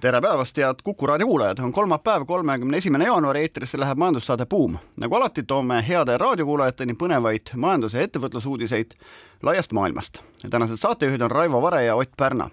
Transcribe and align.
tere 0.00 0.20
päevast, 0.20 0.56
head 0.56 0.74
Kuku 0.84 1.06
raadio 1.06 1.26
kuulajad, 1.26 1.58
on 1.58 1.72
kolmapäev, 1.72 2.24
kolmekümne 2.26 2.76
esimene 2.76 3.04
jaanuar, 3.04 3.36
eetrisse 3.36 3.78
läheb 3.80 3.98
majandussaade 3.98 4.46
Buum. 4.46 4.78
nagu 4.96 5.14
alati, 5.14 5.42
toome 5.42 5.84
heade 5.88 6.16
raadiokuulajateni 6.18 6.92
põnevaid 6.92 7.52
majandus- 7.56 7.94
ja 7.94 8.00
ettevõtlusuudiseid 8.00 8.94
laiast 9.42 9.72
maailmast. 9.72 10.22
tänased 10.50 10.76
saatejuhid 10.76 11.20
on 11.20 11.30
Raivo 11.30 11.62
Vare 11.62 11.84
ja 11.84 11.96
Ott 11.96 12.16
Pärna. 12.16 12.50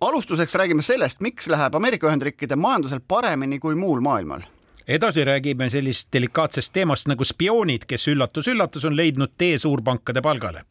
alustuseks 0.00 0.54
räägime 0.54 0.82
sellest, 0.82 1.20
miks 1.20 1.48
läheb 1.48 1.74
Ameerika 1.74 2.06
Ühendriikide 2.06 2.56
majandusel 2.56 3.00
paremini 3.08 3.58
kui 3.58 3.74
muul 3.74 4.00
maailmal 4.00 4.40
edasi 4.88 5.24
räägime 5.24 5.70
sellist 5.70 6.08
delikaatsest 6.12 6.72
teemast 6.72 7.08
nagu 7.08 7.24
spioonid, 7.24 7.84
kes 7.86 8.08
üllatus-üllatus 8.08 8.84
on 8.84 8.96
leidnud 8.96 9.32
tee 9.38 9.58
suurpankade 9.58 10.22
palgale 10.22 10.62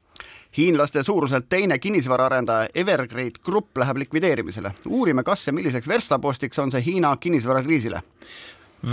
hiinlaste 0.57 1.03
suuruselt 1.03 1.49
teine 1.49 1.79
kinnisvaraarendaja 1.79 2.69
Evergrande 2.75 3.39
Group 3.43 3.77
läheb 3.77 3.97
likvideerimisele. 3.97 4.71
uurime, 4.89 5.23
kas 5.23 5.47
ja 5.47 5.53
milliseks 5.53 5.87
verstapostiks 5.87 6.59
on 6.59 6.71
see 6.71 6.85
Hiina 6.85 7.17
kinnisvarakriisile 7.17 8.01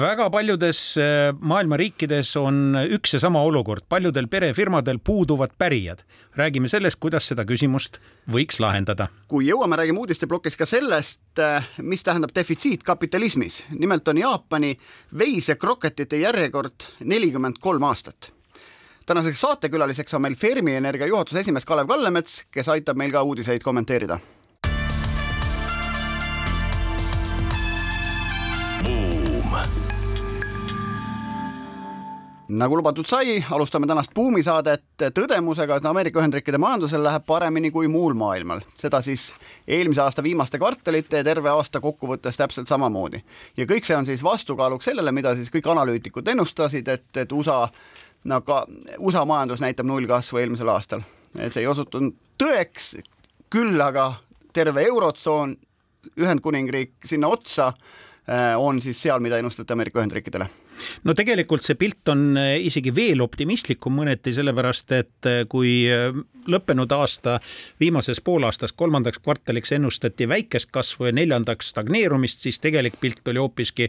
väga 0.01 0.31
paljudes 0.31 0.97
äh, 0.97 1.35
maailma 1.41 1.77
riikides 1.77 2.31
on 2.41 2.77
üks 2.97 3.13
ja 3.17 3.21
sama 3.21 3.43
olukord, 3.45 3.85
paljudel 3.89 4.29
perefirmadel 4.29 4.99
puuduvad 5.05 5.51
pärijad. 5.59 6.03
räägime 6.37 6.69
sellest, 6.69 6.97
kuidas 7.01 7.29
seda 7.29 7.45
küsimust 7.45 7.99
võiks 8.31 8.61
lahendada. 8.61 9.09
kui 9.29 9.47
jõuame, 9.47 9.77
räägime 9.77 9.99
uudisteplokis 9.99 10.57
ka 10.57 10.67
sellest, 10.67 11.39
äh, 11.39 11.69
mis 11.79 12.03
tähendab 12.03 12.31
defitsiit 12.35 12.83
kapitalismis. 12.83 13.65
nimelt 13.71 14.09
on 14.09 14.19
Jaapani 14.19 14.79
veisekroketite 15.19 16.17
järjekord 16.17 16.89
nelikümmend 17.05 17.61
kolm 17.61 17.83
aastat 17.83 18.33
tänaseks 19.07 19.41
saatekülaliseks 19.41 20.15
on 20.15 20.23
meil 20.23 20.35
Fermi 20.35 20.75
Energia 20.75 21.07
juhatuse 21.07 21.41
esimees 21.41 21.65
Kalev 21.65 21.87
Kallemets, 21.87 22.43
kes 22.51 22.69
aitab 22.69 22.97
meil 22.97 23.13
ka 23.13 23.23
uudiseid 23.23 23.63
kommenteerida. 23.63 24.19
nagu 32.53 32.77
lubatud 32.77 33.09
sai, 33.09 33.39
alustame 33.51 33.87
tänast 33.89 34.11
buumisaadet 34.15 34.85
tõdemusega, 35.17 35.79
et 35.79 35.87
Ameerika 35.89 36.21
Ühendriikide 36.21 36.59
majandusel 36.61 37.01
läheb 37.05 37.25
paremini 37.27 37.71
kui 37.73 37.89
muul 37.89 38.13
maailmal. 38.15 38.61
seda 38.77 39.01
siis 39.03 39.31
eelmise 39.67 40.03
aasta 40.03 40.23
viimaste 40.23 40.59
kvartalite 40.59 41.23
ja 41.23 41.25
terve 41.25 41.49
aasta 41.51 41.81
kokkuvõttes 41.81 42.37
täpselt 42.37 42.69
samamoodi. 42.69 43.23
ja 43.57 43.65
kõik 43.65 43.89
see 43.89 43.97
on 43.97 44.07
siis 44.07 44.25
vastukaaluks 44.25 44.85
sellele, 44.85 45.13
mida 45.13 45.35
siis 45.35 45.51
kõik 45.51 45.71
analüütikud 45.71 46.29
ennustasid, 46.29 46.89
et, 46.89 47.17
et 47.17 47.33
USA 47.33 47.71
no 48.25 48.41
ka 48.47 48.67
USA 48.99 49.25
majandus 49.25 49.61
näitab 49.61 49.87
nullkasvu 49.87 50.39
eelmisel 50.39 50.71
aastal, 50.73 51.03
et 51.39 51.53
see 51.53 51.65
ei 51.65 51.71
osutunud 51.71 52.15
tõeks, 52.41 52.95
küll 53.53 53.81
aga 53.81 54.15
terve 54.53 54.85
Eurotsoon, 54.89 55.57
Ühendkuningriik 56.19 57.07
sinna 57.07 57.29
otsa 57.31 57.69
äh, 57.69 58.59
on 58.59 58.81
siis 58.83 58.99
seal, 59.03 59.21
mida 59.23 59.39
ennustati 59.39 59.73
Ameerika 59.73 60.01
Ühendriikidele 60.01 60.49
no 61.05 61.15
tegelikult 61.15 61.65
see 61.67 61.79
pilt 61.79 62.09
on 62.13 62.37
äh, 62.41 62.57
isegi 62.67 62.93
veel 62.95 63.23
optimistlikum 63.25 63.95
mõneti, 64.01 64.35
sellepärast 64.37 64.95
et 64.97 65.29
äh, 65.29 65.43
kui 65.51 65.75
äh, 65.91 66.11
lõppenud 66.51 66.91
aasta 66.97 67.39
viimases 67.81 68.21
poolaastas 68.25 68.75
kolmandaks 68.75 69.23
kvartaliks 69.23 69.73
ennustati 69.77 70.27
väikest 70.29 70.73
kasvu 70.75 71.09
ja 71.11 71.15
neljandaks 71.17 71.71
stagneerumist, 71.75 72.43
siis 72.43 72.59
tegelik 72.61 72.99
pilt 73.01 73.29
oli 73.31 73.39
hoopiski 73.39 73.89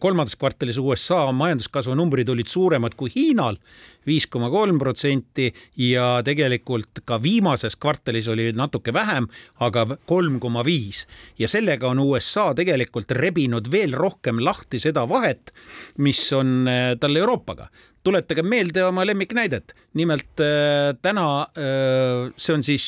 kolmandas 0.00 0.36
kvartalis 0.40 0.78
USA 0.80 1.26
majanduskasvu 1.32 1.96
numbrid 1.98 2.28
olid 2.32 2.48
suuremad 2.48 2.96
kui 2.96 3.12
Hiinal, 3.12 3.58
viis 4.08 4.26
koma 4.30 4.48
kolm 4.52 4.78
protsenti 4.80 5.48
ja 5.84 6.20
tegelikult 6.24 7.02
ka 7.08 7.18
viimases 7.22 7.76
kvartalis 7.80 8.28
oli 8.32 8.50
natuke 8.56 8.92
vähem, 8.96 9.28
aga 9.64 9.84
kolm 10.08 10.38
koma 10.40 10.64
viis. 10.66 11.04
Ja 11.38 11.48
sellega 11.50 11.90
on 11.90 12.00
USA 12.02 12.50
tegelikult 12.56 13.12
rebinud 13.18 13.70
veel 13.72 13.96
rohkem 13.98 14.40
lahti 14.44 14.80
seda 14.82 15.04
vahet, 15.08 15.52
mis 15.98 16.32
on 16.32 16.68
äh, 16.68 16.96
tal 17.00 17.16
Euroopaga. 17.16 17.68
tuletage 18.04 18.42
meelde 18.42 18.84
oma 18.84 19.04
lemmiknäidet, 19.06 19.74
nimelt 19.94 20.40
äh, 20.40 20.94
täna 21.02 21.42
äh, 21.42 22.30
see 22.36 22.54
on 22.54 22.62
siis 22.62 22.86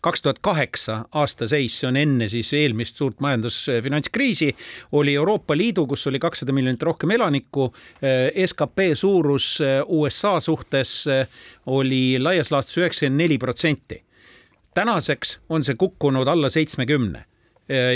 kaks 0.00 0.22
tuhat 0.22 0.38
kaheksa 0.40 1.00
aasta 1.12 1.48
seis, 1.50 1.80
see 1.80 1.88
on 1.88 1.96
enne 1.96 2.28
siis 2.28 2.52
eelmist 2.56 3.00
suurt 3.00 3.20
majandusfinantskriisi, 3.20 4.52
oli 4.92 5.14
Euroopa 5.18 5.56
Liidu, 5.56 5.86
kus 5.90 6.06
oli 6.08 6.20
kakssada 6.22 6.54
miljonit 6.56 6.82
rohkem 6.82 7.10
elanikku, 7.10 7.66
skp 8.46 8.86
suurus 8.94 9.58
USA 9.86 10.38
suhtes 10.40 10.94
oli 11.66 12.16
laias 12.22 12.52
laastus 12.52 12.78
üheksakümmend 12.80 13.24
neli 13.24 13.38
protsenti. 13.38 14.02
tänaseks 14.74 15.40
on 15.48 15.64
see 15.64 15.74
kukkunud 15.74 16.28
alla 16.28 16.48
seitsmekümne 16.48 17.24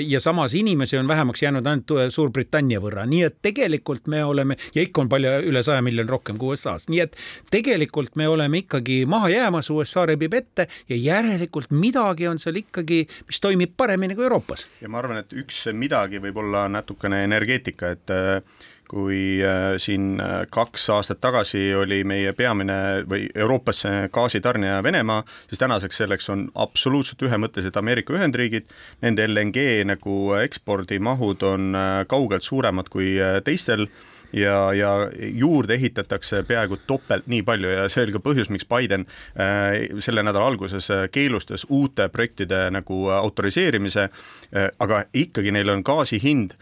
ja 0.06 0.20
samas 0.20 0.54
inimesi 0.54 0.98
on 0.98 1.08
vähemaks 1.08 1.42
jäänud 1.42 1.66
ainult 1.66 1.90
äh, 1.90 2.08
Suurbritannia 2.08 2.80
võrra, 2.80 3.06
nii 3.08 3.22
et 3.26 3.38
tegelikult 3.42 4.06
me 4.12 4.24
oleme 4.24 4.56
ja 4.74 4.82
ikka 4.82 5.04
on 5.04 5.10
palju 5.12 5.32
üle 5.50 5.62
saja 5.66 5.82
miljoni 5.82 6.10
rohkem 6.10 6.38
kui 6.38 6.54
USA-s, 6.54 6.88
nii 6.92 7.00
et 7.04 7.16
tegelikult 7.50 8.16
me 8.20 8.28
oleme 8.28 8.62
ikkagi 8.64 9.02
maha 9.10 9.32
jäämas, 9.32 9.70
USA 9.74 10.06
rebib 10.06 10.34
ette 10.34 10.68
ja 10.88 10.96
järelikult 10.96 11.72
midagi 11.74 12.28
on 12.30 12.38
seal 12.42 12.60
ikkagi, 12.62 13.04
mis 13.28 13.42
toimib 13.42 13.74
paremini 13.76 14.14
kui 14.14 14.28
Euroopas. 14.28 14.68
ja 14.80 14.88
ma 14.88 15.02
arvan, 15.02 15.24
et 15.24 15.34
üks 15.44 15.64
midagi 15.72 16.22
võib 16.22 16.38
olla 16.44 16.68
natukene 16.68 17.24
energeetika, 17.24 17.94
et 17.96 18.14
äh, 18.14 18.62
kui 18.94 19.42
äh, 19.42 19.74
siin 19.82 20.20
äh, 20.22 20.44
kaks 20.54 20.86
aastat 20.94 21.18
tagasi 21.24 21.66
oli 21.74 22.02
meie 22.06 22.32
peamine 22.36 23.02
või 23.10 23.26
Euroopasse 23.34 24.08
gaasitarnija 24.14 24.82
Venemaa, 24.86 25.24
siis 25.50 25.58
tänaseks 25.58 25.98
selleks 26.04 26.30
on 26.30 26.46
absoluutselt 26.54 27.22
ühemõtteliselt 27.26 27.76
Ameerika 27.80 28.14
Ühendriigid, 28.14 28.70
nende 29.02 29.26
LNG 29.26 29.82
nagu 29.90 30.18
ekspordimahud 30.38 31.42
on 31.48 31.72
äh, 31.74 31.94
kaugelt 32.10 32.46
suuremad 32.46 32.90
kui 32.92 33.16
teistel 33.44 33.88
ja, 34.36 34.72
ja 34.72 34.92
juurde 35.32 35.74
ehitatakse 35.74 36.44
peaaegu 36.46 36.78
topelt 36.86 37.26
nii 37.26 37.42
palju 37.42 37.74
ja 37.74 37.88
see 37.90 38.06
oli 38.06 38.14
ka 38.14 38.22
põhjus, 38.22 38.52
miks 38.54 38.68
Biden 38.70 39.08
äh, 39.34 39.90
selle 40.04 40.22
nädala 40.22 40.52
alguses 40.52 40.90
keelustas 41.10 41.66
uute 41.68 42.08
projektide 42.14 42.68
nagu 42.74 43.08
autoriseerimise. 43.10 44.08
Äh,, 44.54 44.70
aga 44.78 45.04
ikkagi 45.14 45.50
neil 45.54 45.74
on 45.74 45.82
gaasi 45.86 46.22
hind 46.22 46.54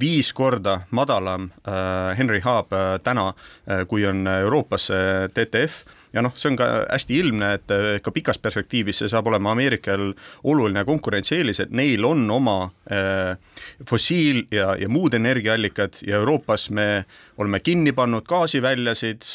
viis 0.00 0.32
korda 0.32 0.80
madalam 0.90 1.50
äh, 1.66 2.14
Henry 2.18 2.40
Hub 2.44 2.72
äh, 2.72 2.98
täna, 3.02 3.32
kui 3.88 4.04
on 4.06 4.26
Euroopas 4.28 4.88
TTF 5.34 5.84
ja 6.14 6.22
noh, 6.22 6.34
see 6.38 6.52
on 6.52 6.58
ka 6.58 6.66
hästi 6.84 7.16
ilmne, 7.18 7.48
et 7.56 7.72
ka 8.04 8.12
pikas 8.14 8.38
perspektiivis 8.38 9.00
see 9.02 9.10
saab 9.10 9.26
olema 9.30 9.50
Ameerikal 9.54 10.12
oluline 10.46 10.84
konkurentsieelis, 10.86 11.58
et 11.64 11.72
neil 11.74 12.04
on 12.06 12.22
oma 12.30 12.58
fossiil- 13.90 14.44
ja, 14.54 14.74
ja 14.78 14.88
muud 14.92 15.16
energiaallikad 15.18 15.98
ja 16.06 16.20
Euroopas 16.20 16.68
me 16.70 17.04
oleme 17.38 17.58
kinni 17.60 17.92
pannud 17.96 18.28
gaasiväljasid, 18.30 19.26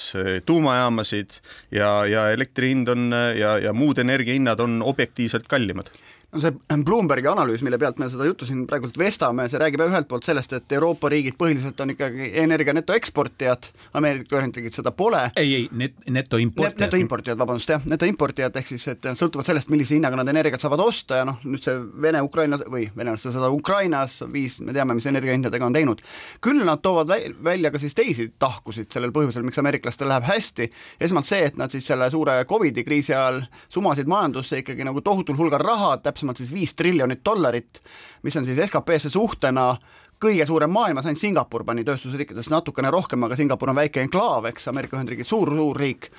tuumajaamasid 0.45 1.41
ja, 1.75 2.05
ja 2.07 2.29
elektri 2.31 2.71
hind 2.71 2.93
on 2.95 3.11
ja, 3.35 3.57
ja 3.59 3.73
muud 3.73 3.99
energiahinnad 3.99 4.63
on 4.63 4.79
objektiivselt 4.85 5.51
kallimad 5.51 5.91
no 6.31 6.41
see 6.43 6.83
Bloombergi 6.85 7.27
analüüs, 7.29 7.63
mille 7.65 7.79
pealt 7.81 7.97
me 8.01 8.07
seda 8.11 8.25
juttu 8.27 8.45
siin 8.45 8.65
praegult 8.69 8.97
vestame, 8.99 9.47
see 9.49 9.59
räägib 9.61 9.81
ühelt 9.87 10.07
poolt 10.09 10.27
sellest, 10.27 10.53
et 10.53 10.75
Euroopa 10.77 11.09
riigid 11.09 11.37
põhiliselt 11.39 11.79
on 11.81 11.93
ikkagi 11.95 12.29
energia 12.43 12.75
netoeksportijad, 12.77 13.69
Ameerika 13.97 14.37
Ühendriigid 14.37 14.75
seda 14.77 14.93
pole. 14.93 15.23
ei, 15.35 15.55
ei, 15.55 15.63
net-, 15.73 15.97
netoimportijad 16.05 16.75
Net,. 16.77 16.85
netoimportijad, 16.85 17.39
vabandust, 17.39 17.73
jah, 17.73 17.87
netoimportijad 17.89 18.59
ehk 18.61 18.69
siis, 18.69 18.85
et 18.93 19.09
sõltuvalt 19.09 19.49
sellest, 19.49 19.71
millise 19.73 19.97
hinnaga 19.97 20.19
nad 20.19 20.29
energiat 20.29 20.61
saavad 20.61 20.83
osta 20.83 21.21
ja 21.23 21.25
noh, 21.29 21.39
nüüd 21.49 21.65
see 21.65 21.75
Vene-Ukraina 22.05 22.61
või 22.67 22.85
venelaste 22.95 23.33
sõda 23.33 23.49
Ukrainas 23.53 24.19
viis, 24.33 24.59
me 24.61 24.75
teame, 24.75 24.93
mis 24.99 25.09
energiahindadega 25.09 25.65
on 25.65 25.73
teinud. 25.73 26.05
küll 26.45 26.61
nad 26.65 26.83
toovad 26.85 27.09
välja 27.43 27.71
ka 27.73 27.81
siis 27.81 27.97
teisi 27.97 28.29
tahkusid 28.39 28.91
sellel 28.93 29.13
põhjusel, 29.15 29.43
miks 29.47 29.57
ameeriklastel 29.57 30.09
läheb 30.11 30.29
hästi. 30.29 30.69
esmalt 31.01 31.25
see, 31.25 31.41
et 31.49 31.57
nad 31.57 31.73
siis 31.73 31.89
selle 31.89 32.11
suure 32.13 32.37
Covidi 32.45 32.83
kriisi 32.85 33.13
ajal 33.17 33.41
sumasid 33.73 34.07
majandusse 34.07 34.61
ikkagi 34.61 34.85
nagu 34.85 35.01
tohutul 35.01 35.37
hulgal 35.39 35.65
raha, 35.65 35.93
täpsemalt 36.19 36.43
siis 36.43 36.51
viis 36.53 36.75
triljonit 36.75 37.23
dollarit, 37.25 37.79
mis 38.23 38.35
on 38.35 38.45
siis 38.45 38.59
SKP-sse 38.67 39.09
suhtena 39.13 39.71
kõige 40.19 40.45
suurem 40.45 40.71
maailmas, 40.71 41.07
ainult 41.07 41.21
Singapur 41.21 41.63
pani 41.63 41.85
tööstusriikides 41.87 42.49
natukene 42.51 42.91
rohkem, 42.91 43.23
aga 43.23 43.37
Singapur 43.39 43.71
on 43.71 43.79
väike 43.79 44.03
enklaav, 44.03 44.49
eks, 44.51 44.67
Ameerika 44.67 44.97
Ühendriigid 44.97 45.27
suur, 45.27 45.51
suur 45.55 45.79
riik. 45.79 46.09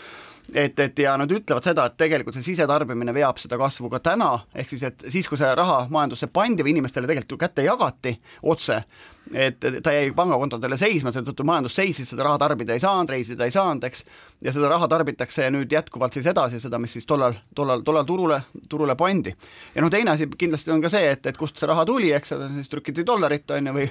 Et, 0.56 0.80
et 0.80 0.98
ja 0.98 1.12
nad 1.20 1.30
ütlevad 1.30 1.62
seda, 1.62 1.84
et 1.86 1.98
tegelikult 2.00 2.34
see 2.34 2.48
sisetarbimine 2.48 3.12
veab 3.14 3.38
seda 3.38 3.58
kasvu 3.60 3.90
ka 3.92 4.00
täna, 4.02 4.32
ehk 4.56 4.72
siis, 4.72 4.82
et 4.88 5.04
siis, 5.12 5.28
kui 5.28 5.38
see 5.38 5.50
raha 5.54 5.84
majandusse 5.92 6.30
pandi 6.32 6.64
või 6.64 6.72
inimestele 6.72 7.06
tegelikult 7.06 7.36
ju 7.36 7.42
kätte 7.44 7.66
jagati 7.68 8.16
otse, 8.50 8.80
et 9.34 9.66
ta 9.82 9.92
jäi 9.94 10.10
pangakontodele 10.16 10.76
seisma, 10.80 11.12
seetõttu 11.14 11.44
majandus 11.46 11.76
seisis, 11.78 12.08
seda 12.10 12.26
raha 12.26 12.38
tarbida 12.42 12.74
ei 12.74 12.82
saanud, 12.82 13.10
reisida 13.10 13.46
ei 13.46 13.54
saanud, 13.54 13.84
eks, 13.86 14.04
ja 14.42 14.54
seda 14.54 14.70
raha 14.72 14.88
tarbitakse 14.90 15.46
nüüd 15.54 15.72
jätkuvalt 15.72 16.16
siis 16.16 16.26
edasi, 16.30 16.60
seda, 16.62 16.80
mis 16.82 16.94
siis 16.96 17.06
tollal, 17.06 17.36
tollal, 17.54 17.84
tollal 17.86 18.08
turule, 18.08 18.40
turule 18.68 18.96
pandi. 18.98 19.34
ja 19.74 19.84
noh, 19.84 19.90
teine 19.92 20.14
asi 20.14 20.26
kindlasti 20.38 20.74
on 20.74 20.82
ka 20.82 20.90
see, 20.92 21.10
et, 21.12 21.26
et 21.30 21.38
kust 21.38 21.60
see 21.60 21.70
raha 21.70 21.84
tuli, 21.88 22.12
eks, 22.16 22.34
siis 22.56 22.72
trükiti 22.72 23.06
dollarit, 23.06 23.50
on 23.54 23.70
ju, 23.70 23.76
või 23.76 23.90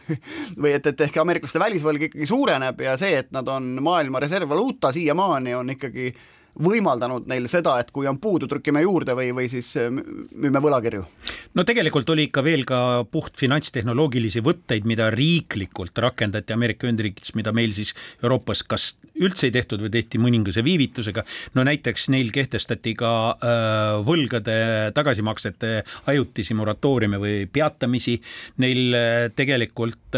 või 0.63 0.73
et, 0.77 0.91
et 0.91 1.05
ehk 1.07 1.21
ameeriklaste 1.21 1.61
välisvõlg 1.61 2.09
ikkagi 2.09 2.27
suureneb 2.29 2.81
ja 2.83 2.97
see, 2.99 3.15
et 3.23 3.31
nad 3.35 3.47
on 3.47 3.77
maailma 3.83 4.21
reservvaluuta 4.23 4.91
siiamaani, 4.95 5.55
on 5.55 5.75
ikkagi 5.75 6.11
võimaldanud 6.59 7.27
neil 7.29 7.47
seda, 7.51 7.77
et 7.81 7.91
kui 7.95 8.07
on 8.09 8.19
puudu, 8.21 8.47
trükime 8.49 8.81
juurde 8.83 9.15
või, 9.17 9.31
või 9.35 9.49
siis 9.51 9.71
äh, 9.79 9.89
müüme 9.89 10.61
võlakirju? 10.63 11.03
no 11.55 11.65
tegelikult 11.67 12.09
oli 12.13 12.27
ikka 12.27 12.43
veel 12.45 12.65
ka 12.67 12.79
puht 13.11 13.37
finantstehnoloogilisi 13.39 14.43
võtteid, 14.45 14.87
mida 14.89 15.09
riiklikult 15.13 15.97
rakendati 16.03 16.53
Ameerika 16.55 16.87
Ühendriikides, 16.87 17.33
mida 17.39 17.53
meil 17.55 17.73
siis 17.77 17.93
Euroopas 18.23 18.63
kas 18.67 18.91
üldse 19.19 19.49
ei 19.49 19.53
tehtud 19.55 19.83
või 19.83 19.91
tehti 19.93 20.19
mõningase 20.21 20.63
viivitusega. 20.63 21.23
no 21.55 21.63
näiteks 21.67 22.09
neil 22.13 22.31
kehtestati 22.35 22.93
ka 22.99 23.13
äh, 23.31 23.99
võlgade 24.05 24.57
tagasimaksete 24.95 25.73
ajutisi 26.11 26.55
moratooriume 26.57 27.19
või 27.19 27.35
peatamisi. 27.51 28.19
Neil 28.63 28.95
äh, 28.95 29.17
tegelikult 29.35 30.17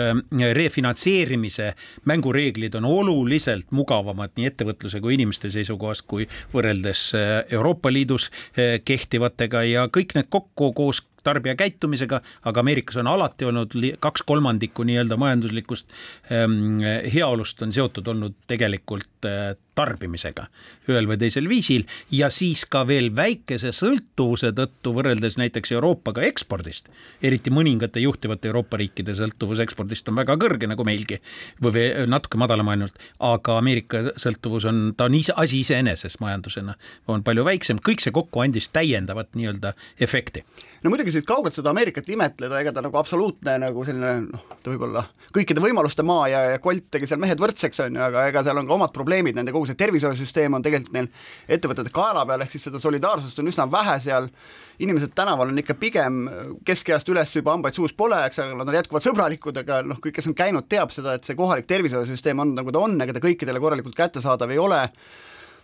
refinantseerimise 0.61 1.71
mängureeglid 2.09 2.75
on 2.79 2.85
oluliselt 2.87 3.71
mugavamad 3.75 4.35
nii 4.37 4.47
ettevõtluse 4.51 5.01
kui 5.03 5.15
inimeste 5.17 5.51
seisukohast 5.53 6.05
kui 6.07 6.20
võrreldes 6.53 7.03
äh, 7.17 7.29
Euroopa 7.53 7.91
Liidus 7.93 8.29
äh, 8.29 8.79
kehtivatega 8.85 9.63
ja 9.67 9.87
kõik 9.91 10.15
need 10.17 10.29
kokku 10.29 10.73
koos 10.77 11.03
tarbija 11.23 11.55
käitumisega, 11.59 12.21
aga 12.43 12.63
Ameerikas 12.63 12.97
on 13.01 13.07
alati 13.07 13.45
olnud 13.45 13.75
kaks 13.99 14.23
kolmandikku 14.27 14.85
nii-öelda 14.87 15.17
majanduslikust 15.21 15.87
ähm, 16.31 16.81
heaolust 17.13 17.61
on 17.61 17.73
seotud 17.73 18.07
olnud 18.07 18.37
tegelikult 18.47 19.29
äh, 19.29 19.55
tarbimisega 19.75 20.47
ühel 20.91 21.07
või 21.07 21.17
teisel 21.21 21.47
viisil 21.49 21.85
ja 22.11 22.29
siis 22.33 22.63
ka 22.69 22.83
veel 22.87 23.09
väikese 23.15 23.71
sõltuvuse 23.75 24.51
tõttu 24.55 24.93
võrreldes 24.95 25.37
näiteks 25.39 25.71
Euroopaga 25.77 26.25
ekspordist, 26.27 26.89
eriti 27.23 27.53
mõningate 27.53 28.03
juhtivate 28.03 28.49
Euroopa 28.51 28.79
riikide 28.81 29.15
sõltuvus 29.17 29.61
ekspordist 29.63 30.09
on 30.11 30.19
väga 30.19 30.35
kõrge, 30.41 30.67
nagu 30.67 30.85
meilgi, 30.87 31.21
või 31.63 31.87
natuke 32.11 32.39
madalam 32.41 32.71
ainult, 32.73 32.97
aga 33.23 33.57
Ameerika 33.61 34.03
sõltuvus 34.19 34.67
on, 34.69 34.83
ta 34.97 35.07
on 35.07 35.15
ise, 35.17 35.35
asi 35.39 35.61
iseeneses 35.63 36.19
majandusena, 36.23 36.75
on 37.11 37.23
palju 37.23 37.47
väiksem, 37.47 37.79
kõik 37.79 38.03
see 38.03 38.15
kokku 38.15 38.43
andis 38.43 38.69
täiendavat 38.75 39.31
nii-öelda 39.39 39.73
efekti. 39.99 40.43
no 40.83 40.91
muidugi 40.91 41.10
siit 41.13 41.27
kaugelt 41.27 41.55
seda 41.55 41.71
Ameerikat 41.71 42.09
imetleda, 42.13 42.59
ega 42.61 42.73
ta 42.75 42.83
nagu 42.83 42.97
absoluutne 42.99 43.57
nagu 43.61 43.85
selline 43.87 44.13
noh, 44.27 44.43
ta 44.61 44.71
võib 44.73 44.85
olla 44.87 45.05
kõikide 45.35 45.63
võimaluste 45.63 46.05
maa 46.07 46.27
ja, 46.31 46.41
ja 46.53 46.59
Colt 46.63 46.89
tegi 46.93 47.09
seal 47.09 47.21
mehed 47.21 47.39
võrdseks, 47.41 47.83
on 47.85 47.99
ju, 47.99 48.03
aga 48.07 48.25
ega 48.31 48.43
seal 48.45 48.59
on 48.61 48.67
ka 48.69 48.75
omad 48.75 48.93
probleemid 48.95 49.37
nende 49.37 49.53
kogu 49.55 49.69
see 49.69 49.79
tervishoiusüsteem 49.79 50.57
on 50.57 50.65
tegelikult 50.65 50.95
neil 50.97 51.09
ettevõtete 51.51 51.93
kaela 51.95 52.25
peal, 52.27 52.43
ehk 52.45 52.53
siis 52.55 52.67
seda 52.67 52.81
solidaarsust 52.83 53.39
on 53.41 53.51
üsna 53.51 53.67
vähe 53.71 53.97
seal, 54.03 54.29
inimesed 54.81 55.15
tänaval 55.17 55.53
on 55.53 55.61
ikka 55.61 55.77
pigem 55.79 56.21
keskeast 56.67 57.09
üles 57.13 57.35
juba 57.35 57.55
hambaid 57.55 57.77
suus 57.77 57.95
pole, 57.97 58.19
eks, 58.27 58.41
aga 58.43 58.57
nad 58.57 58.71
on 58.71 58.79
jätkuvalt 58.79 59.07
sõbralikud, 59.07 59.59
aga 59.63 59.81
noh, 59.85 59.99
kõik, 60.03 60.17
kes 60.17 60.31
on 60.31 60.37
käinud, 60.37 60.69
teab 60.71 60.93
seda, 60.95 61.15
et 61.17 61.27
see 61.27 61.37
kohalik 61.37 61.69
tervishoiusüsteem 61.69 62.41
on 62.43 62.55
nagu 62.57 62.73
ta 62.73 62.85
on, 62.85 62.97
ega 63.03 63.15
ta 63.15 63.23
kõikidele 63.23 63.61
korralikult 63.63 63.97
kättesaadav 63.97 64.53
ei 64.53 64.61
ole 64.61 64.85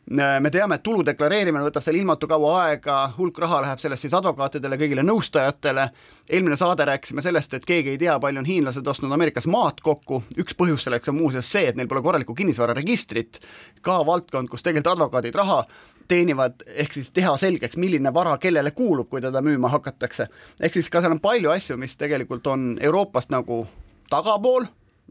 me 0.09 0.49
teame, 0.51 0.75
et 0.75 0.83
tulu 0.83 1.03
deklareerimine 1.05 1.65
võtab 1.65 1.83
seal 1.83 1.97
ilmatu 1.99 2.29
kaua 2.31 2.53
aega, 2.61 2.99
hulk 3.17 3.39
raha 3.43 3.59
läheb 3.65 3.81
sellest 3.81 4.05
siis 4.05 4.13
advokaatidele, 4.15 4.77
kõigile 4.79 5.03
nõustajatele. 5.03 5.89
eelmine 6.29 6.57
saade 6.57 6.85
rääkisime 6.85 7.21
sellest, 7.21 7.53
et 7.53 7.65
keegi 7.65 7.89
ei 7.89 7.97
tea, 7.97 8.19
palju 8.19 8.39
on 8.39 8.45
hiinlased 8.45 8.87
ostnud 8.87 9.11
Ameerikas 9.11 9.47
maad 9.47 9.81
kokku, 9.83 10.23
üks 10.39 10.55
põhjus 10.55 10.87
selleks 10.87 11.09
on 11.09 11.17
muuseas 11.19 11.51
see, 11.51 11.67
et 11.67 11.75
neil 11.75 11.87
pole 11.87 12.01
korralikku 12.01 12.35
kinnisvararegistrit, 12.35 13.39
ka 13.81 13.99
valdkond, 14.05 14.49
kus 14.49 14.63
tegelikult 14.63 14.93
advokaadid 14.93 15.35
raha 15.35 15.65
teenivad, 16.07 16.63
ehk 16.67 16.93
siis 16.93 17.11
teha 17.11 17.35
selgeks, 17.37 17.77
milline 17.77 18.13
vara 18.13 18.37
kellele 18.37 18.71
kuulub, 18.71 19.09
kui 19.09 19.21
teda 19.21 19.41
müüma 19.43 19.69
hakatakse. 19.69 20.27
ehk 20.61 20.73
siis 20.73 20.89
ka 20.89 21.01
seal 21.01 21.17
on 21.17 21.19
palju 21.19 21.51
asju, 21.51 21.77
mis 21.77 21.97
tegelikult 21.97 22.47
on 22.47 22.77
Euroopast 22.81 23.29
nagu 23.29 23.65
tagapool, 24.09 24.65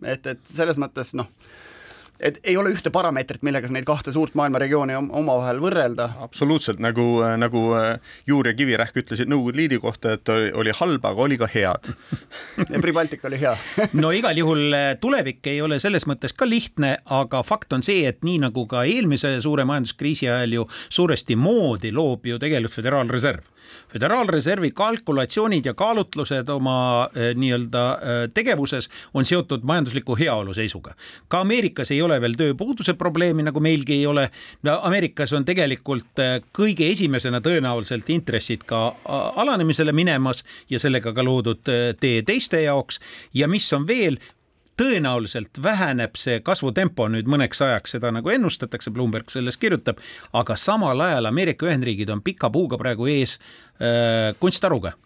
et, 0.04 0.26
et 0.26 0.40
selles 0.44 0.80
mõttes 0.80 1.12
noh 1.14 1.28
et 2.20 2.38
ei 2.44 2.56
ole 2.56 2.72
ühte 2.74 2.90
parameetrit, 2.92 3.42
millega 3.46 3.68
neid 3.72 3.86
kahte 3.88 4.12
suurt 4.14 4.36
maailma 4.38 4.60
regiooni 4.62 4.96
omavahel 4.96 5.60
võrrelda. 5.62 6.08
absoluutselt, 6.24 6.80
nagu, 6.82 7.06
nagu 7.40 7.62
äh, 7.78 8.16
Juur 8.26 8.48
ja 8.48 8.54
Kivirähk 8.56 8.96
ütlesid 9.02 9.30
Nõukogude 9.30 9.60
Liidu 9.60 9.80
kohta, 9.82 10.16
et 10.16 10.28
oli 10.30 10.74
halb, 10.80 11.04
aga 11.04 11.26
oli 11.26 11.38
ka 11.40 11.50
head. 11.52 11.90
Ja 12.70 12.80
Pribaltika 12.82 13.28
oli 13.28 13.40
hea. 13.40 13.54
No 14.02 14.10
igal 14.14 14.36
juhul 14.38 14.74
äh, 14.74 14.86
tulevik 15.00 15.46
ei 15.50 15.60
ole 15.62 15.78
selles 15.82 16.06
mõttes 16.08 16.34
ka 16.36 16.48
lihtne, 16.48 16.96
aga 17.04 17.42
fakt 17.46 17.72
on 17.76 17.84
see, 17.86 18.06
et 18.08 18.22
nii 18.26 18.40
nagu 18.46 18.66
ka 18.70 18.84
eelmise 18.88 19.36
suure 19.44 19.66
majanduskriisi 19.68 20.28
ajal 20.30 20.60
ju 20.60 20.68
suuresti 20.88 21.36
moodi 21.36 21.92
loob 21.94 22.26
ju 22.26 22.40
tegelikult 22.42 22.76
Föderaalreserv 22.76 23.55
föderaalreservi 23.92 24.70
kalkulatsioonid 24.70 25.66
ja 25.66 25.74
kaalutlused 25.74 26.48
oma 26.48 27.08
eh, 27.14 27.34
nii-öelda 27.34 27.84
eh, 27.92 28.28
tegevuses 28.34 28.90
on 29.14 29.24
seotud 29.24 29.62
majandusliku 29.62 30.16
heaolu 30.16 30.54
seisuga. 30.54 30.94
ka 31.28 31.40
Ameerikas 31.40 31.90
ei 31.90 32.02
ole 32.02 32.20
veel 32.20 32.36
tööpuuduse 32.36 32.94
probleemi, 32.94 33.42
nagu 33.42 33.60
meilgi 33.60 33.92
ei 33.92 34.06
ole. 34.06 34.30
Ameerikas 34.80 35.32
on 35.32 35.44
tegelikult 35.44 36.18
eh, 36.18 36.40
kõige 36.58 36.90
esimesena 36.92 37.40
tõenäoliselt 37.40 38.10
intressid 38.10 38.64
ka 38.66 38.96
alanemisele 39.36 39.92
minemas 39.92 40.44
ja 40.70 40.80
sellega 40.80 41.12
ka 41.12 41.24
loodud 41.24 41.62
tee 42.00 42.22
teiste 42.22 42.62
jaoks 42.62 43.00
ja 43.34 43.48
mis 43.48 43.72
on 43.72 43.86
veel, 43.86 44.18
tõenäoliselt 44.76 45.62
väheneb 45.62 46.18
see 46.20 46.40
kasvutempo 46.44 47.08
nüüd 47.12 47.28
mõneks 47.30 47.62
ajaks, 47.64 47.96
seda 47.96 48.12
nagu 48.14 48.30
ennustatakse, 48.32 48.92
Bloomberg 48.92 49.32
sellest 49.32 49.60
kirjutab, 49.62 50.02
aga 50.36 50.56
samal 50.60 51.00
ajal 51.00 51.30
Ameerika 51.30 51.68
Ühendriigid 51.68 52.12
on 52.12 52.22
pika 52.24 52.50
puuga 52.52 52.78
praegu 52.80 53.08
ees 53.10 53.38
äh, 53.80 54.34
kunstaruga 54.40 54.96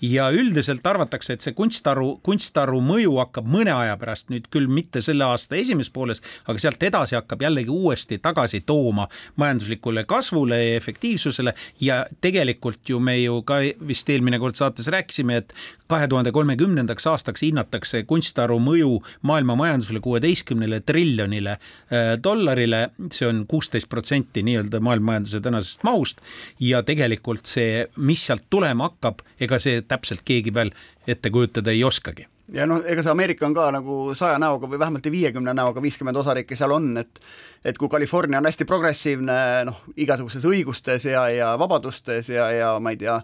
ja 0.00 0.28
üldiselt 0.30 0.86
arvatakse, 0.86 1.34
et 1.34 1.44
see 1.44 1.54
kunstaru, 1.56 2.18
kunstaru 2.26 2.80
mõju 2.84 3.16
hakkab 3.18 3.48
mõne 3.50 3.72
aja 3.74 3.96
pärast 3.98 4.30
nüüd 4.32 4.46
küll 4.52 4.70
mitte 4.70 5.02
selle 5.04 5.26
aasta 5.26 5.58
esimeses 5.58 5.90
pooles, 5.94 6.22
aga 6.46 6.62
sealt 6.62 6.82
edasi 6.82 7.18
hakkab 7.18 7.42
jällegi 7.42 7.72
uuesti 7.72 8.20
tagasi 8.22 8.60
tooma 8.66 9.08
majanduslikule 9.36 10.04
kasvule 10.08 10.60
ja 10.62 10.76
efektiivsusele. 10.78 11.54
Ja 11.80 12.04
tegelikult 12.20 12.88
ju 12.88 13.00
me 13.00 13.18
ju 13.18 13.40
ka 13.42 13.60
vist 13.88 14.10
eelmine 14.10 14.38
kord 14.38 14.58
saates 14.58 14.88
rääkisime, 14.92 15.42
et 15.42 15.54
kahe 15.88 16.08
tuhande 16.08 16.32
kolmekümnendaks 16.32 17.06
aastaks 17.10 17.42
hinnatakse 17.42 18.04
kunstaru 18.08 18.58
mõju 18.62 18.98
maailma 19.26 19.56
majandusele 19.58 20.02
kuueteistkümnele 20.04 20.80
triljonile 20.86 21.56
äh, 21.56 22.14
dollarile, 22.22 22.88
see 23.12 23.26
on 23.28 23.44
kuusteist 23.48 23.88
protsenti 23.90 24.44
nii-öelda 24.46 24.80
maailma 24.84 25.12
majanduse 25.12 25.40
tänasest 25.40 25.82
mahust. 25.88 26.22
Ja 26.60 26.82
tegelikult 26.86 27.48
see, 27.48 27.86
mis 27.96 28.26
sealt 28.28 28.46
tulema 28.50 28.90
hakkab, 28.90 29.24
ega 29.40 29.58
see 29.62 29.82
täpselt 29.88 30.24
keegi 30.24 30.54
veel 30.54 30.72
ette 31.06 31.30
kujutada 31.30 31.74
ei 31.74 31.84
oskagi. 31.84 32.28
Ja 32.52 32.64
noh, 32.64 32.80
ega 32.88 33.02
see 33.04 33.12
Ameerika 33.12 33.44
on 33.44 33.54
ka 33.56 33.66
nagu 33.74 33.98
saja 34.16 34.38
näoga 34.40 34.70
või 34.70 34.80
vähemalt 34.80 35.04
viiekümne 35.12 35.52
näoga, 35.56 35.82
viiskümmend 35.84 36.16
osariiki 36.16 36.56
seal 36.56 36.72
on, 36.72 36.94
et 36.96 37.20
et 37.64 37.76
kui 37.76 37.90
California 37.92 38.38
on 38.40 38.48
hästi 38.48 38.64
progressiivne 38.64 39.36
noh, 39.68 39.82
igasugustes 40.00 40.46
õigustes 40.48 41.04
ja, 41.10 41.26
ja 41.28 41.52
vabadustes 41.60 42.30
ja, 42.32 42.46
ja 42.54 42.70
ma 42.80 42.94
ei 42.94 43.00
tea, 43.02 43.18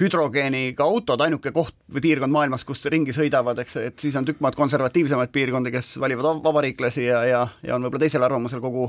hüdrogeeniga 0.00 0.84
autod 0.84 1.20
ainuke 1.24 1.52
koht 1.52 1.74
või 1.92 2.04
piirkond 2.04 2.32
maailmas, 2.32 2.64
kus 2.68 2.84
ringi 2.92 3.14
sõidavad, 3.16 3.58
eks, 3.64 3.76
et 3.82 3.98
siis 4.00 4.14
on 4.16 4.26
tükk 4.28 4.40
maad 4.44 4.56
konservatiivsemaid 4.56 5.32
piirkondi, 5.34 5.72
kes 5.74 5.96
valivad 6.00 6.42
vabariiklasi 6.44 7.04
ja, 7.08 7.24
ja, 7.28 7.42
ja 7.66 7.76
on 7.76 7.84
võib-olla 7.84 8.06
teisel 8.06 8.24
arvamusel 8.24 8.62
kogu 8.62 8.88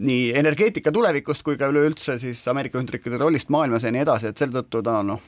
nii 0.00 0.30
energeetika 0.38 0.92
tulevikust 0.94 1.42
kui 1.42 1.58
ka 1.60 1.68
üleüldse 1.72 2.16
siis 2.22 2.40
Ameerika 2.48 2.78
Ühendriikide 2.78 3.18
rollist 3.20 3.50
maailmas 3.50 3.84
ja 3.84 3.92
nii 3.92 4.04
edasi, 4.06 4.30
et 4.30 4.40
selle 4.40 4.60
tõttu 4.60 4.84
ta 4.86 5.00
noh, 5.06 5.20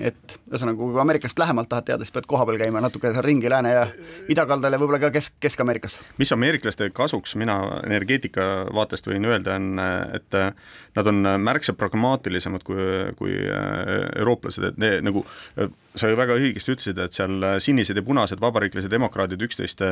et 0.00 0.36
ühesõnaga, 0.50 0.76
kui 0.78 1.00
Ameerikast 1.00 1.38
lähemalt 1.40 1.68
tahad 1.70 1.88
teada, 1.88 2.06
siis 2.06 2.14
pead 2.14 2.28
kohapeal 2.30 2.60
käima 2.60 2.82
natuke 2.84 3.12
seal 3.12 3.24
ringi 3.24 3.50
lääne 3.50 3.72
ja 3.72 3.86
idakaldal 4.30 4.74
ja 4.74 4.80
võib-olla 4.80 5.00
ka 5.02 5.12
Kesk, 5.14 5.36
Kesk-Ameerikas. 5.40 5.98
mis 6.18 6.32
ameeriklaste 6.32 6.90
kasuks 6.94 7.36
mina 7.40 7.58
energeetika 7.86 8.68
vaatest 8.74 9.08
võin 9.08 9.26
öelda, 9.28 9.56
on, 9.58 9.82
et 10.18 10.38
nad 10.98 11.12
on 11.12 11.32
märksa 11.42 11.74
pragmaatilisemad 11.78 12.64
kui, 12.66 12.88
kui 13.18 13.36
eurooplased, 14.16 14.72
et 14.72 14.80
ne, 14.82 14.94
nagu 15.08 15.24
sa 16.00 16.10
ju 16.10 16.16
väga 16.18 16.36
õigesti 16.38 16.74
ütlesid, 16.74 17.00
et 17.02 17.16
seal 17.16 17.44
sinised 17.62 17.98
ja 17.98 18.04
punased 18.04 18.40
vabariiklased 18.42 18.90
demokraadid 18.92 19.42
üksteist 19.44 19.82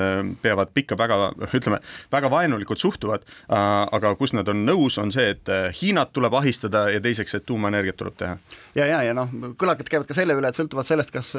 peavad 0.42 0.72
pikka 0.74 0.98
väga, 0.98 1.30
ütleme, 1.56 1.80
väga 2.12 2.30
vaenulikult 2.32 2.82
suhtuvad, 2.82 3.26
aga 3.48 4.14
kus 4.20 4.34
nad 4.36 4.48
on 4.52 4.64
nõus, 4.66 4.98
on 5.02 5.12
see, 5.14 5.34
et 5.34 5.50
Hiinat 5.80 6.12
tuleb 6.16 6.34
ahistada 6.38 6.86
ja 6.92 7.02
teiseks, 7.02 7.36
et 7.38 7.46
tuumaenergiat 7.48 7.98
tuleb 7.98 8.16
teha. 8.18 8.38
ja, 8.78 8.86
ja, 8.86 9.02
ja 9.08 9.16
noh, 9.16 9.32
kõlakad 9.58 9.90
käivad 9.90 10.08
ka 10.08 10.16
selle 10.16 10.36
üle, 10.38 10.50
et 10.50 10.58
sõltuvalt 10.58 10.88
sellest, 10.88 11.12
kas 11.14 11.34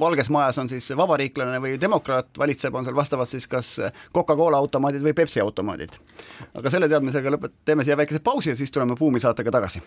Valges 0.00 0.32
Majas 0.34 0.58
on 0.62 0.70
siis 0.72 0.90
vabariiklane 0.96 1.60
või 1.62 1.76
demokraat 1.80 2.30
valitseb, 2.38 2.74
on 2.74 2.88
seal 2.88 2.98
vastavalt 2.98 3.32
siis 3.32 3.48
kas 3.50 3.74
Coca-Cola 4.14 4.60
automaadid 4.62 5.04
või 5.04 5.16
Pepsi 5.18 5.42
automaadid. 5.44 5.98
aga 6.54 6.70
selle 6.70 6.88
teadmisega 6.88 7.36
lõpet-, 7.36 7.60
teeme 7.64 7.86
siia 7.86 7.96
väikese 7.98 8.24
pausi 8.24 8.54
ja 8.54 8.56
siis 8.56 8.72
tuleme 8.74 8.96
Buumi 8.98 9.20
saatega 9.20 9.54
tagasi 9.54 9.82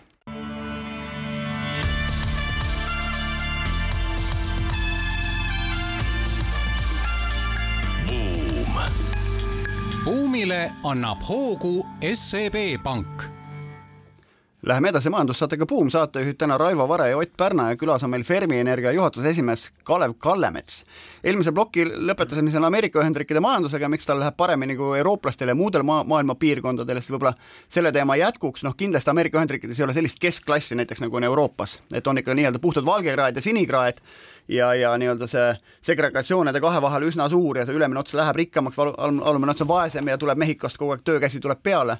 buumile 10.42 10.72
annab 10.84 11.22
hoogu 11.22 11.86
SEB 12.14 12.78
Pank 12.82 13.30
Läheme 14.66 14.88
edasi 14.88 15.10
majandussaatega 15.10 15.66
Buum, 15.66 15.88
saatejuhid 15.90 16.36
täna 16.38 16.54
Raivo 16.58 16.84
Vare 16.88 17.08
ja 17.10 17.16
Ott 17.18 17.32
Pärna 17.36 17.64
ja 17.70 17.76
külas 17.76 18.04
on 18.06 18.10
meil 18.10 18.22
Fermi 18.22 18.60
Energia 18.62 18.92
juhatuse 18.92 19.28
esimees 19.28 19.72
Kalev 19.84 20.12
Kallemets. 20.18 20.84
eelmise 21.24 21.52
ploki 21.52 21.82
lõpetasime 21.84 22.50
siin 22.50 22.64
Ameerika 22.64 23.00
Ühendriikide 23.02 23.40
majandusega, 23.42 23.88
miks 23.90 24.06
tal 24.06 24.20
läheb 24.22 24.36
paremini 24.36 24.76
kui 24.78 24.98
eurooplastel 24.98 25.50
ja 25.50 25.56
muudel 25.58 25.82
maa, 25.82 26.04
maailma 26.04 26.36
piirkondadel, 26.38 27.00
siis 27.02 27.10
võib-olla 27.10 27.32
selle 27.68 27.90
teema 27.92 28.14
jätkuks, 28.16 28.62
noh 28.62 28.76
kindlasti 28.78 29.10
Ameerika 29.10 29.40
Ühendriikides 29.40 29.80
ei 29.80 29.84
ole 29.84 29.96
sellist 29.96 30.22
keskklassi 30.22 30.78
näiteks 30.78 31.02
nagu 31.02 31.18
on 31.18 31.26
Euroopas, 31.26 31.80
et 31.94 32.06
on 32.06 32.22
ikka 32.22 32.34
nii-öelda 32.38 32.62
puhtad 32.62 32.86
valgekraed 32.86 33.36
ja 33.36 33.42
sinikraed 33.42 33.98
ja, 34.48 34.74
ja 34.74 34.92
nii-öelda 34.98 35.26
see 35.26 35.48
segregatsioon 35.90 36.46
nende 36.46 36.62
kahe 36.62 36.82
vahel 36.82 37.08
üsna 37.08 37.26
suur 37.34 37.58
ja 37.58 37.66
see 37.66 37.74
ülemine 37.74 37.98
ots 37.98 38.14
läheb 38.14 38.38
rikkamaks, 38.38 38.78
alumine 38.78 39.56
ots 39.56 39.66
on 39.66 39.72
vaesem 39.74 40.06
ja 40.06 40.18
tuleb 40.18 40.38
Mehhikost 40.38 40.78
kogu 40.78 40.94
aeg 40.94 41.02
töökäsi 41.02 41.42
tuleb 41.42 41.62
peale 41.62 41.98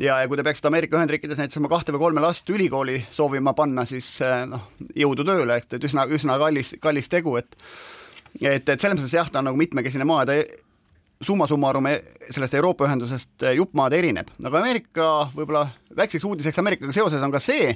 ja, 0.00 0.20
ja 0.20 0.28
kui 0.28 0.38
te 0.38 0.44
peaksite 0.46 0.70
Ameerika 0.70 0.98
Ühendriikides 0.98 1.40
näiteks 1.40 1.60
oma 1.60 1.70
kahte 1.72 1.94
või 1.94 2.04
kolme 2.06 2.24
last 2.24 2.48
ülikooli 2.50 2.98
soovima 3.14 3.54
panna, 3.56 3.84
siis 3.88 4.08
eh, 4.24 4.44
noh, 4.48 4.70
jõudu 4.96 5.26
tööle, 5.28 5.60
et, 5.60 5.68
et 5.76 5.86
üsna, 5.86 6.06
üsna 6.10 6.38
kallis, 6.40 6.74
kallis 6.82 7.10
tegu, 7.12 7.36
et 7.40 7.56
et, 8.40 8.62
et 8.62 8.78
selles 8.78 8.94
mõttes 8.94 9.14
jah, 9.14 9.28
ta 9.30 9.40
on 9.40 9.50
nagu 9.50 9.58
mitmekesine 9.58 10.06
maa, 10.06 10.22
ta 10.28 10.38
summa 11.26 11.48
summarum 11.50 11.88
e-, 11.90 11.98
sellest 12.30 12.54
Euroopa 12.56 12.86
ühendusest 12.88 13.44
eh, 13.44 13.56
juppmaad 13.58 13.96
erineb, 13.98 14.30
aga 14.44 14.62
Ameerika 14.62 15.10
võib-olla 15.34 15.66
väikseks 15.96 16.24
uudiseks 16.30 16.62
Ameerikaga 16.62 16.96
seoses 16.96 17.26
on 17.26 17.34
ka 17.34 17.42
see, 17.42 17.74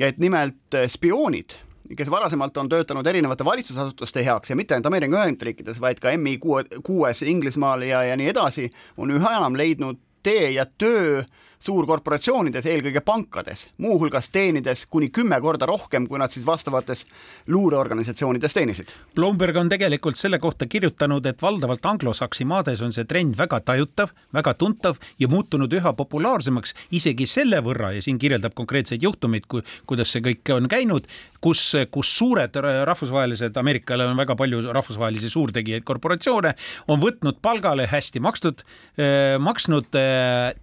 et 0.00 0.18
nimelt 0.22 0.74
eh, 0.74 0.88
spioonid, 0.90 1.60
kes 1.96 2.10
varasemalt 2.10 2.56
on 2.58 2.68
töötanud 2.72 3.06
erinevate 3.06 3.46
valitsusasutuste 3.46 4.24
heaks 4.26 4.50
ja 4.50 4.58
mitte 4.58 4.74
ainult 4.74 4.90
Ameerika 4.90 5.20
Ühendriikides, 5.20 5.78
vaid 5.82 6.02
ka 6.02 6.10
MI 6.18 6.40
kuue, 6.42 6.64
kuues 6.82 7.22
Inglismaal 7.22 7.86
ja, 7.86 8.02
ja 8.08 8.18
nii 8.18 8.32
edasi, 8.32 8.66
on 8.98 9.14
üha 9.14 9.36
enam 9.38 9.54
leidnud 9.54 10.00
tee 10.26 10.50
ja 10.50 10.66
töö 10.78 11.22
suurkorporatsioonides, 11.64 12.66
eelkõige 12.68 13.00
pankades, 13.04 13.66
muuhulgas 13.82 14.28
teenides 14.32 14.84
kuni 14.90 15.08
kümme 15.14 15.38
korda 15.40 15.66
rohkem, 15.66 16.06
kui 16.08 16.20
nad 16.20 16.32
siis 16.34 16.46
vastavates 16.46 17.04
luureorganisatsioonides 17.52 18.54
teenisid. 18.54 18.92
Bloomberg 19.16 19.56
on 19.56 19.70
tegelikult 19.72 20.18
selle 20.20 20.38
kohta 20.42 20.68
kirjutanud, 20.70 21.26
et 21.26 21.42
valdavalt 21.42 21.86
anglosaksi 21.86 22.44
maades 22.48 22.82
on 22.84 22.92
see 22.92 23.06
trend 23.08 23.36
väga 23.38 23.60
tajutav, 23.66 24.12
väga 24.34 24.54
tuntav 24.54 25.00
ja 25.18 25.28
muutunud 25.32 25.72
üha 25.72 25.92
populaarsemaks 25.96 26.74
isegi 26.96 27.26
selle 27.30 27.62
võrra 27.64 27.94
ja 27.96 28.04
siin 28.04 28.18
kirjeldab 28.20 28.54
konkreetseid 28.54 29.02
juhtumeid, 29.02 29.48
kui, 29.48 29.64
kuidas 29.86 30.12
see 30.12 30.24
kõik 30.24 30.54
on 30.54 30.68
käinud, 30.70 31.08
kus, 31.40 31.62
kus 31.92 32.12
suured 32.18 32.56
rahvusvahelised, 32.60 33.56
Ameerikal 33.56 34.04
on 34.06 34.16
väga 34.18 34.36
palju 34.38 34.62
rahvusvahelisi 34.74 35.30
suurtegijaid, 35.32 35.84
korporatsioone, 35.86 36.54
on 36.92 37.00
võtnud 37.02 37.40
palgale 37.42 37.86
hästi 37.90 38.22
makstud, 38.24 38.64
eh, 38.98 39.36
maksnud 39.42 39.98
eh, 39.98 40.54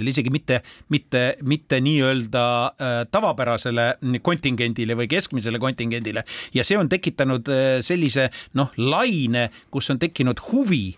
tippspioonidele, 0.00 0.10
isegi 0.10 0.30
mitte, 0.30 0.62
mitte, 0.88 1.36
mitte 1.42 1.80
nii-öelda 1.80 2.44
eh, 2.72 3.06
tavapärasele 3.10 3.86
kontingendile 4.22 4.96
või 4.96 5.08
keskmisele 5.10 5.58
kontingendile 5.58 6.24
ja 6.54 6.64
see 6.64 6.78
on 6.78 6.88
tekitanud 6.88 7.48
sellise 7.82 8.30
noh, 8.54 8.72
laine, 8.76 9.50
kus 9.70 9.90
on 9.90 9.98
tekkinud 9.98 10.40
huvi 10.50 10.96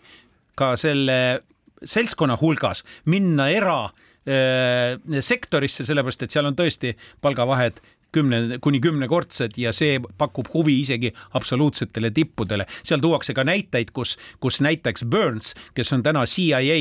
ka 0.54 0.75
selle 0.76 1.42
seltskonna 1.82 2.37
hulgas 2.40 2.85
minna 3.06 3.49
era 3.50 3.90
sektorisse, 4.23 5.82
sellepärast 5.82 6.23
et 6.23 6.30
seal 6.30 6.47
on 6.47 6.54
tõesti 6.54 6.92
palgavahed 7.25 7.80
kümne 8.12 8.59
kuni 8.62 8.80
kümnekordsed 8.82 9.56
ja 9.61 9.73
see 9.75 9.97
pakub 10.21 10.50
huvi 10.52 10.78
isegi 10.82 11.12
absoluutsetele 11.38 12.12
tippudele. 12.14 12.66
seal 12.85 13.00
tuuakse 13.00 13.35
ka 13.35 13.44
näiteid, 13.44 13.92
kus, 13.92 14.16
kus 14.40 14.61
näiteks 14.61 15.04
Burns, 15.04 15.54
kes 15.75 15.92
on 15.92 16.02
täna 16.02 16.26
CIA 16.26 16.78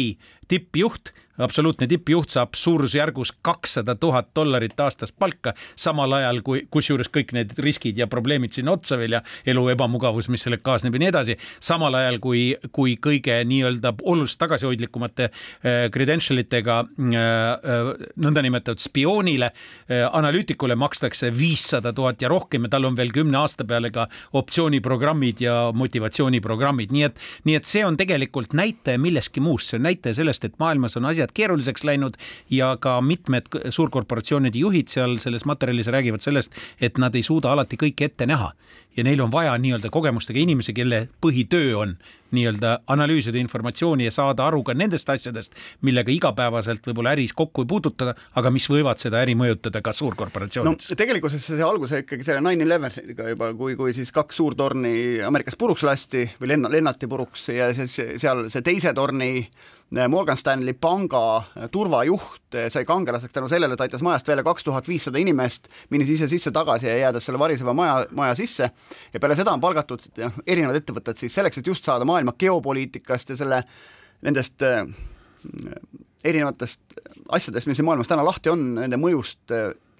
tippjuht, 0.51 1.13
absoluutne 1.41 1.87
tippjuht 1.87 2.33
saab 2.35 2.55
suurusjärgus 2.57 3.31
kakssada 3.41 3.95
tuhat 3.95 4.31
dollarit 4.35 4.79
aastas 4.79 5.11
palka, 5.11 5.53
samal 5.79 6.13
ajal 6.17 6.41
kui, 6.45 6.65
kusjuures 6.71 7.09
kõik 7.13 7.33
need 7.35 7.53
riskid 7.61 7.97
ja 7.99 8.07
probleemid 8.11 8.53
sinna 8.55 8.75
otsa 8.75 8.97
veel 8.99 9.17
ja 9.17 9.21
elu 9.47 9.67
ebamugavus, 9.73 10.29
mis 10.31 10.43
sellega 10.45 10.63
kaasneb 10.71 10.95
ja 10.95 11.03
nii 11.03 11.11
edasi, 11.11 11.37
samal 11.63 11.95
ajal 11.97 12.19
kui, 12.23 12.43
kui 12.75 12.97
kõige 13.01 13.39
nii-öelda 13.47 13.93
oluliselt 14.03 14.41
tagasihoidlikumate 14.45 15.29
äh, 15.29 15.87
credential 15.93 16.41
itega 16.43 16.81
äh, 16.83 17.15
äh, 17.15 17.91
nõndanimetatud 18.21 18.81
spioonile 18.81 19.51
analüütikule 19.91 20.75
makstakse 20.79 21.29
viissada 21.35 21.91
tuhat 21.93 22.21
ja 22.23 22.29
rohkem 22.31 22.65
ja 22.65 22.71
tal 22.75 22.85
on 22.87 22.95
veel 22.97 23.11
kümne 23.13 23.37
aasta 23.41 23.65
peale 23.67 23.91
ka 23.93 24.07
optsiooniprogrammid 24.37 25.41
ja 25.43 25.55
motivatsiooniprogrammid, 25.75 26.93
nii 26.95 27.03
et, 27.07 27.19
nii 27.47 27.57
et 27.59 27.67
see 27.67 27.83
on 27.85 27.97
tegelikult 27.99 28.55
näitaja 28.57 28.99
millestki 29.01 29.43
muust, 29.43 29.71
see 29.71 29.79
on 29.81 29.85
näitaja 29.89 30.17
sellest, 30.21 30.40
et 30.47 30.57
maailmas 30.59 30.97
on 30.97 31.05
asjad 31.09 31.33
keeruliseks 31.33 31.83
läinud 31.87 32.17
ja 32.49 32.75
ka 32.81 32.99
mitmed 33.01 33.49
suurkorporatsioonide 33.69 34.61
juhid 34.61 34.91
seal 34.93 35.17
selles 35.21 35.45
materjalis 35.45 35.91
räägivad 35.93 36.21
sellest, 36.21 36.55
et 36.81 36.97
nad 36.97 37.15
ei 37.15 37.23
suuda 37.23 37.51
alati 37.51 37.79
kõike 37.81 38.11
ette 38.11 38.29
näha 38.29 38.51
ja 38.97 39.03
neil 39.03 39.21
on 39.21 39.31
vaja 39.31 39.53
nii-öelda 39.57 39.89
kogemustega 39.89 40.39
inimesi, 40.39 40.73
kelle 40.73 41.07
põhitöö 41.23 41.77
on 41.79 41.95
nii-öelda 42.31 42.79
analüüsida 42.87 43.39
informatsiooni 43.39 44.05
ja 44.07 44.11
saada 44.11 44.45
aru 44.47 44.63
ka 44.63 44.73
nendest 44.75 45.09
asjadest, 45.09 45.55
millega 45.81 46.11
igapäevaselt 46.11 46.85
võib-olla 46.87 47.15
äris 47.15 47.33
kokku 47.35 47.65
ei 47.65 47.69
puututa, 47.71 48.15
aga 48.39 48.51
mis 48.51 48.67
võivad 48.71 49.01
seda 49.03 49.19
äri 49.23 49.35
mõjutada 49.39 49.81
ka 49.83 49.93
suurkorporatsioonides. 49.95 50.91
no 50.91 50.99
tegelikkuses 50.99 51.47
see 51.47 51.65
alguse 51.65 52.03
ikkagi 52.05 52.27
selle 52.27 52.43
nine 52.45 52.67
eleven'iga 52.67 53.31
juba, 53.33 53.51
kui, 53.57 53.75
kui 53.79 53.95
siis 53.95 54.11
kaks 54.15 54.39
suurtorni 54.39 54.93
Ameerikas 55.27 55.59
puruks 55.59 55.83
lasti 55.87 56.25
või 56.39 56.53
lenna, 56.55 56.71
lennati 56.71 57.07
puruks 57.11 57.49
ja 57.51 57.71
siis 57.75 57.99
seal 58.23 58.47
see 58.51 58.63
teise 58.65 58.95
torni 58.95 59.33
Morgan 59.91 60.37
Stanley 60.39 60.73
panga 60.79 61.43
turvajuht 61.71 62.55
sai 62.71 62.85
kangelaseks 62.87 63.33
tänu 63.35 63.49
sellele, 63.51 63.75
et 63.75 63.81
aitas 63.83 64.03
majast 64.05 64.27
välja 64.27 64.43
kaks 64.47 64.63
tuhat 64.63 64.87
viissada 64.87 65.19
inimest, 65.19 65.67
minnes 65.91 66.09
ise 66.13 66.29
sisse 66.31 66.51
tagasi 66.55 66.87
ja 66.87 66.97
jäädes 66.97 67.27
selle 67.27 67.39
variseva 67.39 67.73
maja, 67.75 68.05
maja 68.15 68.35
sisse. 68.39 68.69
ja 69.13 69.19
peale 69.19 69.35
seda 69.35 69.51
on 69.51 69.63
palgatud 69.63 70.07
jah, 70.15 70.37
erinevad 70.47 70.79
ettevõtted 70.79 71.19
siis 71.19 71.35
selleks, 71.35 71.59
et 71.59 71.67
just 71.67 71.83
saada 71.83 72.07
maailma 72.07 72.31
geopoliitikast 72.39 73.33
ja 73.33 73.39
selle, 73.43 73.63
nendest 74.23 74.63
erinevatest 76.23 76.81
asjadest, 77.29 77.67
mis 77.67 77.81
siin 77.81 77.89
maailmas 77.89 78.07
täna 78.07 78.23
lahti 78.23 78.53
on, 78.53 78.63
nende 78.79 78.99
mõjust 79.01 79.51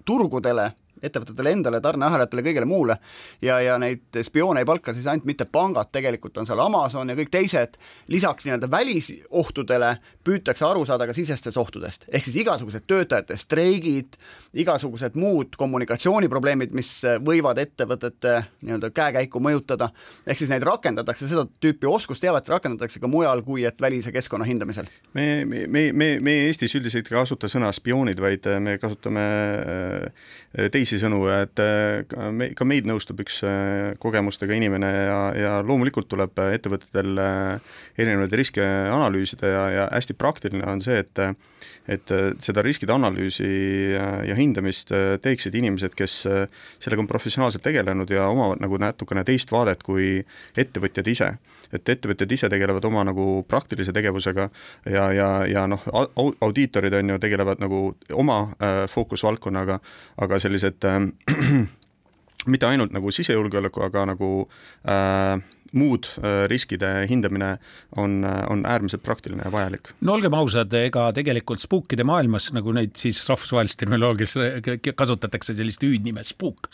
turgudele 0.08 0.70
ettevõtetele 1.02 1.52
endale, 1.56 1.80
tarneahelatele, 1.82 2.44
kõigele 2.46 2.68
muule. 2.68 2.96
Ja, 3.42 3.58
ja 3.62 3.78
neid 3.82 4.22
spioone 4.22 4.62
ei 4.62 4.68
palka 4.68 4.94
siis 4.94 5.06
ainult 5.10 5.26
mitte 5.28 5.46
pangad, 5.50 5.90
tegelikult 5.92 6.38
on 6.38 6.48
seal 6.48 6.60
Amazon 6.62 7.10
ja 7.10 7.16
kõik 7.18 7.32
teised, 7.32 7.78
lisaks 8.12 8.46
nii-öelda 8.46 8.70
välisohtudele 8.70 9.96
püütakse 10.24 10.66
aru 10.66 10.84
saada 10.86 11.06
ka 11.08 11.16
sisestest 11.16 11.58
ohtudest, 11.58 12.06
ehk 12.08 12.26
siis 12.26 12.38
igasugused 12.42 12.86
töötajate 12.86 13.36
streigid, 13.40 14.16
igasugused 14.58 15.16
muud 15.18 15.56
kommunikatsiooniprobleemid, 15.58 16.74
mis 16.76 16.90
võivad 17.24 17.58
ettevõtete 17.62 18.34
nii-öelda 18.62 18.92
käekäiku 18.94 19.42
mõjutada, 19.42 19.90
ehk 20.26 20.42
siis 20.42 20.52
neid 20.52 20.64
rakendatakse, 20.66 21.28
seda 21.30 21.46
tüüpi 21.62 21.88
oskusteavet 21.90 22.48
rakendatakse 22.52 23.02
ka 23.02 23.10
mujal 23.10 23.42
kui 23.46 23.66
et 23.68 23.80
välise 23.82 24.12
keskkonna 24.14 24.46
hindamisel. 24.48 24.90
me, 25.14 25.44
me, 25.44 25.66
me, 25.92 26.12
me, 26.20 26.38
Eestis 26.46 26.74
üldiselt 26.78 27.08
ei 27.10 27.16
kasuta 27.16 27.48
sõna 27.50 27.70
spioonid, 27.74 28.20
vaid 28.20 28.46
me 28.60 28.76
kasutame 28.82 29.26
äh, 29.62 30.70
teisi 30.92 31.02
teisisõnu, 31.02 31.22
et 31.32 31.60
äh, 31.62 32.30
me, 32.32 32.50
ka 32.56 32.66
meid 32.68 32.86
nõustub 32.88 33.20
üks 33.24 33.40
äh, 33.46 33.94
kogemustega 34.02 34.54
inimene 34.56 34.90
ja, 34.90 35.20
ja 35.36 35.52
loomulikult 35.64 36.08
tuleb 36.10 36.36
ettevõtetel 36.44 37.18
äh, 37.22 37.72
erinevaid 37.96 38.36
riske 38.36 38.62
analüüsida 38.64 39.48
ja, 39.48 39.62
ja 39.72 39.88
hästi 39.92 40.16
praktiline 40.18 40.68
on 40.68 40.84
see, 40.84 41.02
et 41.02 41.24
et 41.90 42.10
seda 42.38 42.62
riskide 42.62 42.92
analüüsi 42.94 43.46
ja 43.90 44.36
hindamist 44.38 44.92
teeksid 45.22 45.56
inimesed, 45.58 45.96
kes 45.98 46.20
sellega 46.22 47.02
on 47.02 47.08
professionaalselt 47.10 47.64
tegelenud 47.66 48.10
ja 48.14 48.28
omavad 48.30 48.62
nagu 48.62 48.78
natukene 48.78 49.24
teist 49.26 49.50
vaadet 49.50 49.82
kui 49.82 50.20
ettevõtjad 50.54 51.10
ise. 51.10 51.32
Et 51.72 51.92
ettevõtjad 51.94 52.32
ise 52.36 52.50
tegelevad 52.52 52.84
oma 52.88 53.04
nagu 53.08 53.26
praktilise 53.48 53.94
tegevusega 53.96 54.48
ja, 54.90 55.06
ja, 55.12 55.28
ja 55.48 55.66
noh, 55.70 55.84
audiitorid 56.40 56.94
on 56.98 57.14
ju, 57.14 57.20
tegelevad 57.22 57.62
nagu 57.62 57.84
oma 58.12 58.40
äh, 58.58 58.82
fookusvaldkonnaga, 58.92 59.78
aga 60.24 60.40
sellised 60.42 60.84
äh, 60.88 61.00
mitte 62.52 62.68
ainult 62.68 62.94
nagu 62.94 63.10
sisejulgeoleku, 63.14 63.84
aga 63.86 64.06
nagu 64.12 64.30
äh, 64.88 65.36
muud 65.72 66.06
äh, 66.20 66.44
riskide 66.50 67.06
hindamine 67.08 67.56
on, 67.96 68.24
äh, 68.24 68.44
on 68.50 68.66
äärmiselt 68.66 69.02
praktiline 69.02 69.42
ja 69.44 69.52
vajalik. 69.52 69.92
no 70.00 70.16
olgem 70.16 70.34
ausad, 70.36 70.72
ega 70.76 71.08
tegelikult 71.16 71.62
spuukide 71.62 72.04
maailmas, 72.04 72.50
nagu 72.52 72.72
neid 72.76 72.96
siis 73.00 73.20
rahvusvahelises 73.28 73.80
terminoloogias 73.80 74.36
kasutatakse 74.96 75.56
sellist 75.56 75.82
hüüdnime 75.82 76.24
spuuk 76.26 76.68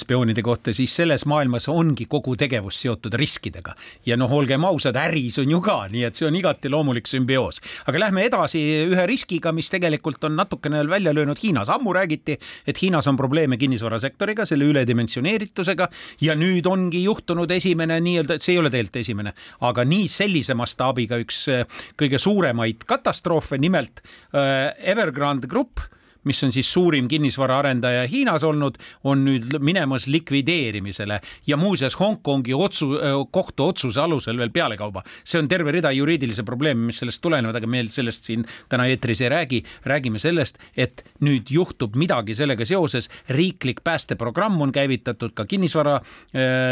spioonide 0.00 0.42
kohta, 0.42 0.74
siis 0.74 0.94
selles 0.96 1.24
maailmas 1.30 1.68
ongi 1.70 2.06
kogu 2.10 2.34
tegevus 2.36 2.80
seotud 2.82 3.14
riskidega. 3.18 3.74
ja 4.06 4.16
noh, 4.16 4.32
olgem 4.32 4.64
ausad, 4.64 4.96
äris 4.96 5.38
on 5.38 5.50
ju 5.50 5.60
ka, 5.64 5.78
nii 5.92 6.04
et 6.08 6.18
see 6.18 6.26
on 6.26 6.36
igati 6.36 6.70
loomulik 6.70 7.06
sümbioos. 7.06 7.60
aga 7.86 8.04
lähme 8.06 8.26
edasi 8.26 8.60
ühe 8.90 9.06
riskiga, 9.06 9.52
mis 9.52 9.70
tegelikult 9.70 10.24
on 10.24 10.36
natukene 10.36 10.82
välja 10.88 11.14
löönud 11.14 11.38
Hiinas. 11.42 11.70
ammu 11.70 11.94
räägiti, 11.94 12.38
et 12.66 12.82
Hiinas 12.82 13.06
on 13.06 13.16
probleeme 13.16 13.56
kinnisvarasektoriga, 13.56 14.44
selle 14.44 14.64
üledimensioneeritusega 14.64 15.88
ja 16.20 16.34
nüüd 16.34 16.66
ongi 16.66 17.04
juhtunud 17.04 17.50
esimene 17.50 17.99
nii-öelda, 18.04 18.38
see 18.42 18.56
ei 18.56 18.62
ole 18.62 18.72
tegelikult 18.72 19.00
esimene, 19.02 19.34
aga 19.66 19.84
nii 19.88 20.08
sellise 20.10 20.56
mastaabiga 20.58 21.20
üks 21.22 21.44
äh, 21.52 21.80
kõige 22.00 22.20
suuremaid 22.22 22.86
katastroofe, 22.88 23.58
nimelt 23.60 24.02
äh, 24.02 24.70
Evergrande 24.92 25.50
Grupp 25.50 25.84
mis 26.24 26.42
on 26.44 26.52
siis 26.52 26.72
suurim 26.72 27.08
kinnisvaraarendaja 27.08 28.06
Hiinas 28.08 28.44
olnud, 28.44 28.76
on 29.04 29.24
nüüd 29.24 29.58
minemas 29.58 30.06
likvideerimisele 30.06 31.20
ja 31.46 31.56
muuseas 31.56 31.96
Hongkongi 32.00 32.54
otsu, 32.54 32.90
kohtuotsuse 33.30 34.00
alusel 34.00 34.38
veel 34.38 34.50
pealekauba. 34.50 35.02
see 35.24 35.38
on 35.40 35.48
terve 35.48 35.72
rida 35.72 35.92
juriidilisi 35.92 36.42
probleeme, 36.42 36.86
mis 36.86 36.98
sellest 36.98 37.22
tulenevad, 37.22 37.56
aga 37.56 37.66
me 37.66 37.84
sellest 37.88 38.24
siin 38.24 38.44
täna 38.68 38.86
eetris 38.86 39.20
ei 39.20 39.28
räägi. 39.28 39.62
räägime 39.84 40.18
sellest, 40.18 40.58
et 40.76 41.04
nüüd 41.20 41.50
juhtub 41.50 41.96
midagi 41.96 42.34
sellega 42.34 42.64
seoses, 42.64 43.10
riiklik 43.28 43.80
päästeprogramm 43.84 44.60
on 44.60 44.72
käivitatud, 44.72 45.32
ka 45.34 45.44
kinnisvara 45.44 46.00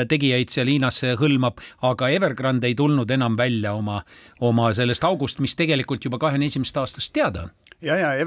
tegijaid 0.08 0.48
seal 0.48 0.66
Hiinas 0.66 1.02
hõlmab, 1.20 1.60
aga 1.82 2.08
Evergrande 2.08 2.66
ei 2.66 2.74
tulnud 2.74 3.10
enam 3.10 3.36
välja 3.36 3.72
oma, 3.72 4.02
oma 4.40 4.72
sellest 4.74 5.04
august, 5.04 5.38
mis 5.38 5.56
tegelikult 5.56 6.04
juba 6.04 6.18
kahekümne 6.18 6.46
esimesest 6.46 6.76
aastast 6.76 7.12
teada 7.12 7.48
on 7.48 7.50
ja, 7.82 7.96
ja 7.96 8.26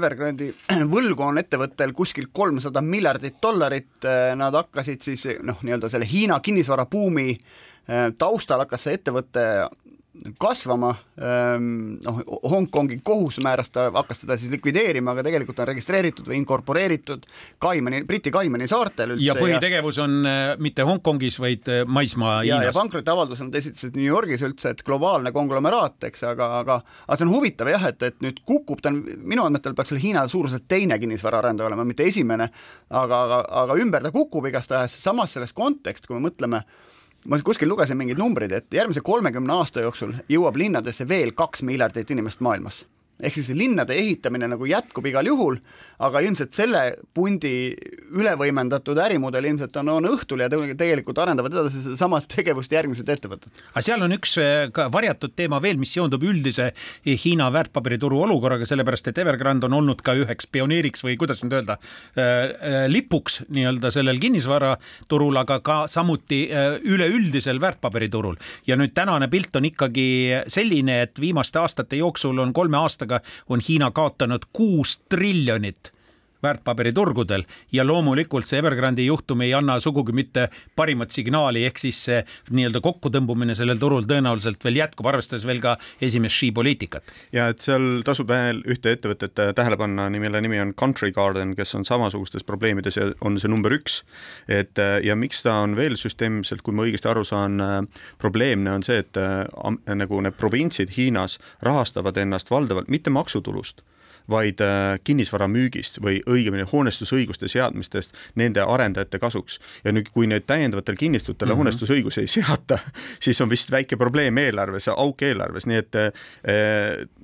Evergrandi 1.12 1.22
võlgu 1.22 1.28
on 1.28 1.40
ettevõttel 1.40 1.92
kuskil 1.92 2.28
kolmsada 2.32 2.80
miljardit 2.80 3.36
dollarit, 3.42 4.04
nad 4.36 4.54
hakkasid 4.54 5.02
siis 5.04 5.26
noh, 5.42 5.60
nii-öelda 5.62 5.90
selle 5.92 6.08
Hiina 6.08 6.40
kinnisvarabuumi 6.40 7.28
eh, 7.32 8.12
taustal 8.18 8.62
hakkas 8.64 8.86
see 8.86 8.96
ettevõte 8.96 9.44
kasvama, 10.38 10.90
ehm, 11.16 11.68
noh, 12.04 12.18
Hongkongi 12.52 12.98
kohus 13.04 13.38
määras 13.40 13.70
ta, 13.72 13.86
hakkas 13.94 14.20
teda 14.20 14.36
siis 14.36 14.52
likvideerima, 14.52 15.14
aga 15.14 15.24
tegelikult 15.24 15.62
on 15.64 15.70
registreeritud 15.70 16.28
või 16.28 16.36
inkorporeeritud 16.42 17.24
Kaimani, 17.62 18.02
Briti 18.08 18.30
Kaimani 18.34 18.68
saartel 18.68 19.14
üldse. 19.14 19.24
ja 19.24 19.36
põhitegevus 19.38 20.02
on 20.04 20.18
äh, 20.28 20.42
mitte 20.60 20.84
Hongkongis, 20.84 21.40
vaid 21.40 21.70
äh, 21.72 21.80
maismaa 21.88 22.42
ja, 22.44 22.60
ja 22.66 22.76
pankrotiavalduse 22.76 23.48
nad 23.48 23.56
esitasid 23.62 23.96
New 23.96 24.04
Yorgis 24.04 24.44
üldse, 24.44 24.74
et 24.76 24.84
globaalne 24.84 25.32
konglomeraat, 25.32 25.96
eks, 26.10 26.26
aga, 26.28 26.50
aga 26.60 26.78
aga 27.06 27.18
see 27.18 27.28
on 27.30 27.32
huvitav 27.32 27.72
jah, 27.72 27.88
et, 27.88 28.08
et 28.12 28.20
nüüd 28.24 28.44
kukub, 28.44 28.84
ta 28.84 28.92
minu 28.92 29.46
andmetel 29.46 29.76
peaks 29.78 29.94
seal 29.94 30.04
Hiina 30.04 30.28
suuruselt 30.28 30.68
teine 30.68 31.00
kinnisvaraarendaja 31.00 31.72
olema, 31.72 31.88
mitte 31.88 32.04
esimene, 32.04 32.52
aga, 32.90 33.24
aga, 33.24 33.42
aga 33.64 33.80
ümber 33.80 34.04
ta 34.04 34.12
kukub 34.12 34.52
igastahes, 34.52 35.00
samas 35.00 35.32
selles 35.32 35.56
kontekst, 35.56 36.04
kui 36.04 36.20
me 36.20 36.28
mõtleme 36.28 36.66
ma 37.26 37.38
kuskil 37.44 37.68
lugesin 37.70 37.96
mingeid 37.96 38.18
numbreid, 38.18 38.52
et 38.52 38.74
järgmise 38.74 39.00
kolmekümne 39.04 39.52
aasta 39.52 39.84
jooksul 39.84 40.16
jõuab 40.32 40.58
linnadesse 40.58 41.08
veel 41.08 41.32
kaks 41.36 41.62
miljardit 41.62 42.10
inimest 42.10 42.40
maailmas 42.40 42.84
ehk 43.22 43.38
siis 43.38 43.52
linnade 43.56 43.94
ehitamine 43.98 44.48
nagu 44.50 44.66
jätkub 44.66 45.06
igal 45.06 45.26
juhul, 45.26 45.58
aga 46.02 46.22
ilmselt 46.24 46.54
selle 46.56 46.82
pundi 47.14 47.72
ülevõimendatud 48.12 48.98
ärimudel 48.98 49.46
ilmselt 49.52 49.76
on, 49.80 49.92
on 49.94 50.08
õhtul 50.10 50.42
ja 50.42 50.48
tegelikult 50.50 51.20
arendavad 51.22 51.54
edasi 51.54 51.84
sedasama 51.84 52.20
tegevust 52.26 52.72
järgmised 52.74 53.08
ettevõtted. 53.08 53.62
aga 53.72 53.84
seal 53.84 54.02
on 54.02 54.16
üks 54.16 54.34
eh, 54.42 54.66
ka 54.74 54.88
varjatud 54.92 55.36
teema 55.38 55.60
veel, 55.62 55.78
mis 55.80 55.92
seondub 55.94 56.24
üldise 56.26 56.72
Hiina 57.06 57.48
väärtpaberituru 57.54 58.22
olukorraga, 58.24 58.66
sellepärast 58.68 59.12
et 59.12 59.20
Evergrande 59.22 59.68
on 59.68 59.78
olnud 59.78 60.02
ka 60.04 60.14
üheks 60.18 60.48
pioneeriks 60.50 61.04
või 61.06 61.16
kuidas 61.20 61.42
nüüd 61.44 61.54
öelda, 61.60 61.78
eh, 62.16 62.24
eh, 62.24 62.78
lipuks 62.90 63.42
nii-öelda 63.52 63.92
sellel 63.94 64.18
kinnisvaraturul, 64.22 65.38
aga 65.42 65.60
ka 65.64 65.78
samuti 65.92 66.42
üleüldisel 66.88 67.60
väärtpaberiturul. 67.62 68.36
ja 68.66 68.76
nüüd 68.76 68.94
tänane 68.94 69.28
pilt 69.30 69.54
on 69.56 69.66
ikkagi 69.68 70.42
selline, 70.50 71.02
et 71.06 71.20
viimaste 71.20 71.58
aastate 71.58 71.96
jooksul 71.96 72.38
on 72.42 72.52
kolme 72.52 72.76
aastaga 72.78 73.11
aastaga 73.12 73.20
on 73.48 73.60
Hiina 73.68 73.90
kaotanud 73.90 74.42
kuus 74.52 75.00
triljonit 75.08 75.92
väärtpaberiturgudel 76.42 77.44
ja 77.72 77.84
loomulikult 77.86 78.48
see 78.48 78.60
Evergrandi 78.62 79.06
juhtum 79.06 79.42
ei 79.44 79.54
anna 79.54 79.78
sugugi 79.80 80.14
mitte 80.16 80.48
parimat 80.76 81.14
signaali, 81.14 81.64
ehk 81.68 81.80
siis 81.80 82.00
see 82.08 82.20
nii-öelda 82.50 82.82
kokkutõmbumine 82.84 83.56
sellel 83.58 83.80
turul 83.82 84.06
tõenäoliselt 84.08 84.64
veel 84.64 84.80
jätkub, 84.82 85.08
arvestades 85.10 85.46
veel 85.48 85.62
ka 85.62 85.76
esimest 86.00 86.38
Xi 86.38 86.50
poliitikat. 86.52 87.12
ja 87.32 87.48
et 87.52 87.60
seal 87.64 88.02
tasub 88.06 88.28
veel 88.28 88.62
ühte 88.66 88.94
ettevõtet 88.96 89.36
tähele 89.56 89.76
panna, 89.76 90.08
mille 90.10 90.40
nimi 90.40 90.60
on 90.60 90.74
Country 90.78 91.12
Garden, 91.12 91.54
kes 91.58 91.74
on 91.78 91.84
samasugustes 91.84 92.44
probleemides 92.44 92.96
ja 92.96 93.10
on 93.20 93.38
see 93.38 93.50
number 93.50 93.72
üks. 93.72 94.02
et 94.48 94.78
ja 95.02 95.16
miks 95.16 95.42
ta 95.42 95.60
on 95.62 95.76
veel 95.76 95.96
süsteemselt, 96.00 96.62
kui 96.62 96.74
ma 96.74 96.86
õigesti 96.86 97.10
aru 97.10 97.24
saan, 97.24 97.60
probleemne 98.18 98.72
on 98.72 98.82
see, 98.82 99.02
et 99.02 99.18
nagu 99.94 100.20
need 100.20 100.36
provintsid 100.38 100.92
Hiinas 100.96 101.38
rahastavad 101.62 102.16
ennast 102.16 102.50
valdavalt 102.50 102.90
mitte 102.92 103.10
maksutulust 103.10 103.82
vaid 104.30 104.60
äh, 104.60 104.98
kinnisvara 105.04 105.48
müügist 105.48 106.00
või 106.02 106.20
õigemini 106.28 106.66
hoonestusõiguste 106.72 107.48
seadmistest 107.48 108.14
nende 108.34 108.62
arendajate 108.62 109.18
kasuks. 109.18 109.58
ja 109.84 109.92
nüüd, 109.92 110.10
kui 110.12 110.26
nüüd 110.26 110.46
täiendavatel 110.46 110.96
kinnistutele 110.96 111.50
mm 111.50 111.54
-hmm. 111.54 111.58
hoonestusõigusi 111.58 112.20
ei 112.20 112.26
seata, 112.26 112.78
siis 113.24 113.40
on 113.40 113.50
vist 113.50 113.70
väike 113.70 113.96
probleem 113.96 114.38
eelarves, 114.38 114.88
auk 114.88 115.22
eelarves, 115.22 115.66
nii 115.66 115.76
et 115.76 115.94
äh, 115.94 116.12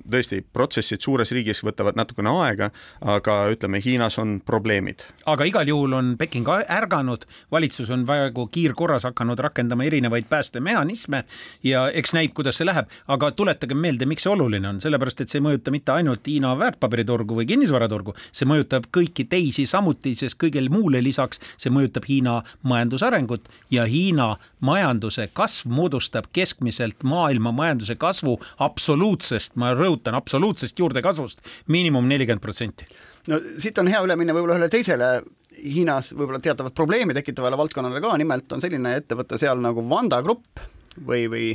tõesti, 0.09 0.41
protsessid 0.53 1.01
suures 1.01 1.31
riigis 1.31 1.63
võtavad 1.63 1.95
natukene 1.95 2.29
aega, 2.29 2.71
aga 3.01 3.49
ütleme, 3.53 3.81
Hiinas 3.85 4.17
on 4.19 4.41
probleemid. 4.45 5.03
aga 5.25 5.45
igal 5.45 5.67
juhul 5.67 5.93
on 5.93 6.17
Peking 6.17 6.47
ärganud, 6.49 7.25
valitsus 7.51 7.89
on 7.89 8.05
praegu 8.05 8.47
kiirkorras 8.47 9.03
hakanud 9.03 9.39
rakendama 9.39 9.83
erinevaid 9.83 10.25
päästemehhanisme 10.29 11.23
ja 11.63 11.89
eks 11.89 12.13
näib, 12.13 12.33
kuidas 12.33 12.57
see 12.57 12.65
läheb, 12.65 12.89
aga 13.07 13.31
tuletage 13.31 13.75
meelde, 13.75 14.05
miks 14.05 14.23
see 14.23 14.31
oluline 14.31 14.67
on, 14.69 14.81
sellepärast 14.81 15.21
et 15.21 15.29
see 15.29 15.39
ei 15.39 15.45
mõjuta 15.45 15.71
mitte 15.71 15.91
ainult 15.91 16.27
Hiina 16.27 16.55
väärtpabereid, 16.59 16.88
väärtpaberiturgu 16.89 17.37
või 17.37 17.47
kinnisvaraturgu, 17.47 18.13
see 18.31 18.47
mõjutab 18.47 18.89
kõiki 18.91 19.27
teisi 19.29 19.65
samuti, 19.65 20.15
sest 20.15 20.37
kõigele 20.39 20.69
muule 20.69 21.01
lisaks 21.03 21.39
see 21.57 21.71
mõjutab 21.71 22.07
Hiina 22.07 22.43
majandusarengut 22.63 23.49
ja 23.71 23.85
Hiina 23.85 24.37
majanduse 24.59 25.29
kasv 25.33 25.69
moodustab 25.69 26.29
keskmiselt 26.33 27.03
maailma 27.03 27.51
majanduse 27.51 27.95
kasvu 27.95 28.39
absoluutsest, 28.59 29.55
ma 29.55 29.73
rõhutan, 29.73 30.15
absoluutsest 30.15 30.79
juurdekasvust 30.79 31.39
miinimum 31.67 32.07
nelikümmend 32.07 32.41
protsenti. 32.41 32.85
no 33.27 33.39
siit 33.59 33.77
on 33.77 33.87
hea 33.87 34.01
üle 34.03 34.15
minna 34.15 34.33
võib-olla 34.33 34.57
ühele 34.57 34.69
teisele 34.69 35.21
Hiinas 35.59 36.13
võib-olla 36.13 36.39
teatavat 36.39 36.73
probleemi 36.73 37.13
tekitavale 37.13 37.57
valdkonnale 37.57 37.99
ka, 38.01 38.17
nimelt 38.17 38.51
on 38.51 38.61
selline 38.61 38.95
ettevõte 38.95 39.37
seal 39.37 39.59
nagu 39.59 39.83
Vanda 39.89 40.21
Grupp 40.21 40.61
või, 41.05 41.25
või 41.27 41.47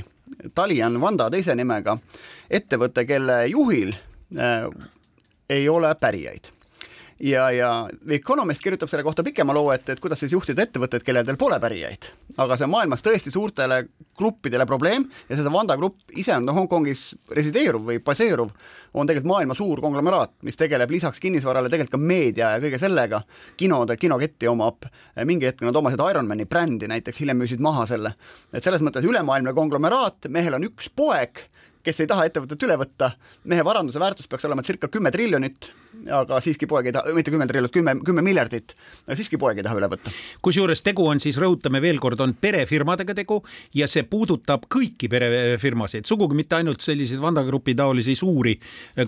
Talian 0.55 1.01
Vanda 1.01 1.31
teise 1.31 1.55
nimega, 1.55 1.97
ettevõte, 2.51 3.07
kelle 3.09 3.47
juhil 3.49 3.94
äh, 3.94 4.66
ei 5.49 5.69
ole 5.69 5.95
pärijaid 6.01 6.53
ja, 7.21 7.51
ja 7.51 7.89
The 8.07 8.15
Economist 8.15 8.63
kirjutab 8.63 8.91
selle 8.91 9.05
kohta 9.07 9.23
pikema 9.25 9.55
loo, 9.55 9.71
et, 9.73 9.89
et 9.89 10.01
kuidas 10.03 10.21
siis 10.21 10.33
juhtida 10.35 10.65
ettevõtteid, 10.65 11.05
kellel 11.07 11.39
pole 11.39 11.59
pärijaid. 11.61 12.11
aga 12.37 12.57
see 12.59 12.67
on 12.67 12.73
maailmas 12.73 13.05
tõesti 13.05 13.31
suurtele 13.31 13.85
gruppidele 14.19 14.67
probleem 14.67 15.05
ja 15.29 15.37
seda 15.39 15.53
Vanda 15.53 15.77
Grupp 15.79 16.17
ise 16.19 16.35
on 16.35 16.49
Hongkongis 16.51 17.05
resideeruv 17.31 17.87
või 17.91 18.01
baseeruv, 18.05 18.51
on 18.95 19.07
tegelikult 19.07 19.31
maailma 19.31 19.55
suur 19.55 19.81
konglomeraat, 19.83 20.35
mis 20.43 20.59
tegeleb 20.59 20.91
lisaks 20.91 21.23
kinnisvarale 21.23 21.71
tegelikult 21.71 21.95
ka 21.95 22.03
meedia 22.03 22.51
ja 22.55 22.63
kõige 22.63 22.79
sellega. 22.83 23.23
kinode, 23.57 23.97
kinoketti 23.97 24.49
omab, 24.51 24.87
mingi 25.25 25.47
hetk 25.47 25.63
nad 25.63 25.77
omasid 25.77 26.03
Ironmani 26.11 26.45
brändi 26.45 26.91
näiteks, 26.91 27.21
hiljem 27.21 27.39
müüsid 27.43 27.61
maha 27.63 27.87
selle. 27.87 28.15
et 28.53 28.63
selles 28.63 28.83
mõttes 28.83 29.05
ülemaailmne 29.05 29.55
konglomeraat, 29.55 30.29
mehel 30.29 30.55
on 30.55 30.71
üks 30.71 30.91
poeg 30.91 31.49
kes 31.85 32.01
ei 32.01 32.11
taha 32.11 32.27
ettevõtet 32.29 32.64
üle 32.66 32.77
võtta, 32.81 33.12
mehe 33.51 33.64
varanduse 33.66 34.01
väärtus 34.01 34.29
peaks 34.31 34.47
olema 34.49 34.64
circa 34.66 34.88
kümme 34.88 35.12
triljonit, 35.14 35.70
aga 36.19 36.41
siiski 36.45 36.69
poeg 36.71 36.91
ei 36.91 36.95
taha, 36.95 37.15
mitte 37.17 37.33
kümme 37.33 37.47
triljonit, 37.49 37.73
kümme, 37.75 37.95
kümme 38.05 38.25
miljardit, 38.25 38.75
siiski 39.13 39.39
poeg 39.41 39.61
ei 39.61 39.67
taha 39.67 39.79
üle 39.81 39.89
võtta. 39.93 40.13
kusjuures 40.45 40.83
tegu 40.85 41.07
on 41.09 41.21
siis, 41.23 41.39
rõhutame 41.41 41.81
veel 41.85 42.01
kord, 42.03 42.21
on 42.21 42.35
perefirmadega 42.41 43.17
tegu 43.17 43.41
ja 43.75 43.89
see 43.91 44.05
puudutab 44.09 44.67
kõiki 44.73 45.09
perefirmasid, 45.13 46.07
sugugi 46.09 46.39
mitte 46.39 46.59
ainult 46.59 46.85
selliseid 46.85 47.23
Vanda 47.23 47.45
Grupi 47.47 47.75
taolisi 47.79 48.17
suuri 48.19 48.57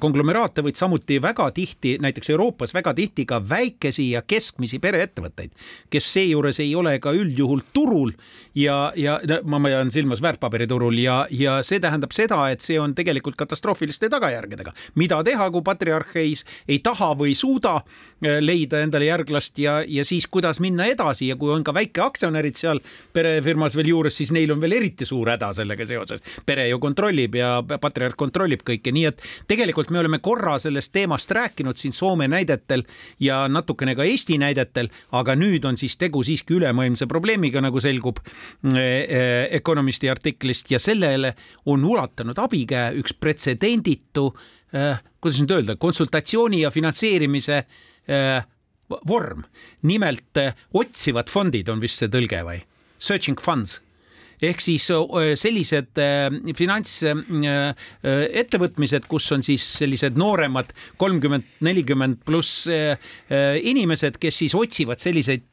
konglomeraate, 0.00 0.64
vaid 0.66 0.78
samuti 0.78 1.20
väga 1.22 1.50
tihti, 1.56 1.96
näiteks 2.02 2.30
Euroopas 2.34 2.74
väga 2.76 2.94
tihti 2.96 3.26
ka 3.28 3.40
väikesi 3.48 4.10
ja 4.14 4.22
keskmisi 4.22 4.80
pereettevõtteid, 4.82 5.52
kes 5.90 6.12
seejuures 6.16 6.60
ei 6.64 6.74
ole 6.78 6.96
ka 7.02 7.12
üldjuhul 7.16 7.64
turul 7.76 8.14
ja, 8.56 8.92
ja 8.96 9.18
ma 9.44 9.60
pean 9.62 9.90
silmas 9.94 10.22
väärtpaberiturul 10.24 10.98
ja, 11.02 11.18
ja 11.30 11.58
see 11.66 11.80
tähendab 11.82 12.14
seda, 12.16 12.40
et 12.52 12.64
see 12.64 12.78
on 12.80 12.94
tegelikult 12.96 13.36
katastroofiliste 13.36 14.10
tagajärgedega. 14.12 14.72
mida 14.94 15.22
teha, 15.24 15.50
kui 15.50 15.64
patriarh 15.66 16.16
ei, 16.16 16.34
ei 16.68 16.75
taha 16.84 17.12
või 17.18 17.30
ei 17.32 17.38
suuda 17.38 17.76
äh, 17.78 18.38
leida 18.40 18.80
endale 18.84 19.08
järglast 19.08 19.58
ja, 19.62 19.78
ja 19.86 20.04
siis 20.04 20.26
kuidas 20.26 20.60
minna 20.60 20.88
edasi 20.90 21.30
ja 21.30 21.36
kui 21.38 21.52
on 21.54 21.64
ka 21.64 21.74
väikeaktsionärid 21.76 22.58
seal 22.58 22.80
perefirmas 23.14 23.76
veel 23.78 23.92
juures, 23.92 24.16
siis 24.16 24.32
neil 24.34 24.52
on 24.52 24.60
veel 24.60 24.76
eriti 24.80 25.06
suur 25.08 25.30
häda 25.30 25.52
sellega 25.56 25.86
seoses. 25.86 26.24
pere 26.46 26.68
ju 26.68 26.78
kontrollib 26.82 27.38
ja 27.38 27.62
patriarh 27.62 28.16
kontrollib 28.16 28.66
kõike, 28.66 28.92
nii 28.92 29.06
et 29.12 29.22
tegelikult 29.48 29.90
me 29.94 30.02
oleme 30.02 30.18
korra 30.18 30.58
sellest 30.58 30.92
teemast 30.92 31.30
rääkinud 31.30 31.78
siin 31.78 31.92
Soome 31.96 32.28
näidetel 32.28 32.82
ja 33.20 33.46
natukene 33.48 33.94
ka 33.94 34.04
Eesti 34.04 34.38
näidetel, 34.38 34.90
aga 35.12 35.36
nüüd 35.38 35.64
on 35.64 35.78
siis 35.80 35.96
tegu 35.96 36.22
siiski 36.24 36.58
ülemaailmse 36.58 37.06
probleemiga, 37.06 37.62
nagu 37.64 37.80
selgub 37.80 38.20
äh, 38.20 38.74
äh, 38.74 39.48
Economisti 39.56 40.10
artiklist 40.10 40.70
ja 40.70 40.78
sellele 40.82 41.34
on 41.66 41.84
ulatanud 41.84 42.38
abi 42.38 42.56
abikäe, 42.56 42.96
üks 43.00 43.14
pretsedenditu 43.20 44.32
äh,, 44.32 44.55
kuidas 45.20 45.40
nüüd 45.40 45.54
öelda, 45.58 45.76
konsultatsiooni 45.76 46.60
ja 46.64 46.70
finantseerimise 46.74 47.62
äh, 48.08 48.44
vorm. 49.08 49.44
nimelt 49.82 50.36
äh, 50.36 50.54
otsivad 50.74 51.30
fondid 51.30 51.68
on 51.68 51.80
vist 51.80 52.02
see 52.02 52.10
tõlge 52.12 52.42
või? 52.46 52.62
Searching 52.98 53.40
funds 53.40 53.80
ehk 54.42 54.60
siis 54.60 54.90
sellised 55.40 55.98
finantsettevõtmised, 56.58 59.06
kus 59.08 59.32
on 59.36 59.42
siis 59.46 59.64
sellised 59.78 60.16
nooremad 60.18 60.66
kolmkümmend, 61.00 61.44
nelikümmend 61.66 62.16
pluss 62.26 62.66
inimesed, 62.68 64.18
kes 64.20 64.36
siis 64.42 64.54
otsivad 64.58 64.98
selliseid 65.02 65.46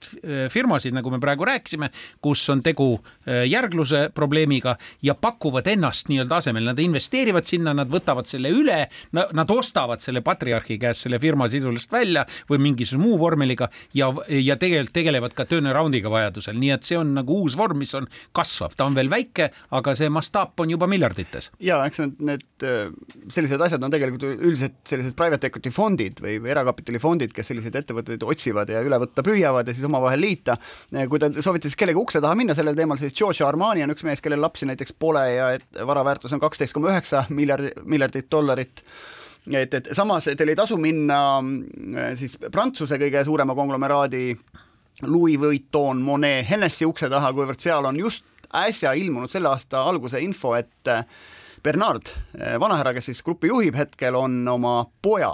firmasid, 0.54 0.94
nagu 0.96 1.08
me 1.14 1.20
praegu 1.24 1.44
rääkisime, 1.48 1.88
kus 2.24 2.42
on 2.54 2.60
tegu 2.66 2.90
järgluse 3.28 4.00
probleemiga 4.16 4.72
ja 5.06 5.14
pakuvad 5.16 5.68
ennast 5.72 6.10
nii-öelda 6.12 6.36
asemel, 6.42 6.64
nad 6.72 6.80
investeerivad 6.84 7.46
sinna, 7.48 7.72
nad 7.78 7.90
võtavad 7.92 8.26
selle 8.30 8.50
üle, 8.54 8.80
nad 9.14 9.50
ostavad 9.54 10.00
selle 10.04 10.22
patriarhi 10.26 10.78
käest 10.82 11.02
selle 11.06 11.18
firma 11.24 11.46
sisuliselt 11.52 11.92
välja 11.94 12.24
või 12.50 12.58
mingisuguse 12.68 13.04
muu 13.04 13.18
vormeliga 13.22 13.66
ja, 13.96 14.08
ja 14.28 14.56
tegelikult 14.60 14.96
tegelevad 14.96 15.34
ka 15.38 15.46
turnaround'iga 15.50 16.10
vajadusel, 16.12 16.58
nii 16.60 16.72
et 16.76 16.84
see 16.88 16.98
on 17.00 17.14
nagu 17.18 17.32
uus 17.44 17.54
vorm, 17.60 17.78
mis 17.82 17.94
on 17.98 18.06
kasvav, 18.36 18.73
ta 18.78 18.88
on 18.90 18.98
veel 18.98 19.10
väike, 19.12 19.50
aga 19.78 19.94
see 19.98 20.10
mastaap 20.14 20.60
on 20.64 20.74
juba 20.74 20.88
miljardites. 20.90 21.52
ja 21.64 21.80
eks 21.88 22.02
need, 22.04 22.20
need 22.30 22.68
äh, 22.68 22.92
sellised 23.34 23.62
asjad 23.62 23.84
on 23.84 23.94
tegelikult 23.94 24.26
üldiselt 24.34 24.80
sellised 24.90 25.16
private 25.20 25.50
equity 25.50 25.72
fondid 25.74 26.22
või, 26.24 26.38
või 26.44 26.54
erakapitali 26.56 27.02
fondid, 27.02 27.34
kes 27.36 27.52
selliseid 27.52 27.80
ettevõtteid 27.82 28.26
otsivad 28.28 28.72
ja 28.74 28.84
üle 28.86 29.00
võtta 29.04 29.26
püüavad 29.26 29.68
ja 29.68 29.76
siis 29.76 29.88
omavahel 29.90 30.22
liita. 30.24 30.58
Äh, 30.94 31.08
kui 31.12 31.22
te 31.22 31.32
soovite 31.40 31.70
siis 31.72 31.80
kellegi 31.80 32.00
ukse 32.00 32.22
taha 32.24 32.38
minna 32.40 32.58
sellel 32.58 32.78
teemal, 32.78 33.02
siis 33.02 33.16
Giorgio 33.18 33.48
Armani 33.48 33.86
on 33.86 33.96
üks 33.96 34.06
mees, 34.08 34.22
kellel 34.24 34.42
lapsi 34.44 34.70
näiteks 34.70 34.96
pole 35.00 35.26
ja 35.34 35.52
et 35.58 35.84
vara 35.88 36.06
väärtus 36.06 36.34
on 36.36 36.44
kaksteist 36.44 36.76
koma 36.76 36.94
üheksa 36.94 37.26
miljardi, 37.34 37.74
miljardit 37.86 38.32
dollarit 38.32 38.84
et, 39.52 39.74
et 39.74 39.90
samas 39.96 40.30
teil 40.38 40.54
ei 40.54 40.60
tasu 40.60 40.78
minna 40.80 41.18
äh, 41.40 42.14
siis 42.20 42.38
Prantsuse 42.52 43.00
kõige 43.02 43.24
suurema 43.28 43.56
konglomeraadi 43.58 44.28
Louis 45.08 45.40
Vuitton, 45.40 46.02
Monet, 46.02 46.46
Hennessy 46.50 46.86
ukse 46.88 47.10
taha, 47.10 47.34
kuivõrd 47.34 47.60
seal 47.64 47.90
on 47.90 47.98
just 48.00 48.24
äsja 48.54 48.94
ilmunud 48.98 49.32
selle 49.34 49.52
aasta 49.52 49.84
alguse 49.90 50.22
info, 50.22 50.54
et 50.58 50.92
äh, 50.92 51.06
Bernard, 51.64 52.12
äh, 52.38 52.60
vanahärra, 52.60 52.94
kes 52.94 53.12
siis 53.12 53.24
gruppi 53.24 53.52
juhib 53.52 53.78
hetkel, 53.80 54.16
on 54.20 54.42
oma 54.48 54.84
poja 55.02 55.34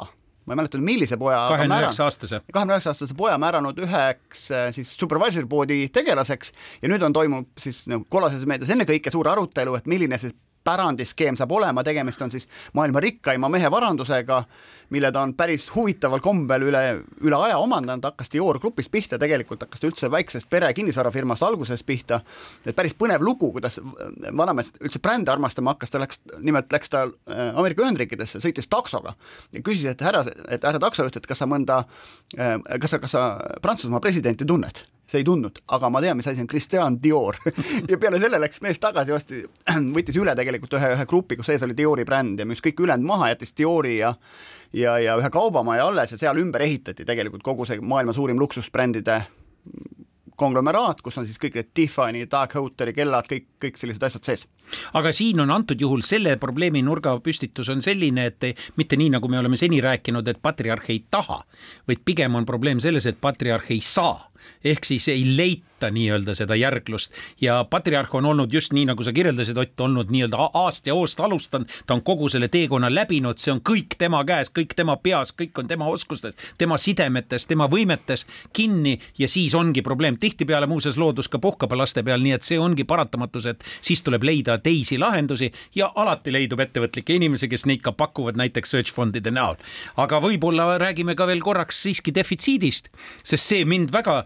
ma 0.50 0.56
ei 0.56 0.58
mäleta, 0.64 0.80
millise 0.82 1.18
poja. 1.22 1.44
kahekümne 1.52 1.78
üheksa 1.84 2.08
aastase. 2.08 2.40
kahekümne 2.52 2.74
üheksa 2.74 2.90
aastase 2.90 3.14
poja 3.18 3.36
määranud 3.38 3.78
üheks 3.86 4.48
siis 4.74 4.96
supervisor 4.98 5.46
board'i 5.46 5.84
tegelaseks 5.94 6.54
ja 6.82 6.90
nüüd 6.90 7.06
on 7.06 7.14
toimunud 7.14 7.62
siis 7.62 7.84
nagu 7.92 8.08
kollases 8.10 8.48
meedias 8.50 8.72
ennekõike 8.74 9.14
suur 9.14 9.30
arutelu, 9.30 9.76
et 9.78 9.90
milline 9.92 10.18
see 10.18 10.34
pärandiskeem 10.70 11.38
saab 11.40 11.54
olema, 11.58 11.84
tegemist 11.86 12.22
on 12.22 12.32
siis 12.34 12.48
maailma 12.78 13.02
rikkaima 13.04 13.50
mehe 13.50 13.72
varandusega, 13.72 14.44
mille 14.90 15.12
ta 15.14 15.22
on 15.22 15.34
päris 15.38 15.68
huvitaval 15.74 16.22
kombel 16.24 16.66
üle, 16.70 16.82
üle 17.26 17.38
aja 17.46 17.60
omandanud, 17.62 18.06
hakkas 18.10 18.32
Dior 18.34 18.60
grupist 18.62 18.92
pihta, 18.92 19.20
tegelikult 19.22 19.64
hakkas 19.66 19.82
ta 19.82 19.90
üldse 19.90 20.10
väiksest 20.12 20.50
pere 20.50 20.72
kinnisvarafirmast 20.78 21.46
alguses 21.46 21.84
pihta, 21.86 22.22
et 22.66 22.78
päris 22.78 22.96
põnev 22.98 23.24
lugu, 23.26 23.52
kuidas 23.56 23.80
vanamees 23.82 24.72
üldse 24.82 25.02
brände 25.04 25.34
armastama 25.34 25.76
hakkas, 25.76 25.94
ta 25.94 26.02
läks, 26.02 26.22
nimelt 26.38 26.72
läks 26.74 26.94
ta 26.94 27.06
äh, 27.06 27.50
Ameerika 27.54 27.86
Ühendriikidesse, 27.86 28.42
sõitis 28.44 28.70
taksoga 28.70 29.16
ja 29.54 29.66
küsis, 29.66 29.90
et 29.94 30.06
härra, 30.06 30.26
et 30.50 30.66
härra 30.66 30.82
taksojuht, 30.82 31.22
et 31.22 31.30
kas 31.30 31.44
sa 31.44 31.50
mõnda, 31.50 31.84
äh, 32.38 32.58
kas 32.82 32.96
sa, 32.96 33.04
kas 33.04 33.18
sa 33.18 33.28
Prantsusmaa 33.62 34.02
presidenti 34.04 34.48
tunned 34.48 34.86
see 35.10 35.24
ei 35.24 35.26
tundnud, 35.26 35.62
aga 35.76 35.90
ma 35.90 36.02
tean, 36.04 36.18
mis 36.20 36.28
asi 36.30 36.44
on 36.44 36.48
Christian 36.50 37.00
Dior 37.02 37.38
ja 37.90 37.98
peale 37.98 38.22
selle 38.22 38.40
läks 38.42 38.62
mees 38.66 38.80
tagasi, 38.82 39.14
osti, 39.16 39.42
võttis 39.96 40.20
üle 40.22 40.36
tegelikult 40.38 40.78
ühe, 40.78 40.94
ühe 40.96 41.10
grupi, 41.10 41.40
kus 41.40 41.50
sees 41.50 41.66
oli 41.66 41.78
Diori 41.78 42.06
bränd 42.06 42.42
ja 42.42 42.48
müüs 42.50 42.62
kõik 42.66 42.84
ülejäänud 42.86 43.10
maha, 43.10 43.32
jättis 43.34 43.56
Diori 43.58 43.98
ja 44.00 44.14
ja, 44.74 45.00
ja 45.02 45.18
ühe 45.18 45.32
kaubamaja 45.34 45.88
alles 45.90 46.14
ja 46.14 46.22
seal 46.22 46.38
ümber 46.42 46.62
ehitati 46.62 47.08
tegelikult 47.08 47.44
kogu 47.46 47.66
see 47.66 47.82
maailma 47.82 48.14
suurim 48.14 48.40
luksusbrändide 48.42 49.24
konglomeraat, 50.40 51.02
kus 51.04 51.18
on 51.20 51.28
siis 51.28 51.40
kõik 51.42 51.58
need 51.60 51.72
Tiffany, 51.76 52.24
Dark 52.32 52.56
Hoteli 52.56 52.94
kellad, 52.96 53.28
kõik, 53.30 53.50
kõik 53.60 53.80
sellised 53.80 54.04
asjad 54.08 54.30
sees. 54.30 54.46
Aga 54.94 55.14
siin 55.16 55.40
on 55.40 55.52
antud 55.52 55.82
juhul 55.82 56.02
selle 56.06 56.36
probleemi 56.38 56.82
nurgapüstitus 56.86 57.70
on 57.70 57.82
selline, 57.86 58.26
et 58.26 58.50
mitte 58.76 58.98
nii, 59.00 59.16
nagu 59.18 59.28
me 59.28 59.40
oleme 59.40 59.58
seni 59.58 59.82
rääkinud, 59.82 60.28
et 60.28 60.42
patriarh 60.42 60.90
ei 60.90 61.04
taha, 61.12 61.44
vaid 61.88 62.06
pigem 62.06 62.36
on 62.36 62.46
probleem 62.46 62.80
selles, 62.84 63.06
et 63.06 63.22
patriarh 63.22 63.72
ei 63.72 63.82
saa. 63.82 64.30
Ehk 64.64 64.84
siis 64.86 65.08
ei 65.08 65.24
leita 65.38 65.88
nii-öelda 65.92 66.34
seda 66.36 66.56
järglust. 66.60 67.14
Ja 67.42 67.62
patriarh 67.70 68.16
on 68.16 68.26
olnud 68.26 68.54
just 68.54 68.74
nii, 68.76 68.86
nagu 68.90 69.04
sa 69.04 69.14
kirjeldasid, 69.16 69.58
Ott, 69.60 69.80
olnud 69.82 70.12
nii-öelda 70.12 70.50
aast 70.54 70.88
ja 70.88 70.96
hoost 70.96 71.20
alustanud, 71.20 71.70
ta 71.88 71.96
on 71.96 72.02
kogu 72.04 72.30
selle 72.30 72.48
teekonna 72.52 72.90
läbinud, 72.92 73.40
see 73.40 73.54
on 73.54 73.62
kõik 73.70 73.96
tema 73.98 74.20
käes, 74.28 74.52
kõik 74.52 74.76
tema 74.76 74.98
peas, 75.00 75.32
kõik 75.36 75.60
on 75.60 75.68
tema 75.68 75.88
oskustes, 75.88 76.36
tema 76.58 76.78
sidemetes, 76.78 77.48
tema 77.48 77.70
võimetes 77.72 78.26
kinni. 78.54 78.98
Ja 79.20 79.28
siis 79.28 79.56
ongi 79.56 79.82
probleem. 79.82 80.18
tihtipeale 80.18 80.68
muuseas 80.68 80.98
loodus 80.98 81.28
ka 81.28 81.40
puhkab 81.40 81.72
laste 81.72 82.04
peal, 82.04 82.20
nii 82.20 82.36
et 82.36 82.44
see 82.44 82.60
ongi 82.60 82.84
paratamatus, 82.84 83.46
et 83.46 83.64
siis 83.82 84.04
tuleb 84.04 84.24
leida 84.24 84.59
teisi 84.64 84.98
lahendusi 85.02 85.52
ja 85.76 85.92
alati 85.96 86.34
leidub 86.34 86.60
ettevõtlikke 86.64 87.16
inimesi, 87.16 87.50
kes 87.52 87.66
neid 87.70 87.84
ka 87.86 87.94
pakuvad 87.96 88.40
näiteks 88.40 88.76
search 88.76 88.94
fondide 88.94 89.32
näol. 89.32 89.58
aga 89.98 90.20
võib-olla 90.24 90.78
räägime 90.82 91.16
ka 91.16 91.28
veel 91.28 91.42
korraks 91.46 91.82
siiski 91.84 92.14
defitsiidist, 92.16 92.90
sest 93.24 93.46
see 93.46 93.66
mind 93.66 93.92
väga 93.94 94.24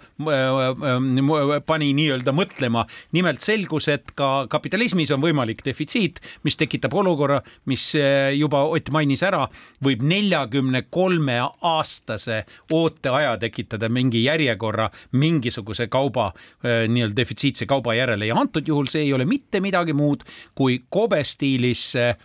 pani 1.66 1.92
nii-öelda 1.94 2.34
mõtlema. 2.36 2.86
nimelt 3.12 3.42
selgus, 3.42 3.88
et 3.88 4.12
ka 4.16 4.48
kapitalismis 4.50 5.12
on 5.12 5.22
võimalik 5.22 5.64
defitsiit, 5.66 6.20
mis 6.44 6.58
tekitab 6.58 6.94
olukorra, 6.94 7.42
mis 7.66 7.94
eh, 7.96 8.34
juba 8.38 8.64
Ott 8.74 8.90
mainis 8.90 9.22
ära, 9.24 9.48
võib 9.84 10.02
neljakümne 10.02 10.86
kolme 10.90 11.36
aastase 11.62 12.44
ooteaja 12.74 13.36
tekitada 13.38 13.90
mingi 13.90 14.24
järjekorra 14.24 14.90
mingisuguse 15.12 15.88
kauba 15.88 16.32
eh, 16.64 16.88
nii-öelda 16.90 17.16
defitsiitse 17.16 17.68
kauba 17.70 17.94
järele 17.98 18.28
ja 18.30 18.38
antud 18.40 18.68
juhul 18.68 18.90
see 18.92 19.06
ei 19.08 19.14
ole 19.14 19.26
mitte 19.30 19.62
midagi 19.62 19.94
muud 19.94 20.23
kui 20.56 20.82
kobestiilis 20.90 21.96
eh, 21.96 22.16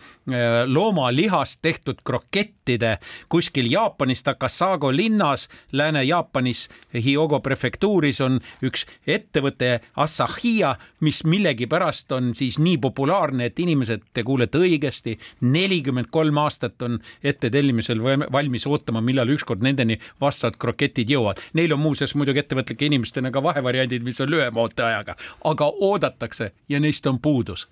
loomalihast 0.65 1.59
tehtud 1.61 2.01
krokettide 2.03 2.97
kuskil 3.29 3.71
Jaapanis 3.71 4.23
Takasago 4.23 4.91
linnas, 4.95 5.49
Lääne-Jaapanis 5.71 6.69
Hyogo 6.93 7.39
prefektuuris 7.39 8.21
on 8.21 8.39
üks 8.63 8.85
ettevõte 9.07 9.79
Asahia, 9.95 10.75
mis 10.99 11.23
millegipärast 11.23 12.11
on 12.11 12.33
siis 12.35 12.59
nii 12.59 12.77
populaarne, 12.77 13.49
et 13.49 13.59
inimesed, 13.59 14.05
te 14.13 14.23
kuulete 14.23 14.61
õigesti, 14.61 15.17
nelikümmend 15.41 16.11
kolm 16.11 16.37
aastat 16.37 16.81
on 16.85 16.99
ettetellimisel 17.23 18.01
valmis 18.31 18.67
ootama, 18.67 19.01
millal 19.01 19.29
ükskord 19.33 19.63
nendeni 19.65 19.99
vastavad 20.21 20.59
kroketid 20.59 21.09
jõuavad. 21.09 21.41
Neil 21.53 21.73
on 21.73 21.83
muuseas 21.83 22.15
muidugi 22.15 22.43
ettevõtlike 22.43 22.89
inimestena 22.89 23.31
ka 23.31 23.43
vahevariandid, 23.43 24.05
mis 24.05 24.21
on 24.21 24.31
lühema 24.31 24.65
ooteajaga, 24.65 25.17
aga 25.43 25.73
oodatakse 25.89 26.51
ja 26.69 26.79
neist 26.79 27.07
on 27.07 27.19
puudus 27.19 27.67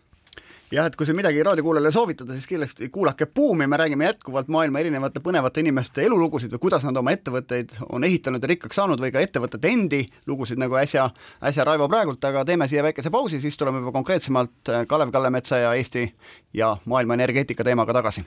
jah, 0.72 0.88
et 0.88 0.96
kui 1.00 1.08
siin 1.08 1.18
midagi 1.18 1.44
raadiokuulajale 1.44 1.92
soovitada, 1.92 2.36
siis 2.36 2.48
kindlasti 2.48 2.90
kuulake 2.94 3.26
Buumi, 3.26 3.68
me 3.68 3.78
räägime 3.78 4.08
jätkuvalt 4.08 4.48
maailma 4.52 4.80
erinevate 4.80 5.22
põnevate 5.24 5.64
inimeste 5.64 6.04
elulugusid 6.04 6.52
või 6.56 6.64
kuidas 6.68 6.86
nad 6.88 6.98
oma 6.98 7.14
ettevõtteid 7.16 7.78
on 7.90 8.04
ehitanud 8.08 8.44
ja 8.44 8.52
rikkaks 8.54 8.80
saanud 8.80 9.02
või 9.02 9.14
ka 9.16 9.24
ettevõtete 9.24 9.72
endi 9.72 10.04
lugusid, 10.28 10.60
nagu 10.60 10.80
äsja, 10.80 11.10
äsja 11.44 11.68
Raivo 11.68 11.88
praegult, 11.92 12.24
aga 12.24 12.46
teeme 12.46 12.68
siia 12.68 12.84
väikese 12.84 13.12
pausi, 13.14 13.42
siis 13.42 13.58
tuleme 13.58 13.84
juba 13.84 13.96
konkreetsemalt 13.96 14.74
Kalev 14.88 15.14
Kallemetsa 15.16 15.64
ja 15.64 15.76
Eesti 15.76 16.10
ja 16.54 16.76
maailma 16.86 17.20
energeetika 17.20 17.64
teemaga 17.64 17.94
tagasi. 18.02 18.26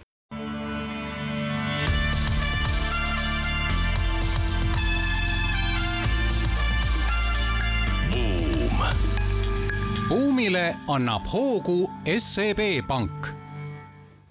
Buumile 10.60 10.76
annab 10.88 11.24
hoogu 11.32 11.90
SEB 12.18 12.86
Pank. 12.86 13.26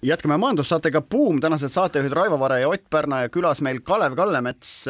Jätkame 0.02 0.36
majandussaatega 0.38 1.00
Buum, 1.02 1.40
tänased 1.40 1.72
saatejuhid 1.74 2.12
Raivo 2.12 2.38
Vare 2.38 2.60
ja 2.60 2.68
Ott 2.68 2.84
Pärna 2.90 3.22
ja 3.22 3.28
külas 3.28 3.60
meil 3.60 3.80
Kalev 3.80 4.14
Kallemets, 4.16 4.84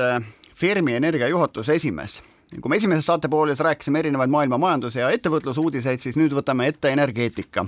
Fermi 0.54 0.94
Energia 0.94 1.28
juhatuse 1.28 1.74
esimees. 1.74 2.22
kui 2.60 2.68
me 2.68 2.76
esimeses 2.76 3.06
saatepooles 3.06 3.60
rääkisime 3.60 3.98
erinevaid 3.98 4.30
maailma 4.30 4.58
majandus- 4.58 4.94
ja 4.98 5.10
ettevõtlusuudiseid, 5.10 6.00
siis 6.00 6.16
nüüd 6.16 6.32
võtame 6.34 6.66
ette 6.66 6.90
energeetika 6.90 7.64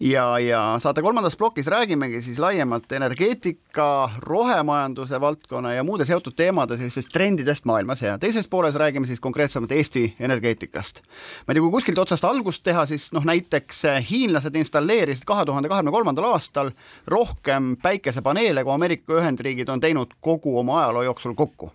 ja, 0.00 0.38
ja 0.38 0.60
saate 0.82 1.02
kolmandas 1.02 1.36
plokis 1.36 1.66
räägimegi 1.66 2.20
siis 2.22 2.38
laiemalt 2.38 2.92
energeetika, 2.92 4.10
rohemajanduse 4.18 5.20
valdkonna 5.20 5.72
ja 5.72 5.84
muude 5.84 6.04
seotud 6.04 6.36
teemade 6.36 6.76
sellistest 6.76 7.08
trendidest 7.12 7.64
maailmas 7.64 8.02
ja 8.02 8.18
teises 8.18 8.48
pooles 8.48 8.74
räägime 8.74 9.06
siis 9.06 9.20
konkreetsemalt 9.20 9.72
Eesti 9.72 10.16
energeetikast. 10.20 11.00
ma 11.46 11.52
ei 11.52 11.54
tea, 11.54 11.62
kui 11.62 11.70
kuskilt 11.70 11.98
otsast 11.98 12.24
algust 12.24 12.62
teha, 12.62 12.86
siis 12.86 13.08
noh, 13.12 13.24
näiteks 13.24 13.82
hiinlased 14.10 14.56
installeerisid 14.56 15.24
kahe 15.24 15.44
tuhande 15.44 15.68
kahekümne 15.68 15.92
kolmandal 15.92 16.32
aastal 16.32 16.70
rohkem 17.06 17.76
päikesepaneele, 17.82 18.64
kui 18.64 18.74
Ameerika 18.74 19.20
Ühendriigid 19.20 19.68
on 19.72 19.80
teinud 19.80 20.18
kogu 20.20 20.58
oma 20.58 20.80
ajaloo 20.82 21.02
jooksul 21.02 21.34
kokku. 21.34 21.72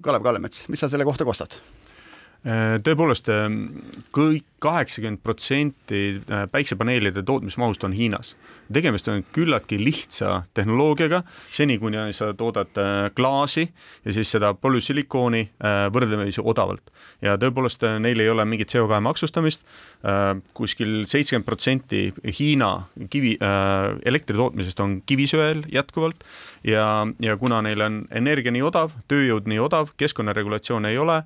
Kalev 0.00 0.22
Kallemets, 0.22 0.68
mis 0.68 0.80
sa 0.80 0.88
selle 0.88 1.04
kohta 1.04 1.24
kostad? 1.24 1.56
Äh, 2.44 2.76
tõepoolest 2.84 3.30
kõik 4.12 4.44
kaheksakümmend 4.64 5.20
protsenti 5.24 6.00
äh, 6.16 6.44
päiksepaneelide 6.52 7.22
tootmismahust 7.26 7.84
on 7.84 7.92
Hiinas. 7.92 8.36
tegemist 8.72 9.08
on 9.08 9.24
küllaltki 9.32 9.76
lihtsa 9.84 10.42
tehnoloogiaga, 10.54 11.22
seni 11.50 11.76
kuni 11.78 12.12
sa 12.12 12.32
toodad 12.34 12.78
äh, 12.80 13.10
klaasi 13.16 13.68
ja 14.04 14.12
siis 14.12 14.30
seda 14.30 14.54
polüsülikooni 14.54 15.50
võrdlemisi 15.92 16.40
odavalt. 16.44 16.90
ja 17.22 17.36
tõepoolest 17.36 17.84
neil 18.00 18.20
ei 18.20 18.28
ole 18.28 18.44
mingit 18.44 18.72
CO2 18.72 19.00
maksustamist, 19.00 19.64
kuskil 20.54 21.04
seitsekümmend 21.06 21.46
protsenti 21.46 22.12
Hiina 22.38 22.88
kivi, 23.10 23.38
elektri 24.04 24.36
tootmisest 24.36 24.80
on 24.80 25.02
kivisöel 25.06 25.64
jätkuvalt 25.72 26.24
ja, 26.64 27.06
ja 27.20 27.36
kuna 27.36 27.62
neil 27.62 27.80
on 27.80 28.02
energia 28.10 28.52
nii 28.52 28.62
odav, 28.62 28.92
tööjõud 29.08 29.48
nii 29.48 29.60
odav, 29.60 29.92
keskkonnaregulatsioone 29.96 30.92
ei 30.92 30.98
ole, 30.98 31.22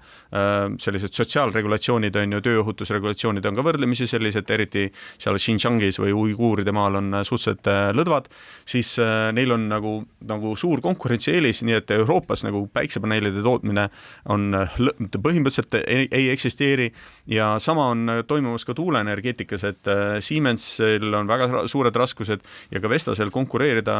sellised 0.78 1.08
sotsiaalregulatsioonid 1.14 2.16
on 2.16 2.37
ju, 2.37 2.40
tööohutusregulatsioonid 2.44 3.47
on 3.49 3.59
ka 3.59 3.64
võrdlemisi 3.66 4.09
sellised, 4.11 4.51
eriti 4.51 4.88
seal 5.18 5.38
Xinjiangis 5.40 5.99
või 6.03 6.14
uiguuride 6.16 6.73
maal 6.75 6.99
on 7.01 7.12
suhteliselt 7.27 7.68
äh, 7.71 7.88
lõdvad, 7.97 8.29
siis 8.68 8.94
äh, 9.03 9.29
neil 9.37 9.53
on 9.55 9.68
nagu, 9.71 9.94
nagu 10.29 10.55
suur 10.59 10.83
konkurentsieelis, 10.85 11.62
nii 11.66 11.79
et 11.79 11.90
Euroopas 11.94 12.44
nagu 12.47 12.64
päiksepaneelide 12.73 13.42
tootmine 13.44 13.88
on 14.33 14.49
äh, 14.57 14.79
põhimõtteliselt 15.18 15.79
ei, 15.81 16.09
ei 16.11 16.29
eksisteeri 16.35 16.90
ja 17.31 17.55
sama 17.62 17.88
on 17.92 18.07
toimumas 18.27 18.66
ka 18.68 18.75
tuuleenergeetikas, 18.77 19.64
et 19.68 19.92
Siemensil 20.25 21.14
on 21.14 21.29
väga 21.29 21.64
suured 21.71 21.97
raskused 21.97 22.44
ja 22.73 22.81
ka 22.83 22.90
Vestasel 22.90 23.31
konkureerida 23.35 23.97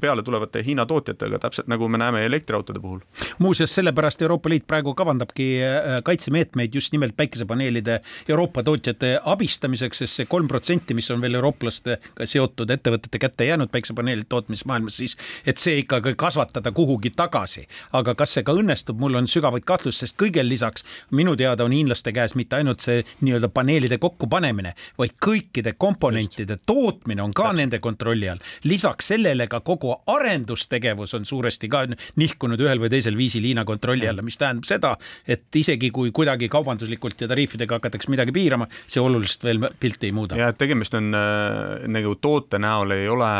peale 0.00 0.22
tulevate 0.22 0.62
Hiina 0.66 0.86
tootjatega, 0.86 1.40
täpselt 1.42 1.68
nagu 1.70 1.88
me 1.88 1.98
näeme 1.98 2.24
elektriautode 2.26 2.80
puhul. 2.80 3.00
muuseas, 3.38 3.74
sellepärast 3.74 4.22
Euroopa 4.22 4.48
Liit 4.48 4.66
praegu 4.66 4.94
kavandabki 4.94 5.48
kaitsemeetmeid 6.28 6.74
just 6.74 6.92
nimelt 6.92 7.16
päikesepaneelide 7.16 8.00
Euroopa 8.28 8.62
tootjate 8.62 9.20
abistamiseks, 9.24 9.98
sest 9.98 10.16
see 10.16 10.26
kolm 10.26 10.48
protsenti, 10.48 10.94
mis 10.94 11.10
on 11.10 11.20
veel 11.20 11.34
eurooplastega 11.38 12.26
seotud 12.26 12.70
ettevõtete 12.70 13.18
kätte 13.18 13.44
jäänud 13.44 13.70
päikesepaneelide 13.72 14.26
tootmismaailmas, 14.28 14.96
siis 14.96 15.16
et 15.46 15.58
see 15.58 15.78
ikkagi 15.78 16.14
kasvatada 16.16 16.72
kuhugi 16.72 17.10
tagasi. 17.10 17.66
aga 17.92 18.14
kas 18.14 18.34
see 18.34 18.42
ka 18.42 18.52
õnnestub, 18.52 18.98
mul 18.98 19.14
on 19.14 19.28
sügavaid 19.28 19.64
kahtlusi, 19.64 19.98
sest 19.98 20.16
kõigel 20.20 20.48
lisaks 20.48 20.84
minu 21.10 21.36
teada 21.36 21.64
on 21.64 21.72
hiinlaste 21.72 22.12
käes 22.12 22.34
mitte 22.34 22.56
ainult 22.56 22.80
see 22.80 23.04
nii-öelda 23.20 23.48
paneelide 23.48 23.98
kokkupanemine, 23.98 24.74
vaid 24.98 25.16
kõikide 25.24 25.74
komponentide 25.78 26.54
just. 26.54 26.66
tootmine 26.66 27.22
on 27.22 27.32
ka 27.32 27.42
Täpselt. 27.42 27.56
nende 27.56 27.78
kontrolli 27.78 28.28
all. 28.28 28.38
lisaks 28.64 29.08
sellele 29.08 29.46
ka 29.46 29.60
kogu 29.60 29.94
arendustegevus 30.06 31.14
on 31.14 31.24
suuresti 31.24 31.68
ka 31.68 31.86
nihkunud 32.16 32.60
ühel 32.60 32.80
või 32.80 32.90
teisel 32.90 33.16
viisil 33.16 33.42
Hiina 33.42 33.64
kontrolli 33.64 34.08
alla, 34.08 34.22
mis 34.22 34.38
tähendab 34.38 34.64
seda, 34.64 34.96
et 35.26 35.54
isegi 35.54 35.90
kui 35.90 36.12
kuidagi 36.18 36.50
kaubanduslikult 36.52 37.20
ja 37.22 37.28
tariifidega 37.30 37.78
hakatakse 37.78 38.10
midagi 38.12 38.34
piirama, 38.34 38.68
see 38.90 39.02
oluliselt 39.02 39.46
veel 39.48 39.62
pilti 39.80 40.10
ei 40.10 40.16
muuda. 40.16 40.38
ja 40.38 40.50
tegemist 40.56 40.96
on 40.98 41.12
äh, 41.14 41.86
nagu 41.90 42.16
toote 42.20 42.60
näol 42.62 42.96
ei 42.96 43.06
ole 43.10 43.30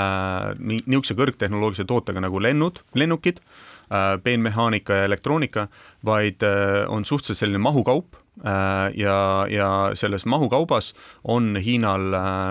nii, 0.58 0.84
niisuguse 0.86 1.18
kõrgtehnoloogilise 1.18 1.88
tootega 1.88 2.22
nagu 2.24 2.42
lennud, 2.42 2.82
lennukid 2.98 3.42
äh,, 3.42 4.14
peenmehaanika 4.22 5.02
ja 5.02 5.10
elektroonika, 5.10 5.68
vaid 6.06 6.46
äh, 6.46 6.84
on 6.88 7.04
suhteliselt 7.08 7.44
selline 7.44 7.62
mahukaup 7.62 8.24
ja, 8.38 9.14
ja 9.50 9.68
selles 9.98 10.22
mahukaubas 10.30 10.92
on 11.26 11.56
Hiinal 11.58 12.04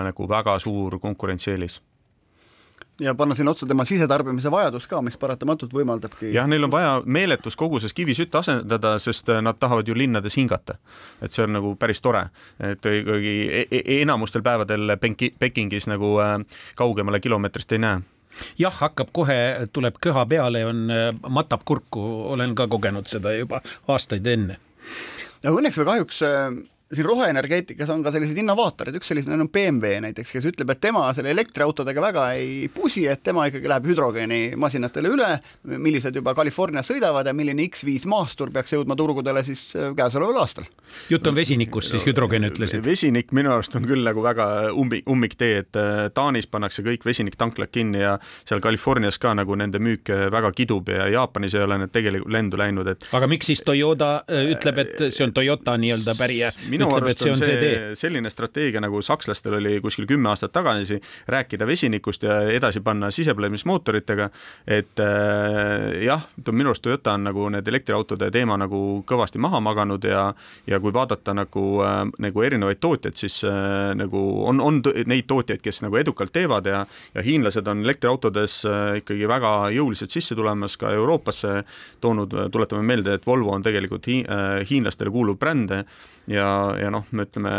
nagu 0.04 0.26
väga 0.28 0.58
suur 0.60 0.98
konkurentsieelis 1.00 1.78
ja 3.00 3.14
panna 3.14 3.34
sinna 3.34 3.50
otsa 3.50 3.66
tema 3.66 3.84
sisetarbimise 3.84 4.50
vajadus 4.50 4.86
ka, 4.86 5.02
mis 5.02 5.16
paratamatult 5.16 5.72
võimaldabki. 5.74 6.32
jah, 6.34 6.46
neil 6.50 6.64
on 6.66 6.72
vaja 6.72 6.92
meeletus 7.04 7.56
koguses 7.56 7.94
kivisütt 7.94 8.34
asendada, 8.34 8.96
sest 8.98 9.28
äh, 9.28 9.42
nad 9.42 9.58
tahavad 9.60 9.88
ju 9.88 9.94
linnades 9.94 10.36
hingata. 10.36 10.78
et 11.22 11.32
see 11.32 11.44
on 11.44 11.52
nagu 11.52 11.74
päris 11.76 12.00
tore, 12.00 12.28
et 12.58 12.84
ikkagi 12.84 13.34
e-, 13.50 13.66
e-, 13.70 14.00
enamustel 14.02 14.42
päevadel 14.42 14.96
Penki, 15.00 15.34
Pekingis 15.38 15.86
nagu 15.86 16.16
äh, 16.22 16.38
kaugemale 16.74 17.20
kilomeetrist 17.20 17.72
ei 17.72 17.78
näe 17.78 18.00
jah, 18.58 18.74
hakkab 18.74 19.12
kohe, 19.12 19.68
tuleb 19.72 19.98
köha 20.00 20.26
peale, 20.26 20.64
on, 20.66 20.88
äh, 20.90 21.12
matab 21.28 21.62
kurku, 21.64 22.02
olen 22.34 22.54
ka 22.54 22.68
kogenud 22.68 23.06
seda 23.06 23.34
juba 23.36 23.62
aastaid 23.88 24.26
enne. 24.26 24.58
aga 25.44 25.54
õnneks 25.54 25.78
või 25.78 25.92
kahjuks 25.92 26.22
siin 26.94 27.04
roheenergeetikas 27.04 27.90
on 27.92 28.02
ka 28.02 28.12
selliseid 28.14 28.38
innovaatoreid, 28.40 28.96
üks 28.96 29.10
selline 29.10 29.36
on 29.36 29.50
BMW 29.52 29.98
näiteks, 30.06 30.32
kes 30.32 30.46
ütleb, 30.48 30.70
et 30.72 30.80
tema 30.80 31.04
selle 31.16 31.34
elektriautodega 31.34 32.00
väga 32.00 32.24
ei 32.38 32.70
pusi, 32.72 33.04
et 33.10 33.20
tema 33.24 33.44
ikkagi 33.50 33.68
läheb 33.68 33.88
hüdrogeenimasinatele 33.90 35.12
üle, 35.12 35.28
millised 35.68 36.16
juba 36.16 36.32
Californias 36.38 36.88
sõidavad 36.88 37.28
ja 37.28 37.34
milline 37.36 37.66
X5 37.68 38.08
maastur 38.08 38.52
peaks 38.54 38.72
jõudma 38.72 38.96
turgudele 38.96 39.42
siis 39.44 39.66
äh, 39.76 39.90
käesoleval 39.98 40.40
aastal. 40.40 40.68
jutt 41.12 41.28
on 41.28 41.36
vesinikust 41.36 41.92
siis, 41.92 42.06
hüdrogeen 42.08 42.48
ütlesid? 42.48 42.80
vesinik 42.84 43.36
minu 43.36 43.52
arust 43.52 43.76
on 43.76 43.84
küll 43.88 44.04
nagu 44.06 44.24
väga 44.24 44.48
ummi, 44.72 45.02
ummiktee, 45.12 45.64
et 45.64 45.76
äh, 45.76 46.06
Taanis 46.14 46.48
pannakse 46.48 46.86
kõik 46.86 47.04
vesiniktanklad 47.04 47.72
kinni 47.72 48.00
ja 48.00 48.16
seal 48.48 48.64
Californias 48.64 49.20
ka 49.20 49.34
nagu 49.36 49.60
nende 49.60 49.82
müük 49.82 50.08
äh, 50.14 50.30
väga 50.32 50.54
kidub 50.56 50.88
ja 50.88 51.10
Jaapanis 51.12 51.58
ei 51.58 51.66
ole 51.68 51.82
need 51.84 51.92
tegelikult 51.92 52.32
lendu 52.32 52.56
läinud, 52.56 52.88
et 52.94 53.08
aga 53.12 53.28
miks 53.28 53.52
siis 53.52 53.60
Toyota 53.60 54.22
ütleb, 54.24 54.80
et 54.86 55.06
see 55.12 55.28
on 55.28 55.36
Toyota 55.36 55.76
nii-öelda 55.76 56.16
pärija? 56.16 56.52
Minu 56.78 56.88
arust 56.96 57.24
on 57.26 57.36
see, 57.38 57.56
see 57.60 57.98
selline 57.98 58.30
strateegia, 58.32 58.82
nagu 58.84 59.02
sakslastel 59.04 59.58
oli 59.58 59.78
kuskil 59.84 60.06
kümme 60.08 60.30
aastat 60.32 60.54
tagasi, 60.54 61.00
rääkida 61.28 61.66
vesinikust 61.68 62.24
ja 62.26 62.40
edasi 62.54 62.80
panna 62.84 63.10
sisepõlemismootoritega, 63.14 64.30
et 64.78 65.02
äh, 65.04 66.02
jah, 66.06 66.28
minu 66.50 66.72
arust 66.72 66.86
Toyota 66.86 67.16
on 67.18 67.26
nagu 67.28 67.48
need 67.52 67.68
elektriautode 67.68 68.30
teema 68.34 68.58
nagu 68.60 69.02
kõvasti 69.08 69.40
maha 69.42 69.60
maganud 69.64 70.04
ja 70.04 70.28
ja 70.66 70.80
kui 70.80 70.92
vaadata 70.94 71.34
nagu 71.36 71.64
äh,, 71.84 72.00
nagu 72.18 72.42
erinevaid 72.44 72.80
tootjaid, 72.80 73.16
siis 73.18 73.42
äh, 73.46 73.92
nagu 73.98 74.22
on, 74.48 74.60
on 74.60 74.82
neid 75.06 75.28
tootjaid, 75.28 75.62
kes 75.64 75.82
nagu 75.84 75.98
edukalt 76.00 76.32
teevad 76.32 76.66
ja 76.66 76.84
ja 77.14 77.22
hiinlased 77.22 77.66
on 77.68 77.82
elektriautodes 77.84 78.60
äh, 78.68 78.98
ikkagi 79.02 79.28
väga 79.28 79.52
jõuliselt 79.74 80.14
sisse 80.14 80.36
tulemas 80.38 80.76
ka 80.80 80.92
Euroopasse 80.94 81.62
toonud, 82.00 82.34
tuletame 82.52 82.84
meelde, 82.86 83.18
et 83.18 83.26
Volvo 83.26 83.54
on 83.54 83.64
tegelikult 83.64 84.06
hi, 84.10 84.20
äh, 84.24 84.62
hiinlastele 84.68 85.12
kuuluv 85.14 85.38
bränd 85.40 85.74
ja, 86.28 86.48
ja 86.80 86.90
noh, 86.92 87.06
me 87.10 87.26
ütleme, 87.28 87.52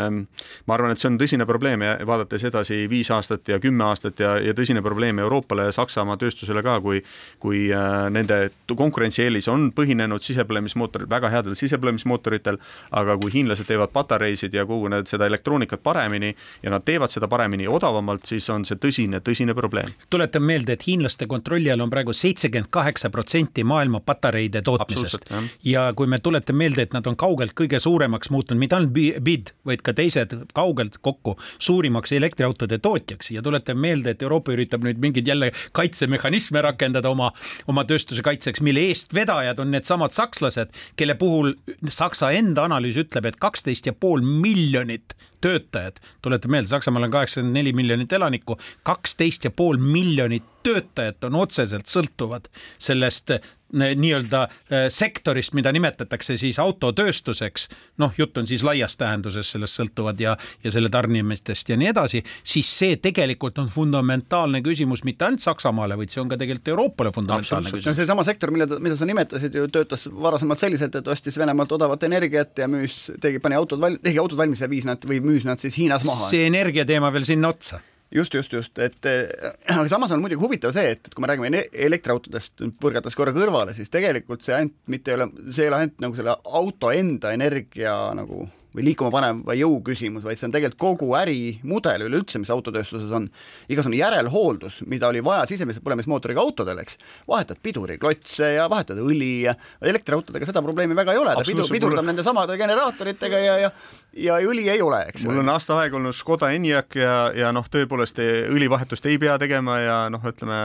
ma 0.68 0.76
arvan, 0.76 0.94
et 0.94 1.02
see 1.02 1.10
on 1.10 1.18
tõsine 1.20 1.48
probleem 1.50 1.84
ja 1.86 1.96
vaadates 2.08 2.44
edasi 2.50 2.84
viis 2.92 3.10
aastat 3.14 3.48
ja 3.50 3.60
kümme 3.64 3.88
aastat 3.90 4.20
ja, 4.20 4.36
ja 4.44 4.54
tõsine 4.58 4.84
probleem 4.86 5.20
Euroopale 5.20 5.70
ja 5.70 5.76
Saksamaa 5.76 6.18
tööstusele 6.22 6.64
ka, 6.66 6.80
kui 6.84 7.02
kui 7.40 7.70
äh, 7.74 8.08
nende 8.14 8.50
konkurentsieelis 8.70 9.48
on 9.52 9.70
põhinenud 9.76 10.24
sisepõlemismootoril, 10.24 11.10
väga 11.10 11.32
headel 11.34 11.56
sisepõlemismootoritel, 11.58 12.60
aga 13.00 13.16
kui 13.22 13.34
hiinlased 13.34 13.68
teevad 13.70 13.94
patareisid 13.96 14.54
ja 14.56 14.66
kogu 14.70 14.90
need, 14.92 15.08
seda 15.10 15.28
elektroonikat 15.30 15.84
paremini 15.84 16.34
ja 16.64 16.74
nad 16.74 16.86
teevad 16.86 17.14
seda 17.14 17.30
paremini 17.32 17.68
ja 17.68 17.74
odavamalt, 17.76 18.28
siis 18.30 18.50
on 18.54 18.66
see 18.68 18.80
tõsine, 18.82 19.22
tõsine 19.26 19.56
probleem. 19.58 19.94
tuletan 20.10 20.44
meelde, 20.44 20.76
et 20.76 20.86
hiinlaste 20.88 21.28
kontrolli 21.28 21.72
all 21.72 21.86
on 21.86 21.92
praegu 21.92 22.14
seitsekümmend 22.14 22.70
kaheksa 22.74 23.10
protsenti 23.10 23.64
maailma 23.64 24.00
patareide 24.06 24.62
tootmisest 24.66 25.30
ja 25.66 25.90
kui 25.96 26.08
me 26.08 26.20
tuletame 26.20 26.66
meelde, 26.66 26.88
et 26.88 26.94
nad 26.94 27.08
on 27.08 27.16
kaugelt 27.20 27.56
kõige 27.58 27.80
suuremaks 27.80 28.30
muutunud 28.34 28.60
mitte 28.60 28.76
ainult 28.76 28.94
BID, 29.24 29.54
vaid 29.68 29.84
ka 29.86 29.94
teised 29.98 30.36
kaugelt 30.58 31.00
kokku 31.06 31.36
suurimaks 31.58 32.14
elektriautode 32.18 32.80
tootjaks. 32.84 33.32
Ja 33.36 33.44
tuletame 33.46 33.88
meelde, 33.88 34.14
et 34.16 34.26
Euroopa 34.26 34.54
üritab 34.56 34.86
nüüd 34.86 35.02
mingeid 35.02 35.28
jälle 35.30 35.52
kaitsemehhanisme 35.78 36.62
rakendada 36.66 37.12
oma, 37.12 37.32
oma 37.68 37.86
tööstuse 37.90 38.24
kaitseks, 38.26 38.64
mille 38.66 38.88
eestvedajad 38.90 39.60
on 39.64 39.74
needsamad 39.76 40.16
sakslased, 40.16 40.74
kelle 41.00 41.16
puhul 41.20 41.56
Saksa 41.90 42.32
enda 42.36 42.68
analüüs 42.68 43.00
ütleb, 43.00 43.30
et 43.30 43.40
kaksteist 43.42 43.90
ja 43.90 43.94
pool 43.96 44.24
miljonit 44.26 45.16
töötajat, 45.42 46.02
tuletame 46.22 46.58
meelde, 46.58 46.72
Saksamaal 46.74 47.08
on 47.08 47.14
kaheksakümmend 47.14 47.56
neli 47.56 47.74
miljonit 47.74 48.14
elanikku, 48.14 48.58
kaksteist 48.84 49.48
ja 49.48 49.52
pool 49.52 49.80
miljonit 49.80 50.44
töötajat 50.64 51.24
on 51.30 51.40
otseselt 51.40 51.88
sõltuvad 51.88 52.50
sellest 52.82 53.32
nii-öelda 53.74 54.42
äh, 54.44 54.88
sektorist, 54.90 55.54
mida 55.54 55.72
nimetatakse 55.76 56.38
siis 56.38 56.60
autotööstuseks, 56.60 57.68
noh, 58.02 58.14
jutt 58.18 58.38
on 58.38 58.48
siis 58.50 58.64
laias 58.66 58.98
tähenduses 58.98 59.52
sellest 59.54 59.80
sõltuvad 59.80 60.22
ja, 60.22 60.36
ja 60.64 60.74
selle 60.74 60.90
tarnimistest 60.94 61.70
ja 61.70 61.78
nii 61.80 61.92
edasi, 61.92 62.24
siis 62.44 62.70
see 62.80 62.98
tegelikult 63.02 63.60
on 63.62 63.70
fundamentaalne 63.72 64.64
küsimus 64.66 65.04
mitte 65.08 65.28
ainult 65.28 65.44
Saksamaale, 65.44 65.98
vaid 66.00 66.14
see 66.14 66.22
on 66.24 66.32
ka 66.32 66.40
tegelikult 66.40 66.74
Euroopale 66.74 67.14
fundamentaalne 67.16 67.72
küsimus. 67.72 67.90
no 67.92 67.98
seesama 67.98 68.26
sektor, 68.28 68.54
mille, 68.56 68.68
mida 68.80 68.98
sa 68.98 69.08
nimetasid 69.10 69.56
ju 69.56 69.68
töötas 69.74 70.08
varasemalt 70.14 70.62
selliselt, 70.62 70.96
et 70.96 71.08
ostis 71.08 71.38
Venemaalt 71.40 71.72
odavat 71.78 72.04
energiat 72.10 72.58
ja 72.60 72.68
müüs, 72.72 73.06
tegi, 73.22 73.42
pani 73.44 73.60
autod 73.60 73.82
val-, 73.82 74.00
tegi 74.04 74.20
autod 74.22 74.40
valmis 74.40 74.66
ja 74.66 74.72
viis 74.72 74.88
nad 74.90 75.06
või 75.06 75.22
müüs 75.24 75.48
nad 75.48 75.62
siis 75.62 75.78
Hiinas 75.80 76.06
maha. 76.08 76.32
see 76.34 76.50
energiateema 76.50 77.14
veel 77.14 77.28
sinna 77.28 77.54
otsa 77.54 77.84
just, 78.14 78.34
just, 78.34 78.54
just, 78.54 78.80
et 78.82 79.06
äh, 79.06 79.30
aga 79.76 79.88
samas 79.92 80.14
on 80.16 80.24
muidugi 80.24 80.42
huvitav 80.42 80.74
see, 80.76 80.96
et, 80.96 81.06
et 81.06 81.16
kui 81.16 81.24
me 81.24 81.30
räägime 81.32 81.66
elektriautodest, 81.88 82.64
põrgates 82.82 83.18
korra 83.18 83.34
kõrvale, 83.36 83.76
siis 83.78 83.92
tegelikult 83.94 84.46
see 84.46 84.56
ainult 84.58 84.78
mitte 84.92 85.14
ei 85.14 85.20
ole, 85.20 85.30
see 85.54 85.66
ei 85.68 85.74
ole 85.74 85.84
ainult 85.84 86.06
nagu 86.06 86.20
selle 86.20 86.38
auto 86.62 86.94
enda 86.96 87.34
energia 87.38 87.96
nagu 88.18 88.48
või 88.76 88.86
liikuma 88.86 89.10
paneva 89.14 89.56
jõu 89.58 89.80
küsimus, 89.86 90.26
vaid 90.26 90.40
see 90.40 90.48
on 90.50 90.54
tegelikult 90.54 90.80
kogu 90.80 91.14
ärimudel 91.18 92.06
üleüldse, 92.06 92.42
mis 92.42 92.52
autotööstuses 92.54 93.12
on. 93.16 93.30
igasugune 93.70 93.98
järelhooldus, 93.98 94.84
mida 94.90 95.10
oli 95.10 95.24
vaja 95.26 95.48
sisemise 95.50 95.82
põlemismootoriga 95.86 96.42
autodel, 96.44 96.84
eks, 96.84 97.00
vahetad 97.30 97.62
piduriklotse 97.66 98.54
ja 98.56 98.68
vahetad 98.70 99.02
õli 99.02 99.32
ja 99.48 99.56
elektriautodega 99.82 100.50
seda 100.50 100.62
probleemi 100.66 100.98
väga 100.98 101.16
ei 101.16 101.24
ole, 101.24 101.34
ta 101.34 101.48
pidur, 101.48 101.66
pidurdab 101.72 102.04
mul... 102.04 102.12
nende 102.14 102.26
samade 102.26 102.58
generaatoritega 102.62 103.42
ja, 103.46 103.58
ja 103.66 103.74
ja 104.14 104.40
õli 104.42 104.66
ei 104.72 104.82
ole, 104.82 105.04
eks. 105.12 105.24
mul 105.28 105.42
on 105.44 105.52
aasta 105.54 105.78
aega 105.80 105.98
olnud 106.00 106.16
Škoda 106.18 106.50
Enyaq 106.56 106.98
ja, 106.98 107.14
ja 107.36 107.52
noh, 107.54 107.66
tõepoolest 107.70 108.20
õlivahetust 108.50 109.06
ei 109.10 109.20
pea 109.22 109.38
tegema 109.42 109.78
ja 109.84 109.98
noh, 110.12 110.24
ütleme, 110.26 110.60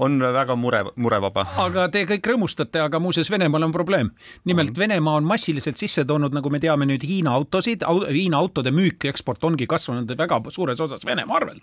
on 0.00 0.16
väga 0.20 0.56
mure, 0.56 0.82
murevaba. 0.96 1.44
aga 1.66 1.88
te 1.92 2.06
kõik 2.08 2.30
rõõmustate, 2.32 2.80
aga 2.82 3.00
muuseas 3.02 3.30
Venemaal 3.30 3.68
on 3.68 3.74
probleem. 3.74 4.10
nimelt 4.48 4.72
on. 4.72 4.80
Venemaa 4.80 5.18
on 5.20 5.28
massiliselt 5.28 5.80
sisse 5.80 6.04
toonud, 6.08 6.34
nagu 6.34 6.50
me 6.50 6.60
teame 6.62 6.88
nüüd 6.88 7.04
Hiina 7.04 7.29
autosid, 7.30 7.82
Hiina 8.12 8.38
autode 8.38 8.70
müük 8.70 9.04
eksport 9.04 9.44
ongi 9.44 9.66
kasvanud 9.66 10.10
väga 10.18 10.40
suures 10.48 10.80
osas 10.80 11.06
Venemaa 11.06 11.36
arvelt. 11.36 11.62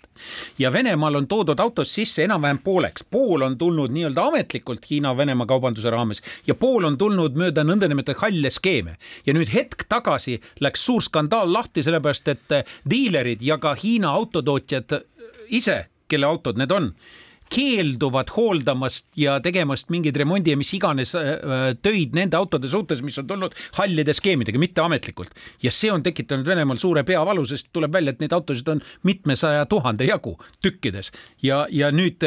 ja 0.58 0.72
Venemaal 0.72 1.14
on 1.14 1.26
toodud 1.26 1.60
autos 1.60 1.94
sisse 1.94 2.24
enam-vähem 2.24 2.58
pooleks, 2.64 3.04
pool 3.04 3.42
on 3.42 3.58
tulnud 3.58 3.90
nii-öelda 3.90 4.26
ametlikult 4.28 4.90
Hiina-Venemaa 4.90 5.46
kaubanduse 5.46 5.90
raames 5.90 6.22
ja 6.46 6.54
pool 6.54 6.84
on 6.84 6.98
tulnud 6.98 7.36
mööda 7.36 7.64
nõndanimetatud 7.64 8.20
halle 8.22 8.50
skeeme. 8.50 8.96
ja 9.26 9.34
nüüd 9.34 9.52
hetk 9.52 9.84
tagasi 9.88 10.40
läks 10.60 10.84
suur 10.84 11.02
skandaal 11.02 11.52
lahti, 11.52 11.82
sellepärast 11.82 12.28
et 12.28 12.58
diilerid 12.90 13.42
ja 13.42 13.58
ka 13.58 13.74
Hiina 13.74 14.10
autotootjad 14.10 15.00
ise, 15.48 15.86
kelle 16.08 16.26
autod 16.26 16.58
need 16.58 16.72
on 16.72 16.92
keelduvad 17.54 18.32
hooldamast 18.36 19.08
ja 19.16 19.38
tegemast 19.44 19.90
mingeid 19.92 20.16
remondi 20.20 20.52
ja 20.54 20.60
mis 20.60 20.72
iganes 20.76 21.14
äh, 21.18 21.32
äh, 21.36 21.66
töid 21.82 22.16
nende 22.16 22.38
autode 22.38 22.68
suhtes, 22.68 23.02
mis 23.04 23.18
on 23.20 23.28
tulnud 23.28 23.56
hallide 23.80 24.14
skeemidega, 24.16 24.60
mitte 24.60 24.84
ametlikult. 24.84 25.34
ja 25.62 25.72
see 25.74 25.92
on 25.92 26.02
tekitanud 26.02 26.46
Venemaal 26.46 26.80
suure 26.80 27.04
peavalu, 27.04 27.44
sest 27.48 27.72
tuleb 27.72 27.92
välja, 27.92 28.14
et 28.14 28.22
neid 28.22 28.32
autosid 28.36 28.68
on 28.68 28.82
mitmesaja 29.08 29.66
tuhande 29.66 30.08
jagu 30.08 30.36
tükkides 30.62 31.12
ja, 31.42 31.66
ja 31.70 31.92
nüüd 31.94 32.24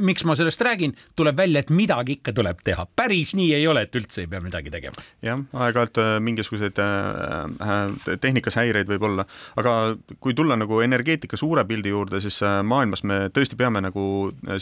miks 0.00 0.24
ma 0.24 0.34
sellest 0.36 0.60
räägin, 0.64 0.94
tuleb 1.16 1.36
välja, 1.36 1.60
et 1.60 1.70
midagi 1.70 2.16
ikka 2.16 2.32
tuleb 2.36 2.60
teha, 2.64 2.86
päris 2.96 3.34
nii 3.36 3.50
ei 3.56 3.66
ole, 3.68 3.84
et 3.84 3.96
üldse 3.98 4.24
ei 4.24 4.28
pea 4.30 4.40
midagi 4.44 4.72
tegema. 4.72 5.04
jah, 5.24 5.40
aeg-ajalt 5.52 6.00
äh, 6.00 6.12
mingisuguseid 6.24 6.78
äh, 6.80 7.44
äh, 7.60 8.16
tehnikas 8.22 8.56
häireid 8.60 8.88
võib 8.88 9.04
olla, 9.08 9.26
aga 9.60 9.74
kui 10.20 10.34
tulla 10.34 10.56
nagu 10.56 10.80
energeetika 10.84 11.36
suure 11.36 11.64
pildi 11.68 11.92
juurde, 11.92 12.20
siis 12.24 12.40
maailmas 12.64 13.04
me 13.04 13.26
tõesti 13.34 13.58
peame 13.58 13.82
nagu 13.84 14.04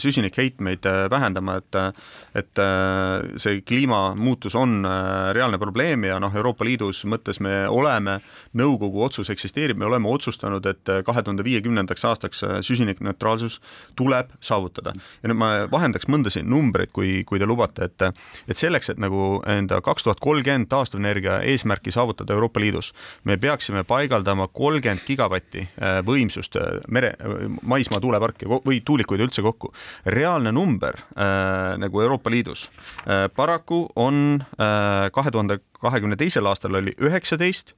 süsinikheitmeid 0.01 0.87
vähendama, 1.11 1.57
et 1.61 1.79
et 2.35 2.59
see 3.41 3.61
kliimamuutus 3.67 4.55
on 4.59 4.81
reaalne 5.35 5.59
probleem 5.61 6.03
ja 6.07 6.17
noh, 6.21 6.33
Euroopa 6.35 6.65
Liidus 6.67 7.03
mõttes 7.09 7.39
me 7.43 7.65
oleme, 7.69 8.19
nõukogu 8.57 9.03
otsus 9.05 9.29
eksisteerib, 9.33 9.79
me 9.79 9.87
oleme 9.87 10.09
otsustanud, 10.11 10.65
et 10.67 10.91
kahe 11.05 11.23
tuhande 11.23 11.45
viiekümnendaks 11.47 12.05
aastaks 12.07 12.43
süsinikneutraalsus 12.67 13.59
tuleb 13.99 14.31
saavutada 14.43 14.93
ja 15.21 15.29
nüüd 15.29 15.39
ma 15.39 15.49
vahendaks 15.71 16.07
mõnda 16.11 16.31
siin 16.33 16.49
numbreid, 16.49 16.91
kui, 16.93 17.21
kui 17.27 17.39
te 17.41 17.47
lubate, 17.49 17.87
et 17.89 18.05
et 18.49 18.57
selleks, 18.57 18.91
et 18.93 19.01
nagu 19.01 19.41
enda 19.49 19.81
kaks 19.85 20.05
tuhat 20.05 20.21
kolmkümmend 20.23 20.69
taastuvenergia 20.71 21.39
eesmärki 21.47 21.93
saavutada 21.93 22.33
Euroopa 22.33 22.59
Liidus, 22.59 22.91
me 23.23 23.37
peaksime 23.37 23.83
paigaldama 23.87 24.47
kolmkümmend 24.47 25.05
gigavatti 25.07 25.65
äh, 25.65 25.99
võimsust 26.05 26.57
äh, 26.59 26.79
mere, 26.89 27.13
maismaa 27.61 28.01
tuuleparke 28.01 28.49
või 28.51 28.81
tuulikuid 28.85 29.21
üldse 29.27 29.45
kokku. 29.45 29.73
reaalne 30.05 30.51
number 30.51 30.97
äh, 30.97 31.77
nagu 31.77 32.01
Euroopa 32.01 32.29
Liidus 32.29 32.69
äh, 33.05 33.29
paraku 33.35 33.87
on 33.95 34.41
äh, 34.41 35.11
kahe 35.13 35.31
tuhande 35.31 35.59
kahekümne 35.81 36.15
teisel 36.15 36.45
aastal 36.45 36.75
oli 36.77 36.93
üheksateist, 37.01 37.73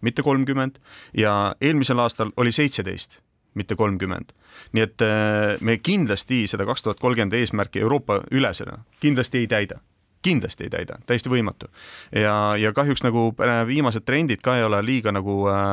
mitte 0.00 0.22
kolmkümmend 0.22 0.78
ja 1.16 1.54
eelmisel 1.60 1.98
aastal 1.98 2.30
oli 2.36 2.52
seitseteist 2.52 3.18
mitte 3.54 3.76
kolmkümmend. 3.76 4.32
nii 4.72 4.82
et 4.82 5.02
äh, 5.02 5.56
me 5.60 5.78
kindlasti 5.78 6.46
seda 6.46 6.66
kaks 6.68 6.82
tuhat 6.82 7.00
kolmkümmend 7.00 7.38
eesmärki 7.38 7.80
Euroopa 7.80 8.22
ülesena 8.30 8.84
kindlasti 9.00 9.38
ei 9.38 9.46
täida 9.46 9.80
kindlasti 10.22 10.66
ei 10.66 10.70
täida, 10.70 10.98
täiesti 11.06 11.30
võimatu. 11.30 11.68
ja, 12.14 12.54
ja 12.58 12.72
kahjuks 12.72 13.02
nagu 13.02 13.30
äh, 13.42 13.62
viimased 13.66 14.04
trendid 14.06 14.42
ka 14.42 14.56
ei 14.56 14.64
ole 14.64 14.82
liiga 14.84 15.12
nagu 15.12 15.34
äh, 15.50 15.72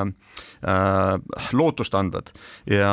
äh, 0.65 1.43
lootustandvad 1.53 2.33
ja 2.69 2.91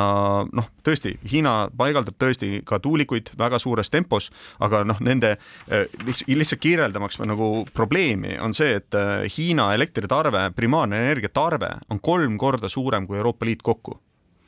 noh, 0.52 0.68
tõesti, 0.84 1.16
Hiina 1.32 1.68
paigaldab 1.76 2.18
tõesti 2.20 2.60
ka 2.64 2.78
tuulikuid 2.82 3.32
väga 3.38 3.58
suures 3.62 3.90
tempos, 3.90 4.30
aga 4.60 4.84
noh, 4.84 5.00
nende 5.00 5.36
äh, 5.36 5.86
lihtsalt 6.28 6.60
kirjeldamaks 6.60 7.20
nagu 7.24 7.66
probleemi 7.74 8.36
on 8.42 8.54
see, 8.54 8.76
et 8.80 8.94
äh, 8.94 9.24
Hiina 9.38 9.72
elektritarve, 9.74 10.50
primaarne 10.56 11.06
energiatarve 11.06 11.72
on 11.90 12.00
kolm 12.00 12.36
korda 12.38 12.68
suurem 12.68 13.08
kui 13.08 13.18
Euroopa 13.18 13.48
Liit 13.48 13.64
kokku 13.64 14.00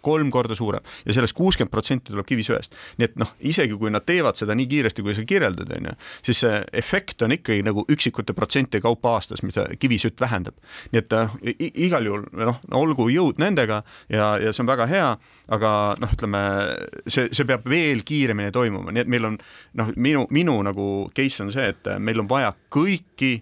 kolm 0.09 0.33
korda 0.33 0.57
suurem 0.59 0.85
ja 1.05 1.17
sellest 1.17 1.37
kuuskümmend 1.39 1.73
protsenti 1.73 2.13
tuleb 2.13 2.27
kivisöest. 2.29 2.75
nii 2.99 3.09
et 3.09 3.17
noh, 3.21 3.33
isegi 3.51 3.77
kui 3.79 3.93
nad 3.93 4.07
teevad 4.09 4.39
seda 4.41 4.57
nii 4.59 4.69
kiiresti, 4.71 5.05
kui 5.05 5.17
sa 5.17 5.25
kirjeldad, 5.29 5.73
on 5.77 5.91
ju, 5.91 5.95
siis 6.29 6.43
see 6.45 6.61
efekt 6.83 7.23
on 7.27 7.35
ikkagi 7.37 7.65
nagu 7.67 7.85
üksikute 7.93 8.35
protsentide 8.37 8.83
kaupa 8.85 9.17
aastas, 9.19 9.43
mida 9.47 9.67
kivisütt 9.81 10.21
vähendab. 10.21 10.57
nii 10.93 11.03
et 11.03 11.17
äh, 11.17 11.37
igal 11.89 12.09
juhul 12.09 12.27
noh, 12.39 12.61
olgu 12.79 13.09
jõud 13.13 13.41
nendega 13.43 13.83
ja, 14.09 14.37
ja 14.41 14.53
see 14.53 14.65
on 14.65 14.71
väga 14.71 14.89
hea, 14.91 15.11
aga 15.55 15.73
noh, 16.01 16.15
ütleme 16.17 16.45
see, 17.07 17.29
see 17.33 17.49
peab 17.49 17.67
veel 17.69 18.05
kiiremini 18.07 18.55
toimuma, 18.55 18.95
nii 18.95 19.05
et 19.05 19.13
meil 19.13 19.29
on 19.33 19.41
noh, 19.81 19.93
minu, 19.97 20.27
minu 20.35 20.57
nagu 20.67 20.89
case 21.17 21.45
on 21.45 21.53
see, 21.55 21.69
et 21.75 21.93
meil 22.01 22.23
on 22.23 22.31
vaja 22.31 22.55
kõiki, 22.75 23.39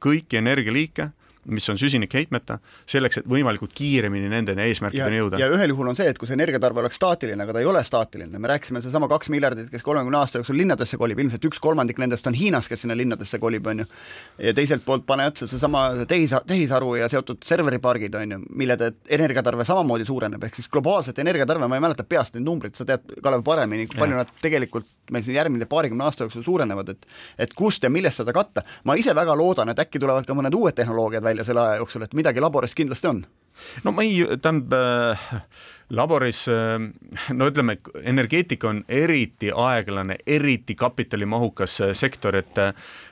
kõiki 0.00 0.40
energialiike 0.40 1.10
mis 1.48 1.68
on 1.72 1.78
süsinikheitmeta, 1.80 2.58
selleks, 2.88 3.20
et 3.20 3.28
võimalikult 3.30 3.72
kiiremini 3.76 4.28
nendeni 4.28 4.66
eesmärkideni 4.68 5.20
jõuda. 5.20 5.40
ja 5.40 5.48
ühel 5.52 5.72
juhul 5.72 5.88
on 5.92 5.96
see, 5.96 6.08
et 6.10 6.18
kui 6.20 6.28
see 6.28 6.36
energiatarve 6.36 6.82
oleks 6.82 7.00
staatiline, 7.00 7.42
aga 7.42 7.56
ta 7.56 7.62
ei 7.62 7.68
ole 7.70 7.82
staatiline, 7.84 8.38
me 8.38 8.50
rääkisime 8.50 8.82
seesama 8.84 9.08
kaks 9.08 9.30
miljardit, 9.32 9.70
kes 9.72 9.84
kolmekümne 9.86 10.20
aasta 10.20 10.40
jooksul 10.40 10.58
linnadesse 10.60 11.00
kolib, 11.00 11.22
ilmselt 11.24 11.46
üks 11.48 11.62
kolmandik 11.62 12.00
nendest 12.02 12.28
on 12.28 12.36
Hiinas, 12.36 12.68
kes 12.68 12.84
sinna 12.84 12.96
linnadesse 12.96 13.40
kolib, 13.40 13.66
on 13.72 13.84
ju. 13.84 13.88
ja 14.38 14.54
teiselt 14.56 14.84
poolt 14.84 15.06
pane 15.08 15.26
otsa 15.30 15.48
seesama 15.48 15.86
tehis, 16.08 16.34
tehisaru 16.46 16.94
ja 17.00 17.08
seotud 17.12 17.40
serveripargid, 17.48 18.14
on 18.20 18.36
ju, 18.36 18.40
mille 18.60 18.76
energiatarve 19.08 19.64
samamoodi 19.68 20.08
suureneb, 20.08 20.44
ehk 20.44 20.60
siis 20.60 20.68
globaalset 20.68 21.18
energiatarve, 21.24 21.68
ma 21.70 21.80
ei 21.80 21.86
mäleta 21.88 22.04
peast 22.04 22.36
neid 22.36 22.44
numbreid, 22.44 22.76
sa 22.76 22.84
tead, 22.88 23.06
Kalev, 23.24 23.44
paremini, 23.46 23.88
kui 23.88 24.00
palju 24.00 24.20
nad 24.20 24.30
tegelikult 24.42 24.88
meil 25.10 25.24
siin 25.26 25.36
järgmine 25.36 25.66
paarikümne 25.70 26.04
aasta 26.06 26.26
jooksul 26.26 26.44
suurenevad, 26.46 26.92
et 26.94 27.06
et 27.38 27.52
kust 27.56 27.82
ja 27.82 27.90
millest 27.90 28.20
seda 28.20 28.32
katta. 28.36 28.62
ma 28.84 28.94
ise 28.94 29.14
väga 29.14 29.34
loodan, 29.36 29.68
et 29.72 29.78
äkki 29.82 30.00
tulevad 30.02 30.26
ka 30.26 30.36
mõned 30.36 30.54
uued 30.54 30.76
tehnoloogiad 30.76 31.24
välja 31.30 31.46
selle 31.46 31.64
aja 31.66 31.82
jooksul, 31.82 32.06
et 32.06 32.16
midagi 32.18 32.42
laboris 32.42 32.76
kindlasti 32.78 33.10
on 33.10 33.24
no 33.84 33.92
ma 33.92 34.04
ei, 34.04 34.22
tähendab 34.42 34.72
äh, 34.74 35.42
laboris 35.90 36.44
äh, 36.48 36.78
no 37.34 37.48
ütleme, 37.50 37.76
energeetika 38.02 38.68
on 38.70 38.82
eriti 38.88 39.50
aeglane, 39.54 40.16
eriti 40.26 40.74
kapitalimahukas 40.78 41.80
äh, 41.80 41.92
sektor, 41.96 42.36
et 42.36 42.60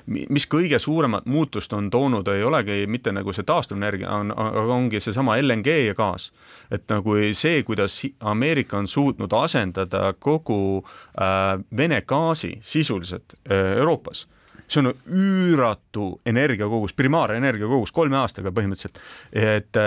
mis 0.06 0.46
kõige 0.50 0.78
suuremat 0.80 1.26
muutust 1.28 1.72
on 1.76 1.90
toonud, 1.90 2.28
ei 2.32 2.44
olegi 2.44 2.86
mitte 2.88 3.12
nagu 3.12 3.34
see 3.34 3.46
taastuvenergia, 3.48 4.10
on, 4.22 4.32
ongi 4.78 5.02
seesama 5.04 5.36
LNG 5.42 5.74
ja 5.88 5.98
gaas. 5.98 6.30
et 6.70 6.88
nagu 6.88 7.16
see, 7.32 7.62
kuidas 7.62 8.00
Ameerika 8.20 8.78
on 8.78 8.88
suutnud 8.88 9.32
asendada 9.32 10.12
kogu 10.18 10.84
äh, 11.20 11.58
Vene 11.76 12.02
gaasi 12.02 12.58
sisuliselt 12.62 13.34
äh, 13.50 13.78
Euroopas 13.78 14.26
see 14.68 14.82
on 14.82 14.92
üüratu 15.08 16.08
energiakogus, 16.28 16.92
primaarenergiakogus 16.96 17.92
kolme 17.92 18.18
aastaga 18.20 18.52
põhimõtteliselt. 18.54 19.00
et, 19.32 19.78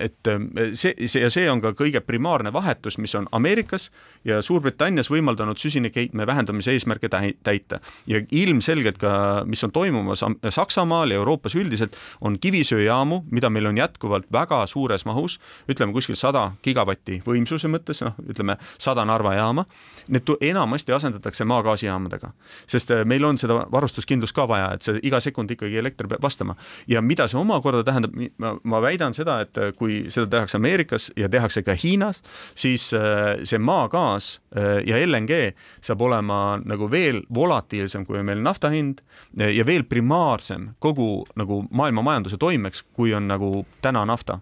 et 0.00 0.30
see, 0.72 0.94
see 1.06 1.22
ja 1.22 1.30
see 1.32 1.48
on 1.50 1.60
ka 1.60 1.74
kõige 1.78 2.00
primaarne 2.04 2.52
vahetus, 2.52 2.98
mis 2.98 3.14
on 3.18 3.28
Ameerikas 3.36 3.90
ja 4.24 4.40
Suurbritannias 4.42 5.10
võimaldanud 5.12 5.60
süsinikheitme 5.60 6.26
vähendamise 6.26 6.72
eesmärke 6.72 7.08
täita. 7.08 7.80
ja 8.06 8.22
ilmselgelt 8.30 8.98
ka, 8.98 9.44
mis 9.46 9.64
on 9.64 9.72
toimumas 9.72 10.24
Saksamaal 10.48 11.10
ja 11.10 11.20
Euroopas 11.20 11.54
üldiselt, 11.54 11.96
on 12.20 12.38
kivisöejaamu, 12.38 13.24
mida 13.30 13.50
meil 13.50 13.66
on 13.66 13.76
jätkuvalt 13.78 14.26
väga 14.32 14.66
suures 14.66 15.04
mahus, 15.04 15.40
ütleme 15.68 15.92
kuskil 15.92 16.16
sada 16.16 16.52
gigavatti 16.62 17.22
võimsuse 17.26 17.68
mõttes, 17.68 18.02
noh, 18.04 18.16
ütleme 18.28 18.56
sada 18.78 19.04
Narva 19.04 19.34
jaama. 19.34 19.64
Need 20.08 20.28
enamasti 20.40 20.92
asendatakse 20.92 21.44
maagaasijaamadega, 21.44 22.32
sest 22.66 22.92
meil 23.04 23.24
on 23.24 23.38
seda 23.38 23.64
varustuskindlust 23.72 24.29
lahendust 24.30 24.34
ka 24.34 24.46
vaja, 24.48 24.74
et 24.74 24.82
see 24.82 25.00
iga 25.02 25.20
sekund 25.20 25.50
ikkagi 25.50 25.78
elekter 25.78 26.08
peab 26.08 26.22
vastama. 26.22 26.56
ja 26.88 27.00
mida 27.00 27.28
see 27.28 27.38
omakorda 27.38 27.84
tähendab, 27.84 28.14
ma, 28.38 28.58
ma 28.64 28.80
väidan 28.80 29.14
seda, 29.14 29.40
et 29.40 29.76
kui 29.76 30.10
seda 30.10 30.26
tehakse 30.26 30.56
Ameerikas 30.56 31.12
ja 31.16 31.28
tehakse 31.28 31.62
ka 31.62 31.74
Hiinas, 31.74 32.22
siis 32.54 32.92
äh, 32.94 33.42
see 33.44 33.58
maagaas 33.58 34.40
äh, 34.56 34.82
ja 34.86 34.96
LNG 35.06 35.54
saab 35.80 36.00
olema 36.00 36.60
nagu 36.64 36.90
veel 36.90 37.22
volatiilsem 37.34 38.06
kui 38.06 38.22
meil 38.22 38.42
nafta 38.42 38.70
hind 38.70 39.00
ja 39.36 39.64
veel 39.66 39.84
primaarsem 39.84 40.74
kogu 40.78 41.26
nagu 41.36 41.64
maailma 41.70 42.02
majanduse 42.02 42.38
toimeks, 42.38 42.84
kui 42.92 43.14
on 43.14 43.28
nagu 43.28 43.66
täna 43.82 44.04
nafta 44.04 44.40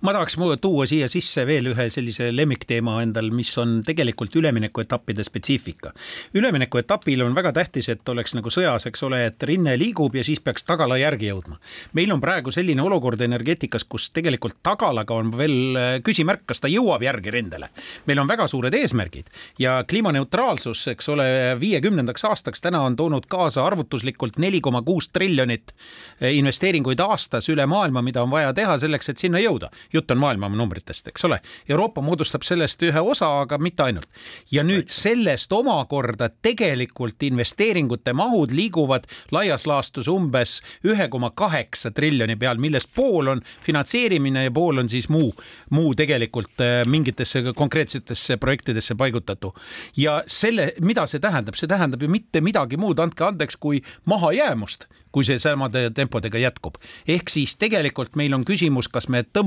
ma 0.00 0.12
tahaks 0.12 0.36
tuua 0.60 0.86
siia 0.86 1.08
sisse 1.08 1.46
veel 1.46 1.70
ühe 1.72 1.88
sellise 1.90 2.30
lemmikteema 2.34 3.00
endal, 3.02 3.30
mis 3.34 3.52
on 3.58 3.80
tegelikult 3.86 4.34
üleminekuetappide 4.36 5.24
spetsiifika. 5.24 5.92
üleminekuetapil 6.34 7.22
on 7.22 7.34
väga 7.34 7.52
tähtis, 7.52 7.88
et 7.88 8.08
oleks 8.08 8.34
nagu 8.34 8.50
sõjas, 8.50 8.86
eks 8.86 9.02
ole, 9.02 9.24
et 9.26 9.42
rinne 9.42 9.76
liigub 9.78 10.14
ja 10.14 10.24
siis 10.24 10.40
peaks 10.40 10.64
tagala 10.64 10.98
järgi 10.98 11.30
jõudma. 11.30 11.56
meil 11.92 12.12
on 12.12 12.20
praegu 12.20 12.50
selline 12.50 12.82
olukord 12.82 13.20
energeetikas, 13.20 13.84
kus 13.84 14.10
tegelikult 14.10 14.58
tagalaga 14.62 15.14
on 15.14 15.32
veel 15.36 15.76
äh, 15.76 16.02
küsimärk, 16.02 16.46
kas 16.46 16.60
ta 16.60 16.68
jõuab 16.68 17.02
järgi 17.02 17.30
rindele. 17.30 17.68
meil 18.06 18.18
on 18.18 18.28
väga 18.28 18.46
suured 18.48 18.74
eesmärgid 18.74 19.30
ja 19.58 19.84
kliimaneutraalsus, 19.88 20.86
eks 20.88 21.08
ole, 21.08 21.26
viiekümnendaks 21.60 22.24
aastaks 22.24 22.60
täna 22.60 22.82
on 22.82 22.96
toonud 22.96 23.26
kaasa 23.28 23.66
arvutuslikult 23.66 24.38
neli 24.38 24.60
koma 24.60 24.82
kuus 24.82 25.08
triljonit 25.08 25.72
äh, 25.72 26.34
investeeringuid 26.36 27.00
aastas 27.00 27.48
üle 27.48 27.66
maailma, 27.66 28.02
mida 28.02 28.22
on 28.22 28.30
vaja 28.30 28.52
teha 28.56 28.78
selleks, 28.78 29.10
et 29.10 29.18
sinna 29.18 29.40
jõuda. 29.42 29.65
Jutt 29.92 30.10
on 30.10 30.18
maailma 30.18 30.48
numbritest, 30.48 31.08
eks 31.08 31.24
ole. 31.24 31.40
Euroopa 31.68 32.00
moodustab 32.04 32.42
sellest 32.46 32.82
ühe 32.82 33.00
osa, 33.00 33.28
aga 33.40 33.58
mitte 33.58 33.82
ainult. 33.82 34.08
ja 34.50 34.62
nüüd 34.62 34.90
sellest 34.92 35.52
omakorda 35.52 36.28
tegelikult 36.42 37.22
investeeringute 37.22 38.12
mahud 38.12 38.50
liiguvad 38.50 39.06
laias 39.32 39.66
laastus 39.66 40.08
umbes 40.08 40.60
ühe 40.84 41.08
koma 41.08 41.30
kaheksa 41.30 41.90
triljoni 41.90 42.36
peal, 42.36 42.58
millest 42.58 42.90
pool 42.94 43.28
on 43.28 43.42
finantseerimine 43.62 44.44
ja 44.44 44.50
pool 44.50 44.78
on 44.78 44.88
siis 44.88 45.08
muu, 45.08 45.32
muu 45.70 45.94
tegelikult 45.94 46.60
äh, 46.60 46.82
mingitesse 46.86 47.42
konkreetsetesse 47.56 48.36
projektidesse 48.36 48.94
paigutatu. 48.94 49.54
ja 49.96 50.22
selle, 50.26 50.72
mida 50.80 51.06
see 51.06 51.20
tähendab, 51.20 51.54
see 51.54 51.68
tähendab 51.68 52.02
ju 52.02 52.08
mitte 52.08 52.40
midagi 52.40 52.76
muud, 52.76 52.98
andke 52.98 53.24
andeks, 53.24 53.56
kui 53.56 53.82
mahajäämust 54.04 54.86
kui 55.16 55.24
see 55.24 55.38
samade 55.40 55.86
tempodega 55.96 56.36
jätkub. 56.36 56.76
ehk 57.08 57.30
siis 57.32 57.54
tegelikult 57.56 58.18
meil 58.20 58.34
on 58.36 58.42
küsimus, 58.44 58.90
kas 58.92 59.08
me 59.08 59.22
tõmbame, 59.24 59.46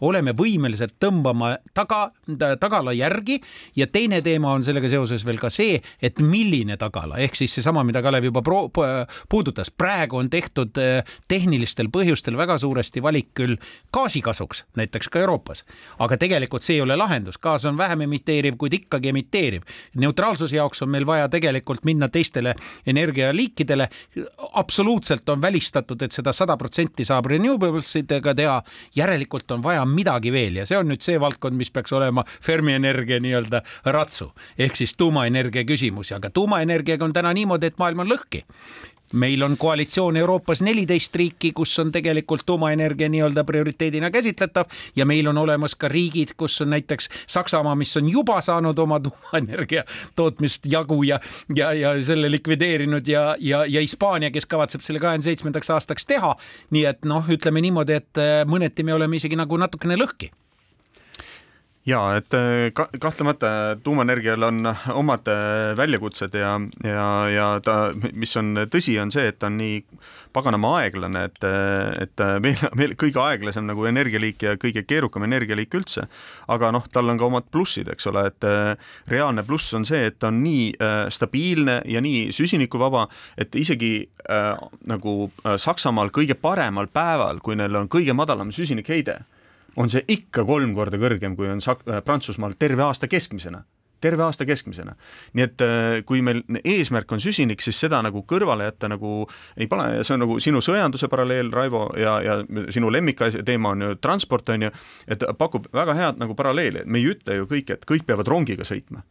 oleme 0.00 0.34
võimelised 0.36 0.96
tõmbama 1.00 1.54
taga, 1.74 2.10
tagala 2.60 2.92
järgi. 2.92 3.38
Ja 3.76 3.86
teine 3.86 4.20
teema 4.22 4.52
on 4.52 4.64
sellega 4.64 4.88
seoses 4.88 5.24
veel 5.26 5.38
ka 5.38 5.50
see, 5.52 5.78
et 6.02 6.20
milline 6.20 6.76
tagala, 6.80 7.18
ehk 7.22 7.36
siis 7.38 7.54
seesama, 7.58 7.84
mida 7.86 8.02
Kalev 8.02 8.24
juba 8.28 8.42
pro, 8.42 8.66
puudutas, 9.28 9.70
praegu 9.70 10.18
on 10.18 10.30
tehtud 10.30 10.78
eh, 10.82 11.02
tehnilistel 11.28 11.90
põhjustel 11.92 12.36
väga 12.38 12.58
suuresti 12.58 13.02
valik 13.02 13.30
küll 13.38 13.56
gaasi 13.94 14.22
kasuks, 14.24 14.64
näiteks 14.78 15.10
ka 15.12 15.22
Euroopas, 15.22 15.64
aga 15.98 16.18
tegelikult 16.20 16.66
see 16.66 16.78
ei 16.78 16.84
ole 16.84 16.96
lahendus, 16.98 17.38
gaas 17.38 17.64
on 17.68 17.78
vähem 17.78 18.06
emiteeriv, 18.08 18.58
kuid 18.58 18.74
ikkagi 18.80 19.12
emiteeriv. 19.12 19.62
neutraalsuse 19.94 20.56
jaoks 20.56 20.82
on 20.82 20.90
meil 20.90 21.06
vaja 21.06 21.28
tegelikult 21.28 21.84
minna 21.84 22.08
teistele 22.08 22.54
energialiikidele, 22.86 23.88
absoluutselt 24.52 25.28
on 25.28 25.42
välistatud, 25.42 26.02
et 26.02 26.12
seda 26.12 26.32
sada 26.32 26.56
protsenti 26.56 27.04
saab 27.04 27.26
renewables 27.26 27.94
idega 27.96 28.34
teha. 28.34 28.62
järelikult 28.96 29.27
on 29.50 29.62
vaja 29.62 29.84
midagi 29.88 30.32
veel 30.32 30.60
ja 30.60 30.66
see 30.66 30.78
on 30.78 30.88
nüüd 30.88 31.04
see 31.04 31.18
valdkond, 31.20 31.56
mis 31.56 31.70
peaks 31.70 31.92
olema 31.92 32.24
Fermi 32.40 32.72
energia 32.76 33.20
nii-öelda 33.20 33.62
ratsu. 33.84 34.32
Ehk 34.58 34.76
siis 34.76 34.94
tuumaenergia 34.96 35.64
küsimus, 35.68 36.12
aga 36.16 36.30
tuumaenergiaga 36.30 37.04
on 37.04 37.12
täna 37.12 37.32
niimoodi, 37.36 37.72
et 37.72 37.78
maailm 37.78 38.04
on 38.04 38.12
lõhki 38.14 38.44
meil 39.12 39.42
on 39.42 39.56
koalitsioon 39.56 40.16
Euroopas 40.16 40.62
neliteist 40.62 41.16
riiki, 41.16 41.52
kus 41.52 41.78
on 41.78 41.92
tegelikult 41.92 42.42
tuumaenergia 42.46 43.08
nii-öelda 43.08 43.44
prioriteedina 43.44 44.10
käsitletav 44.10 44.68
ja 44.96 45.06
meil 45.06 45.28
on 45.28 45.38
olemas 45.38 45.74
ka 45.74 45.88
riigid, 45.88 46.34
kus 46.36 46.60
on 46.60 46.70
näiteks 46.70 47.08
Saksamaa, 47.26 47.74
mis 47.74 47.96
on 47.96 48.08
juba 48.08 48.40
saanud 48.40 48.78
oma 48.78 49.00
tuumaenergia 49.00 49.84
tootmist 50.16 50.66
jagu 50.66 51.02
ja, 51.02 51.20
ja, 51.54 51.72
ja 51.72 51.94
selle 52.04 52.30
likvideerinud 52.30 53.06
ja, 53.06 53.36
ja, 53.40 53.64
ja 53.66 53.80
Hispaania, 53.80 54.30
kes 54.30 54.46
kavatseb 54.46 54.84
selle 54.84 55.00
kahekümne 55.00 55.24
seitsmendaks 55.24 55.70
aastaks 55.70 56.06
teha. 56.06 56.34
nii 56.70 56.84
et 56.84 57.04
noh, 57.04 57.24
ütleme 57.28 57.62
niimoodi, 57.64 57.96
et 58.02 58.20
äh, 58.20 58.42
mõneti 58.48 58.84
me 58.84 58.94
oleme 58.94 59.16
isegi 59.16 59.36
nagu 59.36 59.56
natukene 59.56 59.96
lõhki 59.96 60.30
ja 61.88 62.00
et 62.18 62.34
äh, 62.36 62.68
ka, 62.76 62.88
kahtlemata 63.00 63.50
tuumaenergial 63.84 64.42
on 64.48 64.60
omad 64.92 65.28
äh, 65.32 65.72
väljakutsed 65.78 66.34
ja, 66.36 66.54
ja, 66.84 67.06
ja 67.32 67.46
ta, 67.64 67.78
mis 68.12 68.34
on 68.36 68.66
tõsi, 68.70 68.98
on 69.00 69.12
see, 69.14 69.28
et 69.30 69.38
ta 69.40 69.48
on 69.48 69.56
nii 69.60 69.80
paganama 70.36 70.74
aeglane, 70.82 71.24
et, 71.30 71.46
et 72.02 72.22
meil, 72.44 72.60
meil 72.78 72.92
kõige 73.00 73.20
aeglasem 73.22 73.64
nagu 73.66 73.86
energialiik 73.88 74.44
ja 74.44 74.56
kõige 74.60 74.84
keerukam 74.86 75.24
energialiik 75.24 75.72
üldse. 75.74 76.04
aga 76.52 76.70
noh, 76.74 76.84
tal 76.92 77.08
on 77.08 77.18
ka 77.18 77.26
omad 77.26 77.48
plussid, 77.50 77.88
eks 77.90 78.06
ole, 78.10 78.26
et 78.28 78.46
reaalne 79.08 79.42
pluss 79.46 79.72
on 79.74 79.88
see, 79.88 80.04
et 80.10 80.18
ta 80.20 80.28
on 80.28 80.42
nii 80.44 80.74
stabiilne 81.14 81.80
ja 81.88 82.02
nii 82.04 82.28
süsinikuvaba, 82.36 83.06
et 83.40 83.56
isegi 83.56 83.92
äh, 84.28 84.52
nagu 84.86 85.16
Saksamaal 85.56 86.12
kõige 86.14 86.36
paremal 86.38 86.92
päeval, 86.92 87.40
kui 87.40 87.56
neil 87.56 87.80
on 87.80 87.90
kõige 87.90 88.14
madalam 88.16 88.52
süsinikheide 88.54 89.22
on 89.78 89.90
see 89.92 90.04
ikka 90.10 90.44
kolm 90.48 90.74
korda 90.76 91.00
kõrgem, 91.00 91.36
kui 91.38 91.50
on 91.50 91.62
Sak-, 91.64 91.86
äh, 91.88 92.02
Prantsusmaal 92.04 92.56
terve 92.58 92.84
aasta 92.86 93.08
keskmisena. 93.10 93.62
Terve 93.98 94.22
aasta 94.22 94.46
keskmisena. 94.46 94.92
nii 95.34 95.44
et 95.44 95.62
äh, 95.64 96.00
kui 96.06 96.22
meil 96.22 96.44
eesmärk 96.62 97.12
on 97.12 97.22
süsinik, 97.22 97.62
siis 97.62 97.80
seda 97.80 97.98
nagu 98.02 98.22
kõrvale 98.30 98.68
jätta 98.68 98.90
nagu 98.92 99.26
ei 99.56 99.66
pane 99.66 99.88
ja 99.96 100.06
see 100.06 100.14
on 100.14 100.22
nagu 100.22 100.38
sinu 100.42 100.62
sõjanduse 100.62 101.10
paralleel, 101.10 101.50
Raivo, 101.52 101.88
ja, 101.98 102.18
ja 102.22 102.38
sinu 102.74 102.92
lemmikasi 102.94 103.42
teema 103.46 103.74
on 103.74 103.82
ju 103.82 103.98
transport, 104.02 104.54
on 104.54 104.68
ju, 104.68 104.72
et 105.10 105.26
pakub 105.38 105.66
väga 105.74 105.98
head 105.98 106.22
nagu 106.22 106.38
paralleeli, 106.38 106.84
et 106.84 106.90
me 106.90 107.02
ei 107.02 107.10
ütle 107.10 107.40
ju 107.40 107.50
kõik, 107.50 107.74
et 107.74 107.86
kõik 107.90 108.06
peavad 108.06 108.30
rongiga 108.30 108.66
sõitma 108.66 109.02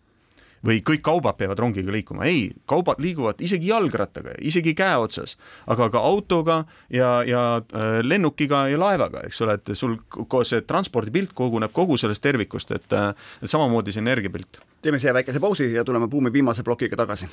või 0.66 0.82
kõik 0.86 1.03
kaubad 1.05 1.38
peavad 1.38 1.60
rongiga 1.60 1.91
liikuma, 1.93 2.28
ei, 2.30 2.51
kaubad 2.70 3.01
liiguvad 3.03 3.41
isegi 3.43 3.72
jalgrattaga, 3.72 4.38
isegi 4.41 4.74
käe 4.78 4.95
otsas, 5.01 5.38
aga 5.68 5.89
ka 5.93 6.03
autoga 6.10 6.62
ja, 6.93 7.22
ja 7.28 7.43
äh, 7.60 7.99
lennukiga 8.03 8.68
ja 8.72 8.80
laevaga, 8.82 9.26
eks 9.28 9.41
ole, 9.45 9.60
et 9.60 9.74
sul 9.78 9.97
koos 10.10 10.53
see 10.53 10.64
transpordipilt 10.68 11.36
koguneb 11.38 11.74
kogu 11.76 11.97
sellest 11.97 12.24
tervikust, 12.24 12.72
et, 12.76 12.89
äh, 12.93 13.12
et 13.41 13.51
samamoodi 13.51 13.93
see 13.95 14.03
energiapilt. 14.03 14.62
teeme 14.82 14.99
siia 14.99 15.14
väikese 15.14 15.39
pausi 15.39 15.74
ja 15.74 15.84
tuleme 15.84 16.08
Buumi 16.08 16.34
viimase 16.34 16.64
plokiga 16.64 16.95
tagasi 16.95 17.30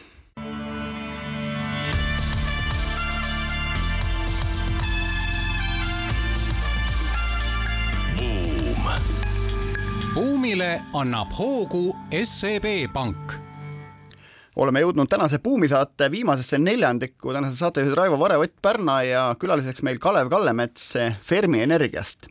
buumile 10.54 10.80
annab 10.94 11.32
hoogu 11.34 11.96
SEB 12.14 12.66
Pank. 12.94 13.32
Oleme 14.62 14.84
jõudnud 14.84 15.08
tänase 15.10 15.40
buumisaate 15.42 16.06
viimasesse 16.12 16.60
neljandikku, 16.62 17.32
tänase 17.34 17.58
saatejuhid 17.58 17.96
Raivo 17.98 18.20
Vare, 18.20 18.36
Ott 18.38 18.54
Pärna 18.62 19.00
ja 19.02 19.24
külaliseks 19.34 19.82
meil 19.82 19.98
Kalev 19.98 20.30
Kallemets 20.30 20.92
Fermi 21.26 21.64
Energiast 21.64 22.28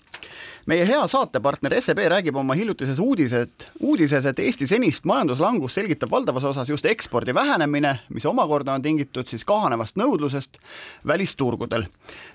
meie 0.69 0.85
hea 0.87 1.01
saatepartner 1.11 1.75
SEB 1.81 1.99
räägib 2.13 2.37
oma 2.39 2.55
hiljutises 2.55 2.99
uudised, 2.99 3.65
uudises, 3.83 4.25
et 4.29 4.39
Eesti 4.39 4.67
senist 4.69 5.05
majanduslangust 5.09 5.75
selgitab 5.75 6.11
valdavas 6.11 6.45
osas 6.47 6.69
just 6.69 6.85
ekspordi 6.87 7.33
vähenemine, 7.35 7.97
mis 8.13 8.25
omakorda 8.25 8.75
on 8.77 8.83
tingitud 8.83 9.27
siis 9.27 9.43
kahanevast 9.47 9.97
nõudlusest 9.99 10.59
välisturgudel. 11.07 11.87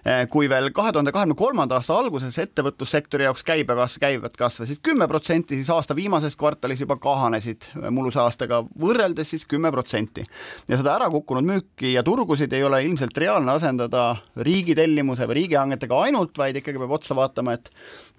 Eh, 0.05 0.27
kui 0.31 0.49
veel 0.51 0.71
kahe 0.77 0.93
tuhande 0.93 1.13
kahekümne 1.15 1.39
kolmanda 1.39 1.79
aasta 1.79 1.97
alguses 1.97 2.37
ettevõtlussektori 2.43 3.25
jaoks 3.29 3.45
käibekasv, 3.49 4.01
käibed 4.03 4.37
kasvasid 4.39 4.83
kümme 4.85 5.09
protsenti, 5.09 5.57
siis 5.57 5.71
aasta 5.73 5.97
viimases 5.97 6.37
kvartalis 6.37 6.85
juba 6.85 6.99
kahanesid 7.01 7.71
mulluse 7.91 8.21
aastaga 8.21 8.61
võrreldes 8.81 9.33
siis 9.33 9.47
kümme 9.49 9.73
protsenti. 9.73 10.25
ja 10.69 10.77
seda 10.77 10.95
ära 10.97 11.09
kukkunud 11.11 11.47
müüki 11.49 11.95
ja 11.95 12.03
turgusid 12.03 12.53
ei 12.53 12.65
ole 12.65 12.83
ilmselt 12.85 13.17
reaalne 13.19 13.53
asendada 13.53 14.05
riigi 14.37 14.75
tellimuse 14.75 15.27
või 15.29 15.43
riigihangetega 15.43 16.03
ainult, 16.09 16.37
vaid 16.39 16.61
ikkagi 16.61 16.79
peab 16.79 16.95
otsa 16.99 17.17
vaatama, 17.17 17.57
et 17.57 17.71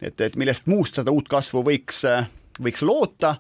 et, 0.01 0.21
et 0.21 0.37
millest 0.39 0.69
muust 0.69 0.99
seda 0.99 1.13
uut 1.15 1.27
kasvu 1.29 1.63
võiks, 1.65 2.03
võiks 2.59 2.85
loota. 2.85 3.37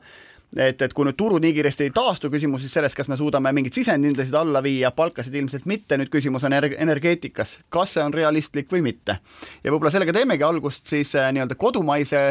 Et, 0.57 0.81
et 0.81 0.93
kui 0.97 1.05
nüüd 1.05 1.13
turud 1.13 1.43
nii 1.45 1.53
kiiresti 1.53 1.85
ei 1.85 1.91
taastu, 1.93 2.31
küsimus 2.33 2.63
siis 2.63 2.71
selles, 2.73 2.95
kas 2.97 3.05
me 3.05 3.13
suudame 3.19 3.51
mingeid 3.53 3.75
sisendhindasid 3.77 4.33
alla 4.33 4.63
viia, 4.65 4.89
palkasid 4.97 5.35
ilmselt 5.37 5.67
mitte, 5.69 5.93
nüüd 6.01 6.09
küsimus 6.09 6.47
on 6.47 6.55
energeetikas, 6.57 7.51
kas 7.69 7.93
see 7.93 8.01
on 8.01 8.15
realistlik 8.17 8.73
või 8.73 8.81
mitte. 8.87 9.19
ja 9.61 9.69
võib-olla 9.69 9.91
sellega 9.93 10.15
teemegi 10.17 10.47
algust 10.47 10.89
siis 10.89 11.13
äh, 11.13 11.29
nii-öelda 11.37 11.53
kodumaise 11.53 12.23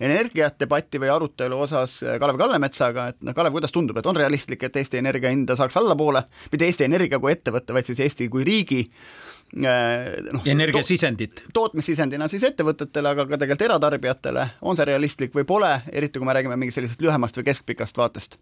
energiadebati 0.00 1.02
või 1.04 1.12
arutelu 1.18 1.60
osas 1.68 1.98
äh, 2.00 2.16
Kalev 2.22 2.40
Kallemetsaga, 2.40 3.10
et 3.12 3.20
noh, 3.20 3.36
Kalev, 3.36 3.52
kuidas 3.52 3.76
tundub, 3.76 4.00
et 4.00 4.08
on 4.08 4.16
realistlik, 4.16 4.64
et 4.64 4.80
Eesti 4.80 5.04
Energia 5.04 5.36
hinda 5.36 5.60
saaks 5.60 5.76
allapoole, 5.76 6.24
mitte 6.48 6.64
Eesti 6.64 6.88
Energia 6.88 7.20
kui 7.20 7.36
ettevõte, 7.36 7.76
vaid 7.76 7.92
siis 7.92 8.00
Eesti 8.08 8.32
kui 8.32 8.48
riigi 8.48 8.86
Äh, 8.86 9.25
noh, 9.54 10.42
energiasisendit 10.48 11.34
to. 11.34 11.52
tootmissisendina 11.60 12.28
siis 12.28 12.44
ettevõtetele, 12.50 13.14
aga 13.14 13.26
ka 13.28 13.38
tegelikult 13.38 13.70
eratarbijatele, 13.70 14.48
on 14.66 14.78
see 14.78 14.88
realistlik 14.90 15.34
või 15.36 15.46
pole, 15.48 15.72
eriti 15.92 16.20
kui 16.20 16.28
me 16.28 16.36
räägime 16.36 16.58
mingist 16.60 16.80
sellisest 16.80 17.02
lühemast 17.04 17.38
või 17.38 17.50
keskpikast 17.50 17.98
vaatest? 18.02 18.38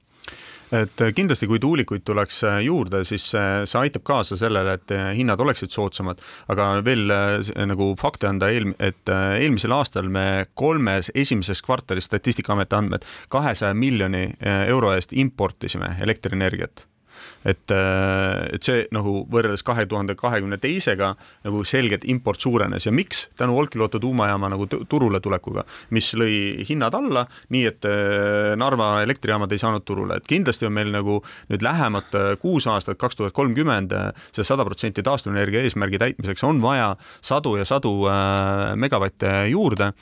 et 0.74 1.02
kindlasti, 1.14 1.46
kui 1.46 1.60
tuulikuid 1.60 2.02
tuleks 2.08 2.40
juurde, 2.64 3.02
siis 3.04 3.26
see 3.34 3.78
aitab 3.78 4.02
kaasa 4.08 4.38
sellele, 4.40 4.78
et 4.78 4.94
hinnad 5.14 5.40
oleksid 5.44 5.70
soodsamad, 5.70 6.22
aga 6.50 6.70
veel 6.86 7.12
nagu 7.68 7.90
fakte 8.00 8.30
anda, 8.30 8.48
eel-, 8.50 8.72
et 8.82 9.12
eelmisel 9.12 9.76
aastal 9.76 10.08
me 10.08 10.46
kolmes 10.54 11.12
esimeses 11.14 11.62
kvartalis 11.62 12.08
Statistikaameti 12.08 12.76
andmed 12.80 13.06
kahesaja 13.28 13.76
miljoni 13.76 14.30
euro 14.66 14.94
eest 14.96 15.12
importisime 15.12 15.94
elektrienergiat 16.00 16.86
et, 17.44 17.70
et 17.70 18.64
see 18.64 18.84
nagu 18.94 19.24
võrreldes 19.30 19.64
kahe 19.66 19.86
tuhande 19.90 20.16
kahekümne 20.18 20.58
teisega 20.62 21.14
nagu 21.44 21.64
selgelt 21.68 22.06
import 22.08 22.40
suurenes. 22.40 22.86
Ja 22.86 22.92
miks? 22.92 23.26
tänu 23.36 23.56
Olkiluoto 23.58 23.98
tuumajaama 24.02 24.50
nagu 24.52 24.66
turule 24.66 25.20
tulekuga, 25.20 25.64
mis 25.94 26.10
lõi 26.18 26.64
hinnad 26.68 26.94
alla, 26.94 27.24
nii 27.54 27.64
et 27.68 27.86
Narva 28.60 29.02
elektrijaamad 29.04 29.52
ei 29.52 29.60
saanud 29.60 29.84
turule, 29.86 30.18
et 30.18 30.28
kindlasti 30.28 30.68
on 30.68 30.74
meil 30.76 30.92
nagu 30.94 31.20
nüüd 31.50 31.64
lähemad 31.64 32.14
kuus 32.42 32.68
aastat, 32.70 32.98
kaks 33.00 33.18
tuhat 33.18 33.36
kolmkümmend, 33.36 33.94
see 34.34 34.46
sada 34.46 34.66
protsenti 34.66 35.04
taastuvenergia 35.06 35.64
eesmärgi 35.64 36.00
täitmiseks 36.02 36.44
on 36.46 36.62
vaja 36.62 36.94
sadu 37.24 37.56
ja 37.58 37.66
sadu 37.68 37.94
megavatte 38.80 39.44
juurde, 39.52 39.92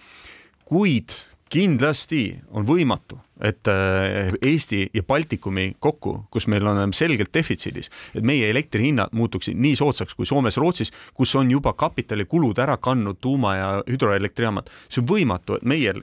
kuid 0.68 1.14
kindlasti 1.52 2.22
on 2.56 2.64
võimatu, 2.66 3.18
et 3.42 3.68
äh, 3.68 4.32
Eesti 4.42 4.86
ja 4.94 5.02
Baltikumi 5.04 5.74
kokku, 5.82 6.14
kus 6.32 6.46
meil 6.48 6.66
on 6.70 6.94
selgelt 6.96 7.32
defitsiidis, 7.34 7.90
et 8.16 8.24
meie 8.24 8.48
elektrihinnad 8.50 9.12
muutuksid 9.16 9.58
nii 9.60 9.76
soodsaks 9.76 10.16
kui 10.16 10.28
Soomes, 10.28 10.56
Rootsis, 10.60 10.92
kus 11.14 11.34
on 11.36 11.50
juba 11.52 11.74
kapitalikulud 11.76 12.58
ära 12.62 12.78
kandnud 12.80 13.20
tuuma- 13.20 13.56
ja 13.56 13.70
hüdroelektrijaamad. 13.88 14.70
see 14.88 15.02
on 15.02 15.08
võimatu, 15.08 15.58
et 15.58 15.64
meie, 15.64 15.94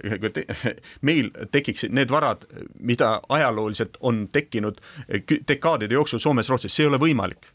meil 1.09 1.31
tekiksid 1.51 1.93
need 1.93 2.11
varad, 2.11 2.45
mida 2.79 3.19
ajalooliselt 3.29 3.97
on 4.01 4.27
tekkinud 4.31 4.81
dekaadide 5.47 5.93
jooksul 5.93 6.19
Soomes, 6.19 6.49
Rootsis, 6.49 6.75
see 6.75 6.85
ei 6.85 6.93
ole 6.93 7.01
võimalik 7.01 7.53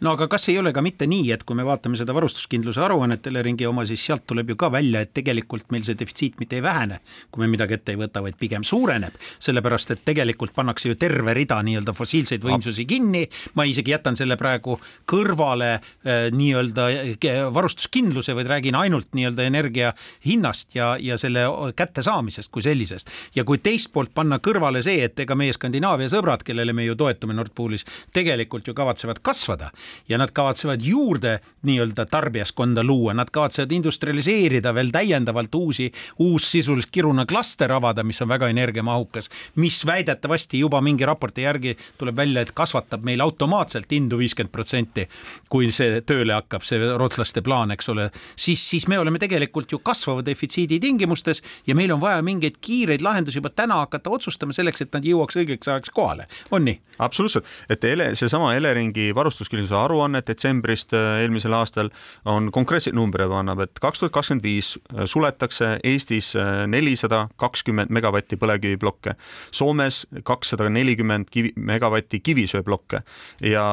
no 0.00 0.14
aga 0.14 0.28
kas 0.30 0.48
ei 0.52 0.58
ole 0.58 0.72
ka 0.72 0.82
mitte 0.84 1.06
nii, 1.10 1.30
et 1.34 1.44
kui 1.46 1.56
me 1.56 1.66
vaatame 1.66 1.98
seda 2.00 2.14
varustuskindluse 2.16 2.82
aruannet, 2.84 3.26
Eleringi 3.26 3.66
oma, 3.66 3.86
siis 3.88 4.04
sealt 4.06 4.26
tuleb 4.26 4.52
ju 4.52 4.58
ka 4.60 4.70
välja, 4.72 5.04
et 5.04 5.14
tegelikult 5.16 5.70
meil 5.74 5.84
see 5.86 5.98
defitsiit 5.98 6.38
mitte 6.42 6.58
ei 6.58 6.64
vähene, 6.64 7.00
kui 7.30 7.44
me 7.44 7.50
midagi 7.52 7.78
ette 7.78 7.94
ei 7.94 8.00
võta, 8.00 8.22
vaid 8.24 8.38
pigem 8.40 8.64
suureneb, 8.66 9.16
sellepärast 9.42 9.94
et 9.94 10.04
tegelikult 10.04 10.54
pannakse 10.56 10.92
ju 10.92 10.98
terve 11.00 11.34
rida 11.36 11.60
nii-öelda 11.64 11.94
fossiilseid 11.96 12.44
võimsusi 12.44 12.86
kinni, 12.88 13.24
ma 13.54 13.66
isegi 13.68 13.94
jätan 13.94 14.18
selle 14.18 14.36
praegu 14.40 14.78
kõrvale 15.10 15.70
äh, 15.74 16.28
nii-öelda 16.34 16.88
äh, 16.94 17.40
varustuskindluse, 17.54 18.34
vaid 18.36 18.50
räägin 18.50 18.78
ainult 18.78 19.12
nii-öelda 19.16 19.48
energia 19.48 19.92
hinnast 20.26 20.74
ja, 20.76 20.94
ja 21.00 21.18
selle 21.20 21.46
kättesaamisest 21.76 22.52
kui 22.52 22.62
sellisest. 22.62 23.10
ja 23.34 23.44
kui 23.44 23.58
teist 23.58 23.92
poolt 23.92 24.14
panna 24.14 24.38
kõrvale 24.38 24.82
see, 24.84 25.04
et 25.04 25.20
ega 25.20 25.36
meie 25.38 25.52
Skandinaavia 25.52 26.10
sõbrad, 26.12 26.44
kellele 26.46 26.72
me 26.72 26.86
ju 26.86 26.96
toetume 26.98 27.34
Nord 27.34 27.54
Poolis, 27.54 27.84
tegelikult 28.12 28.68
ju 28.68 28.74
kavatsevad 28.74 29.20
kasvada, 29.22 29.63
kasvatada 29.64 29.70
ja 30.08 30.18
nad 30.18 30.30
kavatsevad 30.32 30.80
juurde 30.82 31.40
nii-öelda 31.62 32.06
tarbijaskonda 32.06 32.84
luua, 32.84 33.14
nad 33.14 33.30
kavatsevad 33.32 33.72
industrialiseerida 33.72 34.74
veel 34.74 34.90
täiendavalt 34.92 35.54
uusi, 35.54 35.92
uus 36.18 36.50
sisuliselt 36.50 36.90
Kiruna 36.92 37.26
klaster 37.26 37.72
avada, 37.72 38.02
mis 38.02 38.20
on 38.22 38.28
väga 38.28 38.48
energiamahukas, 38.48 39.30
mis 39.56 39.86
väidetavasti 39.86 40.58
juba 40.58 40.80
mingi 40.80 41.06
raporti 41.06 41.42
järgi 41.42 41.76
tuleb 41.98 42.16
välja, 42.16 42.42
et 42.42 42.52
kasvatab 42.54 43.04
meil 43.04 43.20
automaatselt 43.20 43.90
hindu 43.90 44.18
viiskümmend 44.18 44.52
protsenti, 44.52 45.08
kui 45.48 45.72
see 45.72 46.00
tööle 46.06 46.34
hakkab, 46.34 46.62
see 46.62 46.78
rootslaste 46.96 47.42
plaan, 47.42 47.72
eks 47.72 47.88
ole, 47.88 48.10
siis, 48.36 48.60
siis 48.70 48.88
me 48.88 48.98
oleme 48.98 49.18
tegelikult 49.18 49.72
ju 49.72 49.78
kasvava 49.78 50.24
defitsiidi 50.24 50.80
tingimustes 50.80 51.42
ja 51.66 51.74
meil 51.74 51.92
on 51.92 52.00
vaja 52.00 52.22
mingeid 52.22 52.60
kiireid 52.60 53.02
lahendusi 53.02 53.40
juba 53.40 53.50
täna 53.50 53.80
hakata 53.84 54.10
otsustama 54.10 54.52
selleks, 54.52 54.84
et 54.84 54.92
nad 54.92 55.04
jõuaks 55.04 55.40
õigeks 55.40 55.70
ajaks 55.70 55.90
kohale, 55.94 56.28
on 56.50 56.68
nii? 56.68 56.80
absoluutselt, 56.98 57.48
et 57.70 57.84
Ele, 57.84 58.12
seesama 58.14 58.54
Eleringi 58.54 59.14
varustus 59.14 59.48
majanduskindluse 59.54 59.76
aruanne 59.76 60.22
detsembrist 60.26 60.92
äh, 60.94 61.22
eelmisel 61.22 61.54
aastal 61.54 61.90
on 62.24 62.50
konkreetseid 62.52 62.94
numbreid 62.94 63.30
annab, 63.30 63.60
et 63.64 63.78
kaks 63.80 64.00
tuhat 64.00 64.12
kakskümmend 64.12 64.44
viis 64.44 64.74
äh, 64.92 65.04
suletakse 65.06 65.78
Eestis 65.84 66.34
äh, 66.36 66.66
nelisada 66.66 67.28
kakskümmend 67.36 67.90
megavatti 67.90 68.36
põlevkiviplokke, 68.36 69.14
Soomes 69.54 70.04
kakssada 70.24 70.68
nelikümmend 70.70 71.30
kivi, 71.30 71.52
megavatti 71.56 72.20
kivisöeplokke 72.20 73.02
ja 73.44 73.64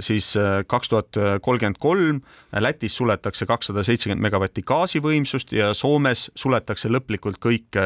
siis 0.00 0.34
kaks 0.66 0.88
tuhat 0.88 1.18
kolmkümmend 1.42 1.78
kolm 1.80 2.20
Lätis 2.52 2.96
suletakse 2.96 3.46
kakssada 3.46 3.82
seitsekümmend 3.84 4.22
megavatti 4.24 4.62
gaasivõimsust 4.66 5.52
ja 5.52 5.72
Soomes 5.76 6.28
suletakse 6.38 6.88
lõplikult 6.88 7.40
kõik 7.42 7.76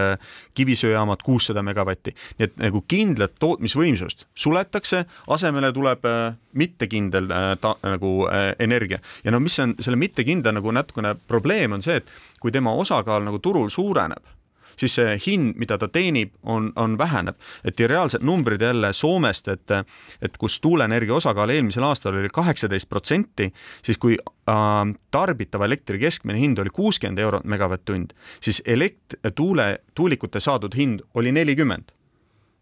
kivisöejaamad 0.54 1.22
kuussada 1.24 1.62
megavatti. 1.62 2.14
nii 2.38 2.46
et 2.46 2.56
nagu 2.60 2.84
kindlat 2.88 3.34
tootmisvõimsust 3.40 4.26
suletakse, 4.34 5.04
asemele 5.26 5.72
tuleb 5.72 6.06
mittekindel 6.52 7.21
Äh, 7.30 7.56
ta, 7.60 7.76
nagu 7.82 8.26
äh, 8.28 8.54
energia. 8.58 8.98
ja 9.24 9.30
no 9.30 9.40
mis 9.40 9.58
on 9.60 9.74
selle 9.80 9.96
mittekindla 9.96 10.52
nagu 10.52 10.70
natukene 10.72 11.14
probleem, 11.28 11.72
on 11.72 11.82
see, 11.82 12.00
et 12.00 12.10
kui 12.40 12.52
tema 12.52 12.72
osakaal 12.72 13.24
nagu 13.24 13.38
turul 13.38 13.70
suureneb, 13.70 14.24
siis 14.78 14.96
see 14.98 15.14
hind, 15.26 15.54
mida 15.60 15.78
ta 15.78 15.88
teenib, 15.92 16.32
on, 16.42 16.70
on 16.76 16.96
väheneb, 16.98 17.38
et 17.64 17.80
ja 17.80 17.88
reaalsed 17.90 18.24
numbrid 18.26 18.62
jälle 18.62 18.92
Soomest, 18.96 19.48
et, 19.48 19.74
et 20.22 20.36
kus 20.40 20.58
tuuleenergia 20.60 21.14
osakaal 21.14 21.52
eelmisel 21.54 21.86
aastal 21.86 22.18
oli 22.18 22.32
kaheksateist 22.32 22.88
protsenti, 22.88 23.52
siis 23.84 24.00
kui 24.02 24.18
äh, 24.18 24.92
tarbitava 25.10 25.68
elektri 25.70 26.00
keskmine 26.02 26.40
hind 26.40 26.58
oli 26.58 26.74
kuuskümmend 26.74 27.22
eurot 27.22 27.48
megavatt-tund, 27.48 28.14
siis 28.40 28.62
elekt-, 28.66 29.18
tuule, 29.34 29.78
tuulikute 29.94 30.40
saadud 30.40 30.74
hind 30.76 31.04
oli 31.14 31.32
nelikümmend 31.32 31.92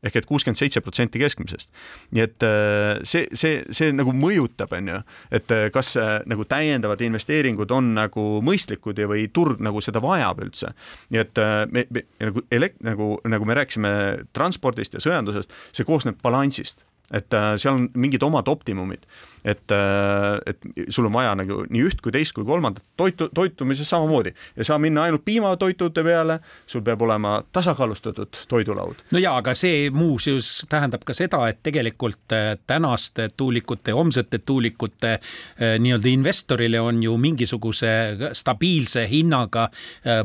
ehk 0.05 0.17
et 0.17 0.29
kuuskümmend 0.29 0.59
seitse 0.59 0.81
protsenti 0.85 1.21
keskmisest. 1.21 1.71
nii 2.17 2.25
et 2.25 2.47
äh, 2.47 3.01
see, 3.05 3.27
see, 3.37 3.61
see 3.75 3.93
nagu 3.93 4.15
mõjutab, 4.17 4.73
on 4.77 4.93
ju, 4.93 5.01
et 5.41 5.55
äh, 5.55 5.67
kas 5.75 5.93
äh, 6.01 6.13
nagu 6.31 6.47
täiendavad 6.49 7.03
investeeringud 7.05 7.73
on 7.77 7.93
nagu 7.97 8.27
mõistlikud 8.47 9.01
ja, 9.01 9.09
või 9.11 9.27
turg 9.33 9.61
nagu 9.65 9.83
seda 9.85 10.03
vajab 10.05 10.45
üldse. 10.47 10.73
nii 11.11 11.25
et 11.25 11.43
me, 11.71 11.85
me 11.91 12.05
nagu 12.21 12.45
elekt-, 12.51 12.81
nagu, 12.87 13.13
nagu 13.29 13.49
me 13.49 13.59
rääkisime 13.59 13.93
transpordist 14.37 14.97
ja 14.97 15.05
sõjandusest, 15.05 15.53
see 15.77 15.89
koosneb 15.89 16.21
balansist 16.23 16.81
et 17.11 17.35
seal 17.59 17.75
on 17.75 17.89
mingid 17.99 18.23
omad 18.23 18.47
optimumid 18.49 19.03
et, 19.45 19.71
äh, 19.71 20.39
et 20.47 20.59
sul 20.89 21.07
on 21.09 21.15
vaja 21.15 21.33
nagu 21.39 21.65
nii 21.71 21.85
üht 21.89 22.03
kui 22.05 22.13
teist 22.13 22.35
kui 22.37 22.45
kolmandat 22.45 22.85
toitu, 23.01 23.31
toitumises 23.35 23.89
samamoodi 23.89 24.33
ei 24.57 24.67
saa 24.67 24.79
minna 24.79 25.07
ainult 25.09 25.25
piimatoitude 25.25 26.05
peale, 26.05 26.39
sul 26.67 26.85
peab 26.85 27.03
olema 27.03 27.39
tasakaalustatud 27.53 28.43
toidulaud. 28.49 29.05
no 29.13 29.23
ja, 29.23 29.37
aga 29.41 29.55
see 29.59 29.89
muuseas 29.95 30.67
tähendab 30.69 31.05
ka 31.09 31.17
seda, 31.17 31.43
et 31.49 31.63
tegelikult 31.67 32.37
äh, 32.37 32.53
tänaste 32.67 33.29
tuulikute, 33.37 33.95
homsete 33.97 34.43
tuulikute 34.45 35.13
äh, 35.17 35.79
nii-öelda 35.81 36.13
investorile 36.13 36.81
on 36.81 37.03
ju 37.03 37.17
mingisuguse 37.21 37.91
stabiilse 38.37 39.07
hinnaga 39.09 39.69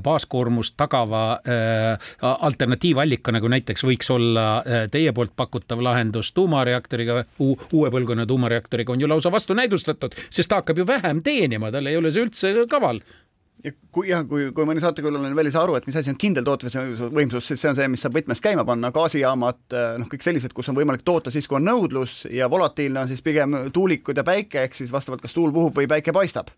baaskoormust 0.03 0.75
tagava 0.77 1.39
alternatiivallika, 2.21 3.31
nagu 3.35 3.49
näiteks 3.51 3.83
võiks 3.85 4.09
olla 4.13 4.45
teie 4.91 5.11
poolt 5.15 5.33
pakutav 5.37 5.81
lahendus 5.83 6.31
tuumareaktoriga, 6.35 7.23
uue 7.39 7.91
põlvkonna 7.93 8.25
tuumareaktoriga 8.29 8.93
on 8.93 9.01
ju 9.01 9.04
ju 9.05 9.11
lausa 9.13 9.31
vastunäidustatud, 9.33 10.17
sest 10.29 10.49
ta 10.51 10.61
hakkab 10.61 10.81
ju 10.81 10.87
vähem 10.89 11.21
teenima, 11.25 11.71
tal 11.71 11.87
ei 11.87 11.97
ole 11.99 12.11
see 12.11 12.25
üldse 12.25 12.55
kaval 12.71 13.01
ja 13.65 13.71
kui 13.95 14.09
jah, 14.09 14.21
kui, 14.27 14.49
kui 14.55 14.67
mõni 14.67 14.81
saatekülaline 14.83 15.35
veel 15.37 15.49
ei 15.49 15.53
saa 15.53 15.63
aru, 15.65 15.77
et 15.79 15.87
mis 15.87 15.95
asi 15.97 16.11
on 16.11 16.17
kindel 16.19 16.45
tootmisvõimsus, 16.45 17.47
siis 17.49 17.61
see 17.61 17.71
on 17.71 17.77
see, 17.77 17.87
mis 17.91 18.03
saab 18.03 18.17
võtmes 18.17 18.41
käima 18.43 18.65
panna, 18.67 18.91
gaasijaamad, 18.93 19.61
noh, 20.01 20.09
kõik 20.11 20.25
sellised, 20.25 20.53
kus 20.55 20.69
on 20.69 20.77
võimalik 20.77 21.05
toota 21.07 21.33
siis, 21.33 21.47
kui 21.49 21.57
on 21.57 21.65
nõudlus 21.65 22.23
ja 22.33 22.49
volatiilne 22.51 23.05
on 23.05 23.09
siis 23.09 23.23
pigem 23.25 23.57
tuulikud 23.73 24.17
ja 24.17 24.25
päike, 24.27 24.65
ehk 24.67 24.77
siis 24.77 24.93
vastavalt, 24.93 25.23
kas 25.23 25.33
tuul 25.33 25.53
puhub 25.55 25.75
või 25.79 25.89
päike 25.89 26.13
paistab. 26.15 26.51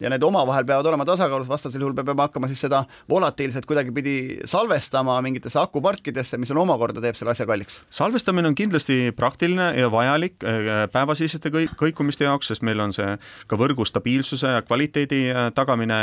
ja 0.00 0.10
need 0.10 0.22
omavahel 0.22 0.64
peavad 0.66 0.86
olema 0.86 1.04
tasakaalus, 1.06 1.48
vastasel 1.48 1.82
juhul 1.82 1.94
me 1.94 2.04
peame 2.04 2.24
hakkama 2.24 2.48
siis 2.50 2.62
seda 2.64 2.84
volatiilset 3.10 3.66
kuidagipidi 3.66 4.40
salvestama 4.48 5.18
mingitesse 5.22 5.58
akuparkidesse, 5.60 6.38
mis 6.38 6.50
on 6.50 6.62
omakorda 6.62 7.00
teeb 7.00 7.18
selle 7.18 7.34
asja 7.34 7.46
kalliks. 7.46 7.80
salvestamine 7.90 8.48
on 8.48 8.54
kindlasti 8.58 9.12
praktiline 9.16 9.72
ja 9.78 9.90
vajalik 9.92 10.44
äh, 10.44 10.86
päevasiseste 10.92 11.50
kõikumiste 11.78 12.26
jaoks, 12.28 12.52
sest 12.52 12.62
meil 12.66 12.80
on 12.80 12.94
see 12.94 13.16
ka 13.46 13.58
võrgu 13.58 13.86
stabiilsuse 13.88 14.56
ja 14.56 14.62
kvaliteedi 14.66 15.24
äh, 15.30 15.50
tagamine 15.54 16.00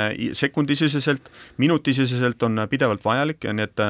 sekundisiseselt, 0.50 1.30
minutisiseselt 1.58 2.44
on 2.44 2.66
pidevalt 2.70 3.06
vajalik 3.06 3.44
ja 3.48 3.54
nii 3.54 3.68
et, 3.70 3.84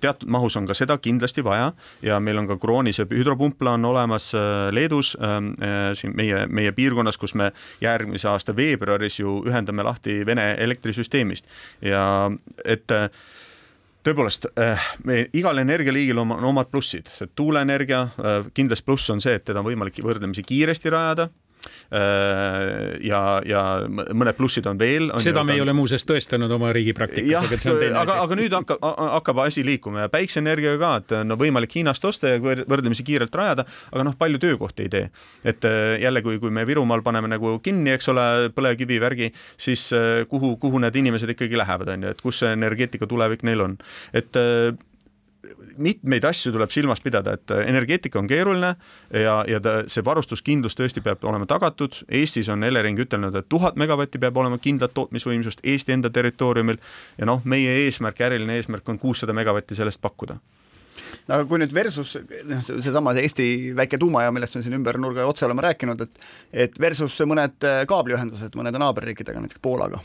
teatud 0.00 0.28
mahus 0.30 0.56
on 0.56 0.66
ka 0.68 0.76
seda 0.76 0.98
kindlasti 1.02 1.44
vaja. 1.44 1.72
Ja 2.02 2.20
meil 2.20 2.38
on 2.38 2.48
ka 2.48 2.56
Kroonis 2.60 3.02
hüdropumpla 3.02 3.76
on 3.76 3.84
olemas 3.84 4.32
äh, 4.34 4.68
Leedus 4.72 5.16
ähm, 5.22 5.52
äh, 5.62 5.92
siin 5.94 6.14
meie, 6.16 6.46
meie 6.46 6.72
piirkonnas, 6.72 7.18
kus 7.18 7.34
me 7.34 7.52
järgmise 7.80 8.28
aasta 8.28 8.56
veebruaris 8.56 9.20
ju 9.20 9.42
ühendame 9.46 9.84
lahti 9.86 10.20
Vene 10.26 10.54
elektrisüsteemist. 10.58 11.46
Ja 11.82 12.30
et 12.64 12.90
äh, 12.94 13.08
tõepoolest 14.06 14.48
äh,, 14.58 14.88
me 15.04 15.26
igal 15.36 15.58
energialiigil 15.58 16.18
on 16.22 16.32
omad 16.38 16.70
plussid, 16.72 17.10
tuuleenergia 17.36 18.02
äh, 18.08 18.48
kindlasti 18.54 18.86
pluss 18.86 19.10
on 19.10 19.22
see, 19.24 19.36
et 19.38 19.46
teda 19.48 19.62
on 19.62 19.68
võimalik 19.70 20.00
võrdlemisi 20.04 20.46
kiiresti 20.46 20.94
rajada. 20.94 21.28
Äh, 21.28 21.47
ja, 21.88 23.20
ja 23.48 23.62
mõned 23.88 24.36
plussid 24.36 24.66
on 24.68 24.78
veel. 24.80 25.08
seda 25.22 25.44
me 25.46 25.56
ei 25.56 25.62
ole 25.64 25.72
muuseas 25.76 26.04
tõestanud 26.08 26.52
oma 26.54 26.70
riigi 26.76 26.94
praktikas, 26.96 27.48
aga 27.66 28.02
on 28.12 28.18
aga, 28.24 28.38
nüüd 28.38 28.54
hakkab, 28.54 28.82
hakkab 29.18 29.42
asi 29.46 29.64
liikuma 29.66 30.06
ja 30.06 30.12
päikseenergiaga 30.12 30.78
ka, 30.82 30.92
et 31.02 31.28
no 31.28 31.38
võimalik 31.40 31.78
Hiinast 31.78 32.04
osta 32.08 32.34
ja 32.34 32.40
võrdlemisi 32.42 33.06
kiirelt 33.06 33.34
rajada, 33.34 33.64
aga 33.92 34.06
noh, 34.08 34.16
palju 34.18 34.40
töökohti 34.42 34.86
ei 34.86 34.92
tee. 34.92 35.10
et 35.44 35.64
äh, 35.64 36.00
jälle, 36.02 36.22
kui, 36.22 36.38
kui 36.42 36.50
me 36.54 36.66
Virumaal 36.66 37.02
paneme 37.06 37.30
nagu 37.30 37.56
kinni, 37.64 37.92
eks 37.96 38.10
ole, 38.12 38.26
põlevkivivärgi, 38.56 39.32
siis 39.56 39.88
äh, 39.96 40.24
kuhu, 40.28 40.56
kuhu 40.60 40.82
need 40.82 40.96
inimesed 40.96 41.34
ikkagi 41.34 41.58
lähevad, 41.58 41.94
on 41.94 42.06
ju, 42.08 42.14
et 42.14 42.22
kus 42.24 42.42
see 42.42 42.52
energeetika 42.56 43.08
tulevik 43.10 43.44
neil 43.46 43.64
on, 43.64 43.78
et 44.16 44.36
mitmeid 45.76 46.24
asju 46.24 46.52
tuleb 46.54 46.72
silmas 46.74 47.00
pidada, 47.04 47.36
et 47.38 47.54
energeetika 47.64 48.18
on 48.20 48.28
keeruline 48.30 48.74
ja, 49.14 49.38
ja 49.48 49.60
ta, 49.62 49.78
see 49.90 50.04
varustuskindlus 50.04 50.76
tõesti 50.78 51.02
peab 51.04 51.24
olema 51.28 51.48
tagatud. 51.48 52.02
Eestis 52.08 52.50
on 52.52 52.64
Elering 52.64 52.98
ütelnud, 53.04 53.36
et 53.38 53.48
tuhat 53.48 53.78
megavatti 53.80 54.20
peab 54.22 54.36
olema 54.36 54.58
kindlat 54.62 54.94
tootmisvõimsust 54.96 55.64
Eesti 55.64 55.96
enda 55.96 56.10
territooriumil 56.10 56.80
ja 57.18 57.28
noh, 57.28 57.44
meie 57.44 57.74
eesmärk, 57.84 58.20
äriline 58.28 58.58
eesmärk 58.58 58.88
on 58.88 58.98
kuussada 58.98 59.36
megavatti 59.36 59.78
sellest 59.78 60.02
pakkuda 60.02 60.38
aga 61.28 61.44
kui 61.48 61.60
nüüd 61.62 61.74
versus 61.74 62.16
noh, 62.48 62.62
seesama 62.66 63.14
see 63.16 63.26
Eesti 63.28 63.46
väike 63.76 63.98
tuumajaam, 64.00 64.36
millest 64.36 64.56
me 64.56 64.62
siin 64.64 64.76
ümber 64.78 64.98
nurga 65.00 65.26
otse 65.28 65.46
oleme 65.46 65.64
rääkinud, 65.64 66.04
et 66.04 66.22
et 66.68 66.80
versus 66.80 67.16
mõned 67.28 67.66
äh, 67.66 67.82
kaabliühendused 67.88 68.56
mõnede 68.58 68.80
naaberriikidega, 68.80 69.40
näiteks 69.42 69.62
Poolaga. 69.62 70.00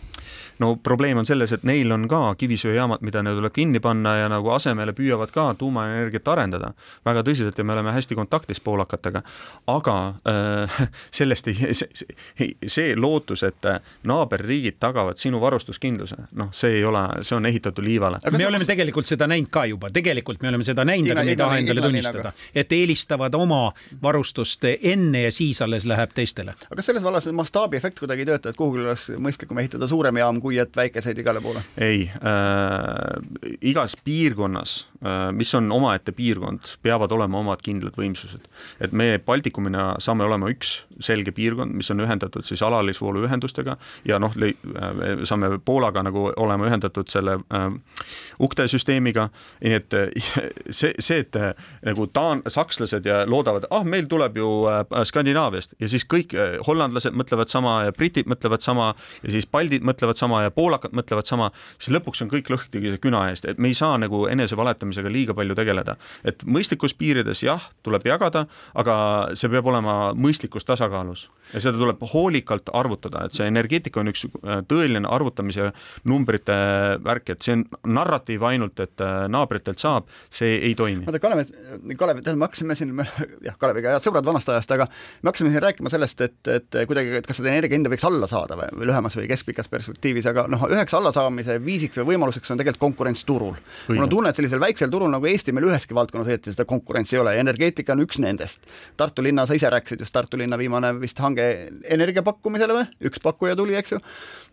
no 0.59 0.75
probleem 0.75 1.17
on 1.17 1.25
selles, 1.25 1.51
et 1.55 1.63
neil 1.63 1.91
on 1.91 2.07
ka 2.11 2.35
kivisöejaamad, 2.39 3.01
mida 3.01 3.23
neil 3.23 3.39
tuleb 3.39 3.53
kinni 3.53 3.79
panna 3.83 4.15
ja 4.21 4.29
nagu 4.31 4.51
asemele 4.55 4.93
püüavad 4.93 5.31
ka 5.33 5.53
tuumaenergiat 5.59 6.27
arendada 6.27 6.73
väga 7.05 7.23
tõsiselt 7.23 7.57
ja 7.57 7.63
me 7.63 7.73
oleme 7.73 7.93
hästi 7.95 8.15
kontaktis 8.15 8.61
poolakatega, 8.63 9.23
aga 9.67 9.97
äh, 10.29 10.79
sellest 11.19 11.47
ei, 11.51 11.73
see, 11.73 12.51
see 12.67 12.95
lootus, 12.95 13.43
et 13.47 13.65
naaberriigid 14.07 14.79
tagavad 14.79 15.19
sinu 15.21 15.39
varustuskindluse, 15.41 16.17
noh, 16.39 16.51
see 16.55 16.79
ei 16.79 16.85
ole, 16.87 17.03
see 17.23 17.37
on 17.37 17.45
ehitatud 17.49 17.83
liivale. 17.85 18.19
me 18.31 18.47
oleme 18.47 18.65
tegelikult 18.67 19.09
seda 19.09 19.27
näinud 19.29 19.51
ka 19.53 19.65
juba, 19.69 19.89
tegelikult 19.93 20.41
me 20.43 20.51
oleme 20.51 20.67
seda 20.67 20.82
näinud, 20.87 21.11
aga 21.11 21.23
me 21.23 21.33
ei 21.33 21.39
taha 21.39 21.57
endale 21.61 21.81
tunnistada, 21.81 22.33
et 22.55 22.71
eelistavad 22.71 23.35
oma 23.37 23.61
varustust 24.01 24.65
enne 24.73 25.25
ja 25.25 25.31
siis 25.31 25.61
alles 25.61 25.85
läheb 25.89 26.13
teistele. 26.15 26.55
aga 26.65 26.79
kas 26.79 26.89
selles 26.91 27.03
vallas 27.03 27.27
mastaabiefekt 27.31 27.99
kuidagi 28.03 28.25
ei 28.25 28.29
tööta, 28.31 28.53
et 28.53 28.59
kuhugi 28.59 28.83
oleks 28.83 29.09
mõistlikum 29.17 29.59
ehitada 29.61 29.87
suurem 29.87 30.17
jaam, 30.21 30.41
kui 30.41 30.57
et 30.61 30.75
väikeseid 30.75 31.19
igale 31.23 31.41
poole? 31.41 31.63
ei 31.77 32.09
äh,, 32.09 33.55
igas 33.61 33.95
piirkonnas 34.03 34.87
äh,, 35.03 35.31
mis 35.35 35.53
on 35.55 35.71
omaette 35.71 36.11
piirkond, 36.15 36.75
peavad 36.81 37.11
olema 37.11 37.39
omad 37.39 37.63
kindlad 37.63 37.97
võimsused. 37.99 38.47
et 38.79 38.91
me 38.91 39.19
Baltikumina 39.25 39.93
saame 40.03 40.25
olema 40.27 40.49
üks 40.51 40.81
selge 41.03 41.31
piirkond, 41.31 41.73
mis 41.73 41.91
on 41.91 42.03
ühendatud 42.03 42.45
siis 42.45 42.61
alalisvooluühendustega 42.65 43.77
ja 44.05 44.19
noh, 44.19 44.35
äh, 44.37 45.23
saame 45.23 45.57
Poolaga 45.65 46.03
nagu 46.03 46.29
olema 46.35 46.67
ühendatud 46.69 47.09
selle 47.11 47.39
äh, 47.53 47.69
ukte 48.39 48.67
süsteemiga, 48.67 49.29
nii 49.63 49.77
et 49.79 49.97
see, 50.73 50.93
see, 51.03 51.21
et 51.23 51.35
äh, 51.39 51.53
nagu 51.85 52.07
taan-, 52.13 52.43
sakslased 52.51 53.05
ja 53.07 53.23
loodavad, 53.29 53.67
ah, 53.73 53.85
meil 53.87 54.07
tuleb 54.11 54.37
ju 54.39 54.49
äh, 54.69 54.83
Skandinaaviast. 55.07 55.75
Ja 55.81 55.89
siis 55.91 56.05
kõik 56.09 56.35
äh, 56.37 56.57
hollandlased 56.67 57.15
mõtlevad 57.17 57.51
sama 57.51 57.79
ja 57.87 57.95
britid 57.95 58.29
mõtlevad 58.29 58.65
sama 58.65 58.91
ja 59.23 59.33
siis 59.33 59.47
baldid 59.49 59.85
mõtlevad 59.85 60.19
sama 60.19 60.43
ja 60.45 60.53
poolakad 60.53 60.95
mõtlevad 60.95 61.29
sama, 61.29 61.51
siis 61.77 61.93
lõpuks 61.95 62.23
on 62.25 62.31
kõik 62.33 62.51
lõhki 62.53 62.97
küna 63.03 63.25
eest, 63.31 63.47
et 63.49 63.61
me 63.61 63.71
ei 63.71 63.77
saa 63.77 63.97
nagu 64.01 64.25
enesevaletamisega 64.31 65.11
liiga 65.11 65.37
palju 65.37 65.55
tegeleda. 65.57 65.97
et 66.23 66.43
mõistlikus 66.45 66.95
piirides 66.97 67.43
jah, 67.43 67.61
tuleb 67.83 68.05
jagada, 68.07 68.45
aga 68.75 68.95
see 69.37 69.49
peab 69.51 69.67
olema 69.67 70.13
mõistlikus 70.17 70.65
tasakaalus. 70.65 71.27
Ja 71.53 71.61
seda 71.61 71.77
tuleb 71.77 72.01
hoolikalt 72.13 72.69
arvutada, 72.73 73.25
et 73.25 73.35
see 73.37 73.47
energeetika 73.47 74.01
on 74.01 74.09
üks 74.11 74.25
tõeline 74.69 75.07
arvutamise 75.09 75.71
numbrite 76.09 76.55
värk, 77.03 77.33
et 77.35 77.45
see 77.45 77.57
on 77.57 77.65
narratiiv 77.85 78.45
ainult, 78.47 78.79
et 78.79 79.03
naabritelt 79.31 79.81
saab, 79.83 80.07
see 80.33 80.62
ei 80.63 80.75
toimi. 80.79 81.05
vaata, 81.05 81.19
Kalev, 81.23 81.43
Kalev, 81.99 82.21
tähendab, 82.21 82.39
me 82.41 82.47
hakkasime 82.47 82.77
siin, 82.77 82.93
jah, 83.45 83.57
Kaleviga 83.59 83.93
head 83.93 84.05
sõbrad 84.05 84.25
vanast 84.27 84.49
ajast, 84.49 84.71
aga 84.75 84.87
me 84.87 85.31
hakkasime 85.31 85.51
siin 85.53 85.63
rääkima 85.63 85.91
sellest, 85.93 86.23
et, 86.25 86.39
et 86.51 86.79
kuidagi, 86.89 87.13
et 87.19 87.27
kas 87.27 87.39
seda 87.39 87.51
energia 87.51 87.77
hinda 87.77 87.91
võiks 87.91 88.05
alla 88.07 88.29
saada 88.31 88.57
või, 88.59 88.69
või 88.79 88.89
lühemas 88.91 89.17
või 89.19 89.27
keskpikas 89.31 89.69
perspektiivis, 89.71 90.27
aga 90.31 90.45
noh, 90.51 90.65
üheks 90.71 90.95
allasaamise 90.97 91.57
viisiks 91.63 91.99
või 92.01 92.13
võimaluseks 92.13 92.53
on 92.53 92.61
tegelikult 92.61 92.83
konkurents 92.83 93.23
turul. 93.27 93.57
mul 93.89 94.05
on 94.05 94.11
tunne, 94.11 94.33
et 94.33 94.39
sellisel 94.39 94.61
väiksel 94.63 94.91
turul 94.93 95.11
nagu 95.11 95.27
Eesti 95.29 95.55
meil 95.55 95.67
üheski 95.69 95.95
valdkonnas 95.97 96.29
õieti 96.31 96.53
seda 96.53 96.65
konkurentsi 96.69 97.17
ei 97.17 97.23
ole 97.23 97.35
ja 97.35 97.43
energeetika 97.43 97.95
on 97.95 98.03
üks 98.05 98.19
nendest. 98.23 98.67
Tartu 98.97 99.23
linna, 99.25 99.45
sa 99.47 99.57
ise 99.57 99.69
rääkisid 99.71 100.03
just 100.03 100.13
Tartu 100.13 100.37
linna 100.39 100.57
viimane 100.59 100.93
vist 101.01 101.19
hange 101.23 101.45
energia 101.83 102.23
pakkumisele 102.25 102.77
või, 102.77 102.87
üks 103.09 103.21
pakkuja 103.23 103.55
tuli, 103.59 103.75
eks 103.79 103.95
ju, 103.95 104.01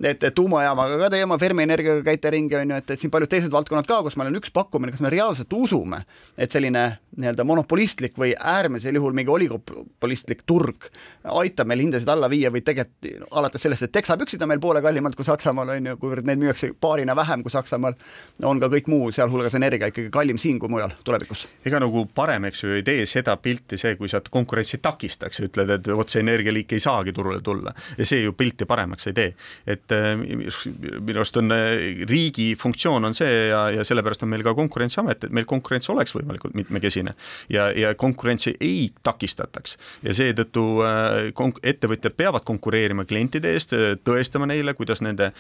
et, 0.01 0.23
et 0.23 0.35
tuumajaamaga 0.35 0.99
ka 1.05 1.11
teema, 1.13 1.39
Fermi 1.41 1.65
energiaga 1.67 2.05
käite 2.07 2.33
ringi, 2.33 2.57
on 2.57 2.75
ju, 2.75 2.81
et, 2.81 2.95
et 2.95 3.03
siin 3.03 3.13
paljud 3.13 3.31
teised 3.31 3.53
valdkonnad 3.53 3.89
ka, 3.89 4.01
kus 4.07 4.17
meil 4.21 4.31
on 4.31 4.39
üks 4.41 4.53
pakkumine, 4.55 4.95
kas 4.95 5.03
me 5.05 5.11
reaalselt 5.13 5.53
usume, 5.57 5.90
et 6.39 6.53
selline 6.53 6.85
nii-öelda 7.21 7.45
monopolistlik 7.45 8.19
või 8.19 8.33
äärmisel 8.39 8.95
juhul 8.95 9.15
mingi 9.17 9.33
oligopolistlik 9.35 10.45
turg 10.47 10.87
aitab 11.25 11.69
meil 11.69 11.83
hindasid 11.83 12.09
alla 12.09 12.29
viia 12.31 12.53
või 12.53 12.63
tegelikult 12.65 13.27
alates 13.37 13.63
sellest, 13.67 13.89
et 13.89 13.93
teksapüksid 13.93 14.43
on 14.43 14.51
meil 14.53 14.63
poole 14.63 14.83
kallimad 14.83 15.17
kui 15.19 15.27
Saksamaal, 15.27 15.75
on 15.75 15.91
ju, 15.91 15.97
kuivõrd 16.01 16.27
neid 16.29 16.41
müüakse 16.41 16.71
paarina 16.81 17.17
vähem 17.19 17.43
kui 17.45 17.53
Saksamaal, 17.53 17.97
on 18.47 18.61
ka 18.63 18.71
kõik 18.73 18.89
muu, 18.93 19.11
sealhulgas 19.15 19.57
energia 19.59 19.91
ikkagi 19.91 20.11
kallim 20.15 20.39
siin 20.41 20.61
kui 20.63 20.71
mujal 20.73 20.95
tulevikus. 21.05 21.47
ega 21.67 21.81
nagu 21.83 22.05
parem, 22.15 22.47
eks 22.51 22.65
ju, 22.65 22.73
ei 22.79 22.87
tee 22.87 23.07
seda 23.11 23.37
pilti 23.43 23.79
see, 23.81 23.97
kui 23.99 24.09
sa 24.09 24.23
konkurentsi 24.31 24.79
takistaks 24.83 25.41
ja 25.41 25.49
ütled, 25.49 25.75
et 25.77 25.91
vot 25.97 26.11
see 26.11 26.23
energialiik 26.25 26.73
ei 26.77 26.83
saagi 26.83 27.15
turule 27.17 27.41
tulla 27.45 27.75
ja 27.99 28.07
see 28.07 28.23
ju 28.25 28.35
pilti 28.39 28.69
paremaks 28.71 29.11
ei 29.11 29.17
tee. 29.17 29.35
et 29.67 29.93
äh, 29.93 30.15
minu 30.17 31.19
arust 31.19 31.37
on 31.41 31.53
äh, 31.55 32.07
riigi 32.09 32.55
funktsioon 32.59 33.05
on 33.05 33.17
see 33.17 33.49
ja, 33.51 33.67
ja 33.75 33.85
sellepärast 33.87 34.23
on 34.25 34.33
meil 34.33 34.45
ka 34.47 34.55
Konkurentsiamet, 34.61 35.25
et 35.25 35.33
meil 35.35 35.47
konkurents 35.49 35.80
oleks 35.89 36.15
võimalikult 36.15 36.55
mitmekesine 36.55 37.15
ja, 37.49 37.71
ja 37.73 37.95
konkurentsi 37.95 38.55
ei 38.61 38.91
takistataks 39.03 39.77
ja 40.03 40.15
seetõttu 40.17 40.65
äh, 40.85 41.31
ettevõtjad 41.63 42.17
peavad 42.19 42.45
konkureerima 42.49 43.05
klientide 43.09 43.55
eest, 43.57 43.75
äh, 43.77 43.95
tõestama 44.05 44.49
neile, 44.51 44.75
kuidas 44.79 45.03
nende 45.05 45.31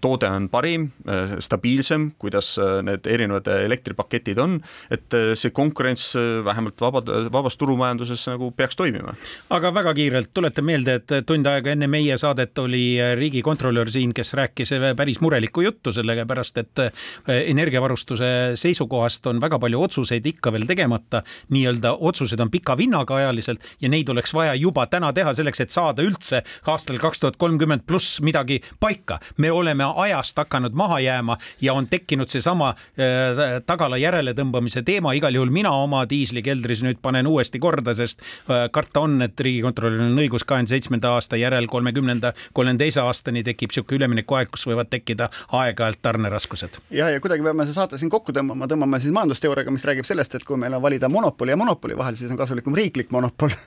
toode 0.00 0.28
on 0.30 0.48
parim, 0.52 0.88
äh, 1.08 1.36
stabiilsem, 1.44 2.10
kuidas 2.20 2.54
need 2.86 3.06
erinevad 3.10 3.48
elektripaketid 3.54 4.38
on, 4.40 4.58
et 4.92 5.14
see 5.38 5.52
konkurents 5.54 6.12
vähemalt 6.44 6.80
vabad, 6.80 7.10
vabas 7.32 7.56
turumajanduses 7.60 8.26
nagu 8.30 8.50
peaks 8.56 8.76
toimima. 8.76 9.14
aga 9.54 9.72
väga 9.74 9.94
kiirelt 9.96 10.30
tuletan 10.34 10.66
meelde, 10.66 10.98
et 11.00 11.14
tund 11.26 11.46
aega 11.46 11.72
enne 11.74 11.88
meie 11.90 12.16
saadet 12.20 12.58
oli 12.58 12.96
riigikontrolör 13.18 13.90
siin, 13.92 14.14
kes 14.14 14.34
rääkis 14.38 14.74
päris 14.96 15.20
murelikku 15.24 15.64
juttu, 15.64 15.92
sellepärast 15.92 16.58
et 16.62 16.84
energiavarustuse 17.26 18.30
seisukohast 18.60 19.26
on 19.30 19.40
väga 19.42 19.58
palju 19.62 19.83
otsuseid 19.84 20.26
ikka 20.26 20.52
veel 20.54 20.66
tegemata, 20.68 21.22
nii-öelda 21.54 21.94
otsused 22.00 22.40
on 22.40 22.50
pika 22.50 22.76
vinnaga 22.78 23.18
ajaliselt 23.20 23.62
ja 23.80 23.90
neid 23.92 24.08
oleks 24.08 24.34
vaja 24.34 24.54
juba 24.58 24.86
täna 24.90 25.12
teha 25.12 25.34
selleks, 25.36 25.60
et 25.64 25.74
saada 25.74 26.04
üldse 26.04 26.42
aastal 26.70 26.98
kaks 27.02 27.22
tuhat 27.22 27.38
kolmkümmend 27.40 27.84
pluss 27.86 28.20
midagi 28.24 28.60
paika. 28.80 29.18
me 29.36 29.50
oleme 29.52 29.84
ajast 29.96 30.38
hakanud 30.38 30.72
maha 30.72 31.00
jääma 31.00 31.38
ja 31.60 31.74
on 31.74 31.86
tekkinud 31.86 32.28
seesama 32.28 32.68
äh, 32.74 33.60
tagala 33.66 33.96
järeletõmbamise 34.00 34.82
teema, 34.82 35.12
igal 35.12 35.34
juhul 35.34 35.50
mina 35.50 35.70
oma 35.70 36.04
diislikeldris 36.08 36.82
nüüd 36.84 37.00
panen 37.02 37.26
uuesti 37.26 37.58
korda, 37.58 37.94
sest 37.94 38.22
äh, 38.22 38.66
karta 38.72 39.04
on, 39.04 39.20
et 39.22 39.40
riigikontrollil 39.40 40.06
on 40.08 40.22
õigus 40.24 40.44
kahekümne 40.44 40.72
seitsmenda 40.72 41.14
aasta 41.16 41.38
järel 41.40 41.66
kolmekümnenda, 41.70 42.32
kolmekümne 42.52 42.84
teise 42.84 43.02
aastani 43.04 43.44
tekib 43.44 43.72
niisugune 43.74 43.98
üleminekuaeg, 43.98 44.50
kus 44.52 44.66
võivad 44.68 44.90
tekkida 44.92 45.30
aeg-ajalt 45.52 46.00
tarneraskused. 46.02 46.80
ja, 46.94 47.10
ja 47.10 47.20
kuidagi 47.20 47.42
peame 47.42 47.66
see 47.66 47.76
saate 47.76 47.98
siin 48.00 48.12
kokku 48.12 48.32
tõmbama, 48.36 48.68
tõmbame 48.70 49.00
siis 49.02 49.14
majandusteooriaga, 49.16 49.73
mis 49.74 49.84
räägib 49.86 50.06
sellest, 50.08 50.34
et 50.38 50.44
kui 50.46 50.58
meil 50.60 50.74
on 50.76 50.82
valida 50.82 51.10
monopoli 51.12 51.54
ja 51.54 51.58
monopoli 51.60 51.96
vahel, 51.98 52.16
siis 52.18 52.30
on 52.32 52.40
kasulikum 52.40 52.76
riiklik 52.76 53.12
monopol. 53.14 53.52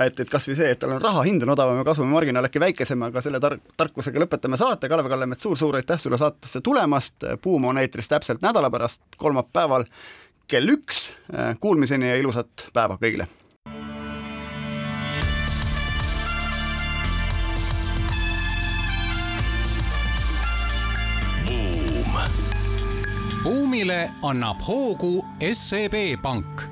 Et, 0.00 0.20
et 0.22 0.30
kasvõi 0.30 0.54
see, 0.56 0.68
et 0.72 0.78
tal 0.80 0.94
on 0.94 1.00
raha 1.02 1.22
hind 1.26 1.42
on 1.44 1.50
odavam 1.52 1.80
ja 1.80 1.84
kasumimarginaal 1.84 2.46
äkki 2.46 2.60
väiksem, 2.62 3.02
aga 3.04 3.20
selle 3.24 3.40
tar-, 3.42 3.58
tarkusega 3.76 4.22
lõpetame 4.22 4.56
saate, 4.60 4.88
Kalev 4.88 5.08
Kallemets 5.10 5.42
suur,, 5.42 5.58
suur-suur 5.58 5.80
aitäh 5.80 6.00
sulle 6.00 6.18
saatesse 6.20 6.62
tulemast, 6.64 7.26
Buum 7.42 7.68
on 7.70 7.78
eetris 7.82 8.08
täpselt 8.08 8.42
nädala 8.42 8.70
pärast, 8.70 9.02
kolmapäeval 9.20 9.84
kell 10.50 10.76
üks, 10.76 11.10
kuulmiseni 11.60 12.08
ja 12.10 12.16
ilusat 12.22 12.70
päeva 12.74 12.98
kõigile! 13.02 13.28
Buumile 23.70 24.10
annab 24.22 24.60
hoogu 24.62 25.24
SEB 25.54 25.94
Pank 26.22 26.68